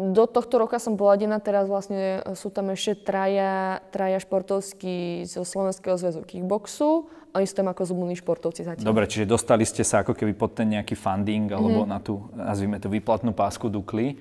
Do 0.00 0.24
tohto 0.24 0.56
roka 0.56 0.80
som 0.80 0.96
bola 0.96 1.20
jediná, 1.20 1.36
teraz 1.44 1.68
vlastne 1.68 2.24
sú 2.32 2.48
tam 2.48 2.72
ešte 2.72 3.04
traja, 3.04 3.84
traja 3.92 4.16
športovskí 4.16 5.28
zo 5.28 5.44
Slovenského 5.44 6.00
zväzu 6.00 6.24
kickboxu 6.24 7.12
a 7.36 7.44
sú 7.44 7.52
tam 7.52 7.68
ako 7.68 7.84
zubní 7.84 8.16
športovci 8.16 8.64
zatiaľ. 8.64 8.88
Dobre, 8.88 9.04
čiže 9.04 9.28
dostali 9.28 9.68
ste 9.68 9.84
sa 9.84 10.00
ako 10.00 10.16
keby 10.16 10.32
pod 10.32 10.56
ten 10.56 10.72
nejaký 10.72 10.96
funding, 10.96 11.52
mm-hmm. 11.52 11.60
alebo 11.60 11.80
na 11.84 12.00
tú, 12.00 12.32
nazvime 12.32 12.80
to, 12.80 12.88
výplatnú 12.88 13.36
pásku 13.36 13.68
Dukly. 13.68 14.16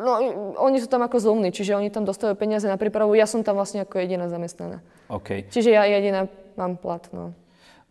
no, 0.00 0.12
oni 0.56 0.80
sú 0.80 0.88
tam 0.88 1.04
ako 1.04 1.20
zlomní, 1.20 1.52
čiže 1.52 1.76
oni 1.76 1.92
tam 1.92 2.08
dostávajú 2.08 2.40
peniaze 2.40 2.64
na 2.64 2.80
prípravu, 2.80 3.12
ja 3.12 3.28
som 3.28 3.44
tam 3.44 3.60
vlastne 3.60 3.84
ako 3.84 4.00
jediná 4.00 4.32
zamestnaná. 4.32 4.80
OK. 5.12 5.52
Čiže 5.52 5.68
ja 5.68 5.84
jediná 5.84 6.32
mám 6.56 6.80
plat, 6.80 7.04
no. 7.12 7.36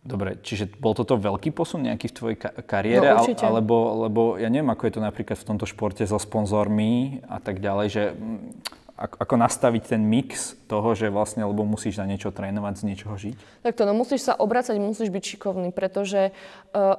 Dobre, 0.02 0.34
čiže 0.42 0.66
bol 0.82 0.98
toto 0.98 1.14
veľký 1.14 1.54
posun 1.54 1.86
nejaký 1.86 2.10
v 2.10 2.14
tvojej 2.18 2.36
kariére? 2.66 3.14
No, 3.14 3.22
určite. 3.22 3.46
Alebo, 3.46 4.02
lebo 4.02 4.34
ja 4.34 4.50
neviem, 4.50 4.66
ako 4.74 4.90
je 4.90 4.94
to 4.98 5.02
napríklad 5.02 5.38
v 5.38 5.46
tomto 5.46 5.62
športe 5.62 6.02
so 6.02 6.18
sponzormi 6.18 7.22
a 7.30 7.38
tak 7.38 7.62
ďalej, 7.62 7.86
že 7.86 8.02
mm, 8.10 8.38
ako, 8.98 9.34
nastaviť 9.38 9.94
ten 9.94 10.02
mix 10.02 10.58
toho, 10.66 10.98
že 10.98 11.06
vlastne, 11.06 11.46
lebo 11.46 11.62
musíš 11.62 12.02
na 12.02 12.06
niečo 12.10 12.34
trénovať, 12.34 12.82
z 12.82 12.86
niečoho 12.86 13.14
žiť? 13.14 13.62
Takto, 13.62 13.86
no 13.86 13.94
musíš 13.94 14.26
sa 14.26 14.34
obracať, 14.34 14.74
musíš 14.82 15.10
byť 15.14 15.22
šikovný, 15.22 15.70
pretože 15.70 16.34
uh, 16.74 16.98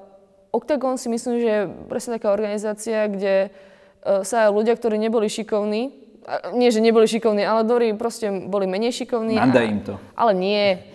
Octagon 0.56 0.96
si 0.96 1.12
myslím, 1.12 1.44
že 1.44 1.50
je 1.50 1.62
presne 1.92 2.16
taká 2.16 2.32
organizácia, 2.32 3.12
kde 3.12 3.52
uh, 3.52 4.24
sa 4.24 4.48
ľudia, 4.48 4.80
ktorí 4.80 4.96
neboli 4.96 5.28
šikovní, 5.28 5.92
uh, 5.92 6.56
nie, 6.56 6.72
že 6.72 6.80
neboli 6.80 7.08
šikovní, 7.08 7.44
ale 7.44 7.68
ktorí 7.68 8.00
proste 8.00 8.32
boli 8.32 8.64
menej 8.64 8.96
šikovní. 9.04 9.36
Nandaj 9.40 9.68
im 9.68 9.80
to. 9.84 9.96
Ale 10.16 10.32
nie 10.36 10.93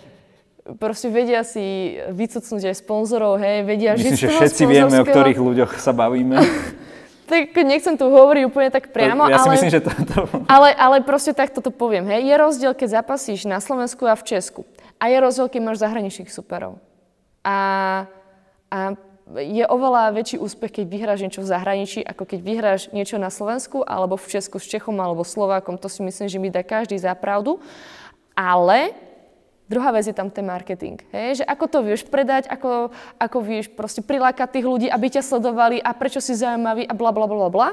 proste 0.77 1.09
vedia 1.09 1.41
si 1.41 1.97
vycucnúť 2.13 2.69
aj 2.69 2.75
sponzorov, 2.83 3.41
hej, 3.41 3.65
vedia 3.65 3.97
Myslím, 3.97 4.13
žiť 4.13 4.19
že 4.19 4.27
všetci 4.29 4.63
vieme, 4.69 4.95
o 5.01 5.05
ktorých 5.05 5.39
ľuďoch 5.39 5.71
sa 5.81 5.95
bavíme. 5.95 6.37
tak 7.29 7.53
nechcem 7.61 7.93
tu 7.93 8.09
hovoriť 8.09 8.43
úplne 8.49 8.69
tak 8.73 8.89
priamo, 8.89 9.29
to, 9.29 9.31
ja 9.31 9.37
ale, 9.37 9.45
si 9.45 9.49
myslím, 9.53 9.71
že 9.71 9.81
to, 9.85 9.91
to... 10.09 10.19
ale, 10.49 10.73
ale 10.73 10.97
proste 11.05 11.31
tak 11.31 11.53
toto 11.53 11.69
poviem. 11.69 12.09
Hej. 12.09 12.25
Je 12.25 12.35
rozdiel, 12.35 12.73
keď 12.73 13.01
zapasíš 13.01 13.45
na 13.45 13.61
Slovensku 13.61 14.09
a 14.09 14.17
v 14.17 14.25
Česku. 14.25 14.61
A 14.97 15.13
je 15.13 15.17
rozdiel, 15.21 15.47
keď 15.47 15.61
máš 15.61 15.77
zahraničných 15.85 16.33
superov. 16.33 16.81
A, 17.45 17.57
a 18.73 18.97
je 19.37 19.61
oveľa 19.69 20.09
väčší 20.17 20.41
úspech, 20.41 20.81
keď 20.81 20.85
vyhráš 20.89 21.21
niečo 21.21 21.45
v 21.45 21.51
zahraničí, 21.53 22.01
ako 22.01 22.25
keď 22.25 22.39
vyhráš 22.41 22.81
niečo 22.89 23.21
na 23.21 23.29
Slovensku, 23.29 23.85
alebo 23.85 24.17
v 24.17 24.25
Česku 24.25 24.57
s 24.57 24.65
Čechom, 24.65 24.97
alebo 24.97 25.21
Slovákom. 25.21 25.77
To 25.77 25.85
si 25.85 26.01
myslím, 26.01 26.27
že 26.27 26.41
mi 26.41 26.49
dá 26.49 26.65
každý 26.65 26.97
za 26.97 27.13
pravdu. 27.13 27.61
Ale 28.33 28.97
Druhá 29.69 29.93
vec 29.93 30.09
je 30.09 30.17
tam 30.17 30.33
ten 30.33 30.41
marketing. 30.41 30.97
Hej? 31.13 31.41
Že 31.41 31.45
ako 31.45 31.65
to 31.69 31.79
vieš 31.85 32.01
predať, 32.09 32.49
ako, 32.49 32.89
ako 33.21 33.37
vieš 33.45 33.69
proste 33.69 34.01
prilákať 34.01 34.57
tých 34.57 34.65
ľudí, 34.65 34.87
aby 34.89 35.13
ťa 35.13 35.21
sledovali 35.21 35.77
a 35.77 35.93
prečo 35.93 36.17
si 36.17 36.33
zaujímavý 36.33 36.89
a 36.89 36.93
bla 36.97 37.13
bla 37.13 37.29
bla 37.29 37.49
bla. 37.53 37.69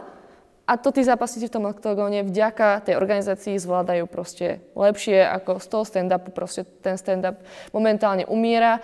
A 0.67 0.75
to 0.77 0.91
tí 0.91 1.01
zápasníci 1.07 1.47
v 1.49 1.57
tom 1.57 1.71
oktagóne 1.71 2.27
vďaka 2.27 2.85
tej 2.85 2.99
organizácii 2.99 3.55
zvládajú 3.57 4.05
proste 4.11 4.61
lepšie 4.75 5.23
ako 5.25 5.63
z 5.63 5.67
toho 5.73 5.85
stand-upu. 5.87 6.35
Proste 6.35 6.67
ten 6.83 6.99
stand-up 6.99 7.39
momentálne 7.71 8.27
umiera 8.27 8.83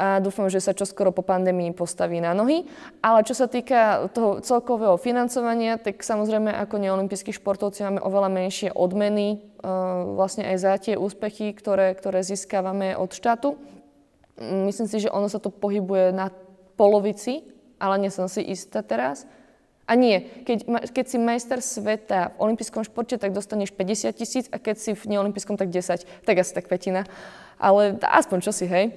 a 0.00 0.16
dúfam, 0.16 0.48
že 0.48 0.64
sa 0.64 0.72
čoskoro 0.72 1.12
po 1.12 1.20
pandémii 1.20 1.76
postaví 1.76 2.24
na 2.24 2.32
nohy. 2.32 2.64
Ale 3.04 3.20
čo 3.20 3.36
sa 3.36 3.44
týka 3.44 4.08
toho 4.16 4.40
celkového 4.40 4.96
financovania, 4.96 5.76
tak 5.76 6.00
samozrejme 6.00 6.48
ako 6.56 6.80
neolimpijskí 6.80 7.36
športovci 7.36 7.84
máme 7.84 8.00
oveľa 8.00 8.32
menšie 8.32 8.72
odmeny 8.72 9.36
uh, 9.60 10.16
vlastne 10.16 10.48
aj 10.48 10.56
za 10.56 10.72
tie 10.80 10.94
úspechy, 10.96 11.52
ktoré, 11.52 11.92
ktoré 11.92 12.24
získavame 12.24 12.96
od 12.96 13.12
štátu. 13.12 13.60
Myslím 14.40 14.88
si, 14.88 15.04
že 15.04 15.12
ono 15.12 15.28
sa 15.28 15.36
to 15.36 15.52
pohybuje 15.52 16.16
na 16.16 16.32
polovici, 16.80 17.44
ale 17.76 18.00
nie 18.00 18.08
som 18.08 18.24
si 18.24 18.40
istá 18.40 18.80
teraz. 18.80 19.28
A 19.84 19.98
nie, 19.98 20.24
keď, 20.48 20.88
keď 20.96 21.04
si 21.04 21.18
majster 21.18 21.58
sveta 21.60 22.32
v 22.32 22.48
olympijskom 22.48 22.86
športe, 22.86 23.20
tak 23.20 23.36
dostaneš 23.36 23.74
50 23.76 24.16
tisíc 24.16 24.46
a 24.48 24.56
keď 24.56 24.80
si 24.80 24.90
v 24.96 25.04
neolympijskom, 25.12 25.60
tak 25.60 25.68
10. 25.68 26.24
Tak 26.24 26.36
asi 26.40 26.52
tak 26.56 26.72
petina. 26.72 27.04
Ale 27.60 28.00
aspoň 28.00 28.38
čo 28.40 28.54
si, 28.54 28.64
hej. 28.64 28.96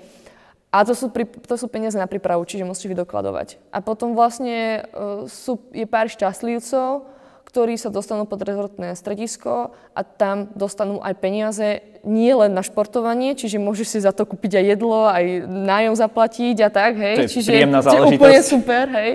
A 0.74 0.82
to 0.82 0.98
sú, 0.98 1.14
to 1.46 1.54
sú 1.54 1.70
peniaze 1.70 1.94
na 1.94 2.10
prípravu, 2.10 2.42
čiže 2.50 2.66
musíš 2.66 2.90
vydokladovať. 2.98 3.62
A 3.70 3.78
potom 3.86 4.18
vlastne 4.18 4.90
uh, 4.90 5.30
sú, 5.30 5.62
je 5.70 5.86
pár 5.86 6.10
šťastlivcov, 6.10 7.14
ktorí 7.46 7.78
sa 7.78 7.94
dostanú 7.94 8.26
pod 8.26 8.42
rezortné 8.42 8.98
stredisko 8.98 9.78
a 9.94 10.02
tam 10.02 10.50
dostanú 10.58 10.98
aj 11.06 11.14
peniaze 11.22 11.86
nie 12.02 12.34
len 12.34 12.50
na 12.50 12.66
športovanie, 12.66 13.38
čiže 13.38 13.62
môžeš 13.62 13.88
si 13.94 14.00
za 14.02 14.10
to 14.10 14.26
kúpiť 14.26 14.58
aj 14.58 14.66
jedlo, 14.74 15.06
aj 15.06 15.46
nájom 15.46 15.94
zaplatiť 15.94 16.58
a 16.66 16.70
tak, 16.74 16.98
hej. 16.98 17.16
To 17.22 17.26
je 17.30 17.34
čiže 17.38 17.52
záležitosť. 17.54 17.94
je 17.94 18.18
úplne 18.18 18.42
super, 18.42 18.86
hej. 18.98 19.12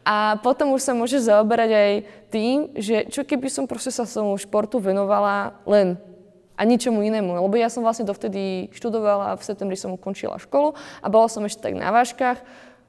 A 0.00 0.40
potom 0.40 0.72
už 0.72 0.80
sa 0.80 0.96
môžeš 0.96 1.28
zaoberať 1.28 1.70
aj 1.76 1.92
tým, 2.32 2.72
že 2.76 3.04
čo 3.12 3.20
keby 3.20 3.52
som 3.52 3.68
proste 3.68 3.92
sa 3.92 4.08
tomu 4.08 4.36
športu 4.40 4.80
venovala 4.80 5.60
len 5.68 6.00
a 6.54 6.62
ničomu 6.62 7.02
inému. 7.02 7.38
Lebo 7.38 7.54
ja 7.58 7.68
som 7.68 7.82
vlastne 7.82 8.06
dovtedy 8.06 8.70
študovala, 8.70 9.38
v 9.38 9.42
septembri 9.42 9.76
som 9.78 9.94
ukončila 9.94 10.38
školu 10.38 10.78
a 11.02 11.06
bola 11.10 11.26
som 11.26 11.42
ešte 11.42 11.62
tak 11.62 11.74
na 11.74 11.90
váškach. 11.90 12.42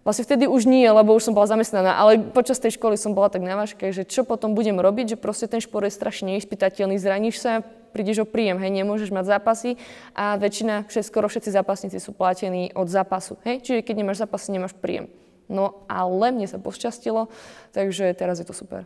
Vlastne 0.06 0.22
vtedy 0.22 0.46
už 0.46 0.70
nie, 0.70 0.86
lebo 0.86 1.18
už 1.18 1.26
som 1.26 1.34
bola 1.34 1.50
zamestnaná, 1.50 1.98
ale 1.98 2.22
počas 2.22 2.62
tej 2.62 2.78
školy 2.78 2.94
som 2.94 3.18
bola 3.18 3.26
tak 3.26 3.42
na 3.42 3.58
váškach, 3.58 3.90
že 3.90 4.06
čo 4.06 4.22
potom 4.22 4.54
budem 4.54 4.78
robiť, 4.78 5.18
že 5.18 5.18
proste 5.18 5.50
ten 5.50 5.58
šport 5.58 5.82
je 5.82 5.98
strašne 5.98 6.30
neispytateľný, 6.38 7.02
zraníš 7.02 7.42
sa, 7.42 7.66
prídeš 7.90 8.22
o 8.22 8.30
príjem, 8.30 8.62
hej, 8.62 8.70
nemôžeš 8.70 9.10
mať 9.10 9.34
zápasy 9.34 9.82
a 10.14 10.38
väčšina, 10.38 10.86
skoro 11.02 11.26
všetci 11.26 11.50
zápasníci 11.50 11.98
sú 11.98 12.14
platení 12.14 12.70
od 12.78 12.86
zápasu, 12.86 13.42
hej, 13.50 13.66
čiže 13.66 13.82
keď 13.82 13.96
nemáš 13.98 14.22
zápasy, 14.22 14.54
nemáš 14.54 14.78
príjem. 14.78 15.10
No 15.50 15.82
ale 15.90 16.30
mne 16.30 16.46
sa 16.46 16.62
pošťastilo, 16.62 17.26
takže 17.74 18.14
teraz 18.14 18.38
je 18.38 18.46
to 18.46 18.54
super. 18.54 18.86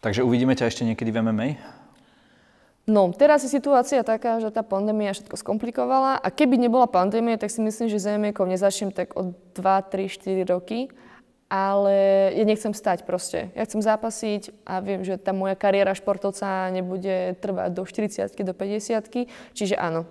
Takže 0.00 0.24
uvidíme 0.24 0.56
ťa 0.56 0.72
ešte 0.72 0.88
niekedy 0.88 1.12
v 1.12 1.28
MMA? 1.28 1.48
No, 2.88 3.12
teraz 3.12 3.44
je 3.44 3.52
situácia 3.52 4.00
taká, 4.00 4.40
že 4.40 4.48
tá 4.48 4.64
pandémia 4.64 5.12
všetko 5.12 5.36
skomplikovala 5.36 6.24
a 6.24 6.28
keby 6.32 6.56
nebola 6.56 6.88
pandémia, 6.88 7.36
tak 7.36 7.52
si 7.52 7.60
myslím, 7.60 7.92
že 7.92 8.00
zemiekov 8.00 8.48
nezačnem 8.48 8.96
tak 8.96 9.12
od 9.12 9.36
2, 9.52 9.60
3, 9.60 10.08
4 10.08 10.48
roky, 10.48 10.88
ale 11.52 12.32
ja 12.32 12.44
nechcem 12.48 12.72
stať 12.72 13.04
proste. 13.04 13.52
Ja 13.52 13.68
chcem 13.68 13.84
zápasiť 13.84 14.64
a 14.64 14.80
viem, 14.80 15.04
že 15.04 15.20
tá 15.20 15.36
moja 15.36 15.52
kariéra 15.52 15.92
športovca 15.92 16.72
nebude 16.72 17.36
trvať 17.44 17.70
do 17.76 17.84
40 17.84 18.32
do 18.32 18.54
50 18.56 19.28
čiže 19.52 19.76
áno. 19.76 20.08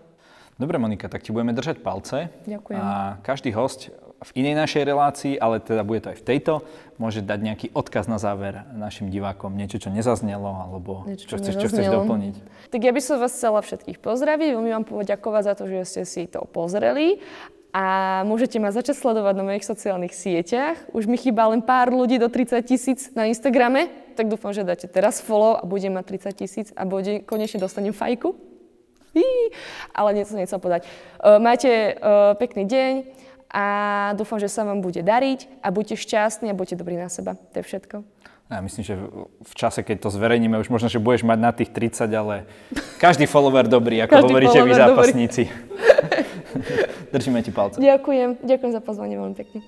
Dobre, 0.61 0.77
Monika, 0.77 1.09
tak 1.09 1.25
ti 1.25 1.33
budeme 1.33 1.57
držať 1.57 1.81
palce. 1.81 2.29
Ďakujem. 2.45 2.77
A 2.77 3.17
každý 3.25 3.53
host 3.57 3.89
v 4.17 4.32
inej 4.41 4.58
našej 4.58 4.84
relácii, 4.84 5.34
ale 5.38 5.62
teda 5.62 5.86
bude 5.86 6.01
to 6.01 6.10
aj 6.13 6.17
v 6.17 6.25
tejto, 6.25 6.53
môže 6.97 7.21
dať 7.21 7.39
nejaký 7.41 7.67
odkaz 7.77 8.10
na 8.10 8.17
záver 8.17 8.65
našim 8.73 9.13
divákom, 9.13 9.53
niečo, 9.53 9.77
čo 9.77 9.93
nezaznelo, 9.93 10.49
alebo 10.49 11.06
niečo, 11.06 11.30
čo, 11.30 11.36
chceš, 11.38 11.56
čo 11.62 11.67
chceš 11.69 11.88
doplniť. 11.93 12.36
Tak 12.73 12.82
ja 12.82 12.89
by 12.89 13.01
som 13.01 13.21
vás 13.21 13.34
chcela 13.38 13.62
všetkých 13.62 14.01
pozdraviť, 14.01 14.47
veľmi 14.58 14.71
vám 14.73 14.86
poďakovať 14.89 15.43
za 15.45 15.53
to, 15.53 15.63
že 15.69 15.77
ste 15.86 16.03
si 16.10 16.23
to 16.25 16.49
pozreli 16.49 17.21
a 17.77 17.86
môžete 18.25 18.58
ma 18.58 18.73
začať 18.73 18.97
sledovať 18.97 19.34
na 19.38 19.43
mojich 19.45 19.67
sociálnych 19.67 20.17
sieťach. 20.17 20.89
Už 20.97 21.06
mi 21.06 21.13
chýba 21.19 21.45
len 21.53 21.62
pár 21.62 21.93
ľudí 21.93 22.17
do 22.17 22.25
30 22.25 22.58
tisíc 22.65 23.13
na 23.13 23.30
Instagrame, 23.30 23.93
tak 24.17 24.34
dúfam, 24.34 24.49
že 24.49 24.65
dáte 24.65 24.89
teraz 24.89 25.21
follow 25.21 25.53
a 25.53 25.62
budem 25.62 25.93
mať 25.93 26.34
30 26.34 26.41
tisíc 26.41 26.67
a 26.73 26.89
bude, 26.89 27.21
konečne 27.21 27.62
dostanem 27.62 27.93
fajku. 27.93 28.34
Ale 29.97 30.13
niečo 30.13 30.34
som 30.34 30.41
nechcel 30.41 30.62
povedať. 30.62 30.89
Uh, 31.21 31.38
majte 31.38 31.97
uh, 31.97 32.34
pekný 32.38 32.65
deň 32.65 32.93
a 33.51 33.65
dúfam, 34.19 34.39
že 34.39 34.51
sa 34.51 34.67
vám 34.67 34.83
bude 34.83 34.99
dariť 34.99 35.63
a 35.63 35.71
buďte 35.71 35.95
šťastní 35.95 36.51
a 36.51 36.57
buďte 36.57 36.79
dobrí 36.79 36.99
na 36.99 37.07
seba. 37.07 37.39
To 37.55 37.55
je 37.60 37.63
všetko. 37.63 38.03
Ja 38.47 38.63
myslím, 38.63 38.83
že 38.88 38.95
v 39.43 39.53
čase, 39.60 39.83
keď 39.83 40.07
to 40.07 40.10
zverejníme, 40.15 40.55
už 40.55 40.71
možno, 40.71 40.88
že 40.88 41.03
budeš 41.03 41.27
mať 41.27 41.39
na 41.39 41.51
tých 41.51 41.67
30, 41.67 42.07
ale 42.15 42.47
každý 42.95 43.27
follower 43.27 43.67
dobrý, 43.67 43.99
ako 44.07 44.23
každý 44.23 44.31
hovoríte 44.31 44.60
vy 44.63 44.71
zápasníci. 44.71 45.43
Držíme 47.15 47.43
ti 47.43 47.51
palce. 47.51 47.83
Ďakujem, 47.83 48.39
ďakujem 48.47 48.71
za 48.71 48.79
pozvanie 48.79 49.19
veľmi 49.19 49.36
pekne. 49.36 49.60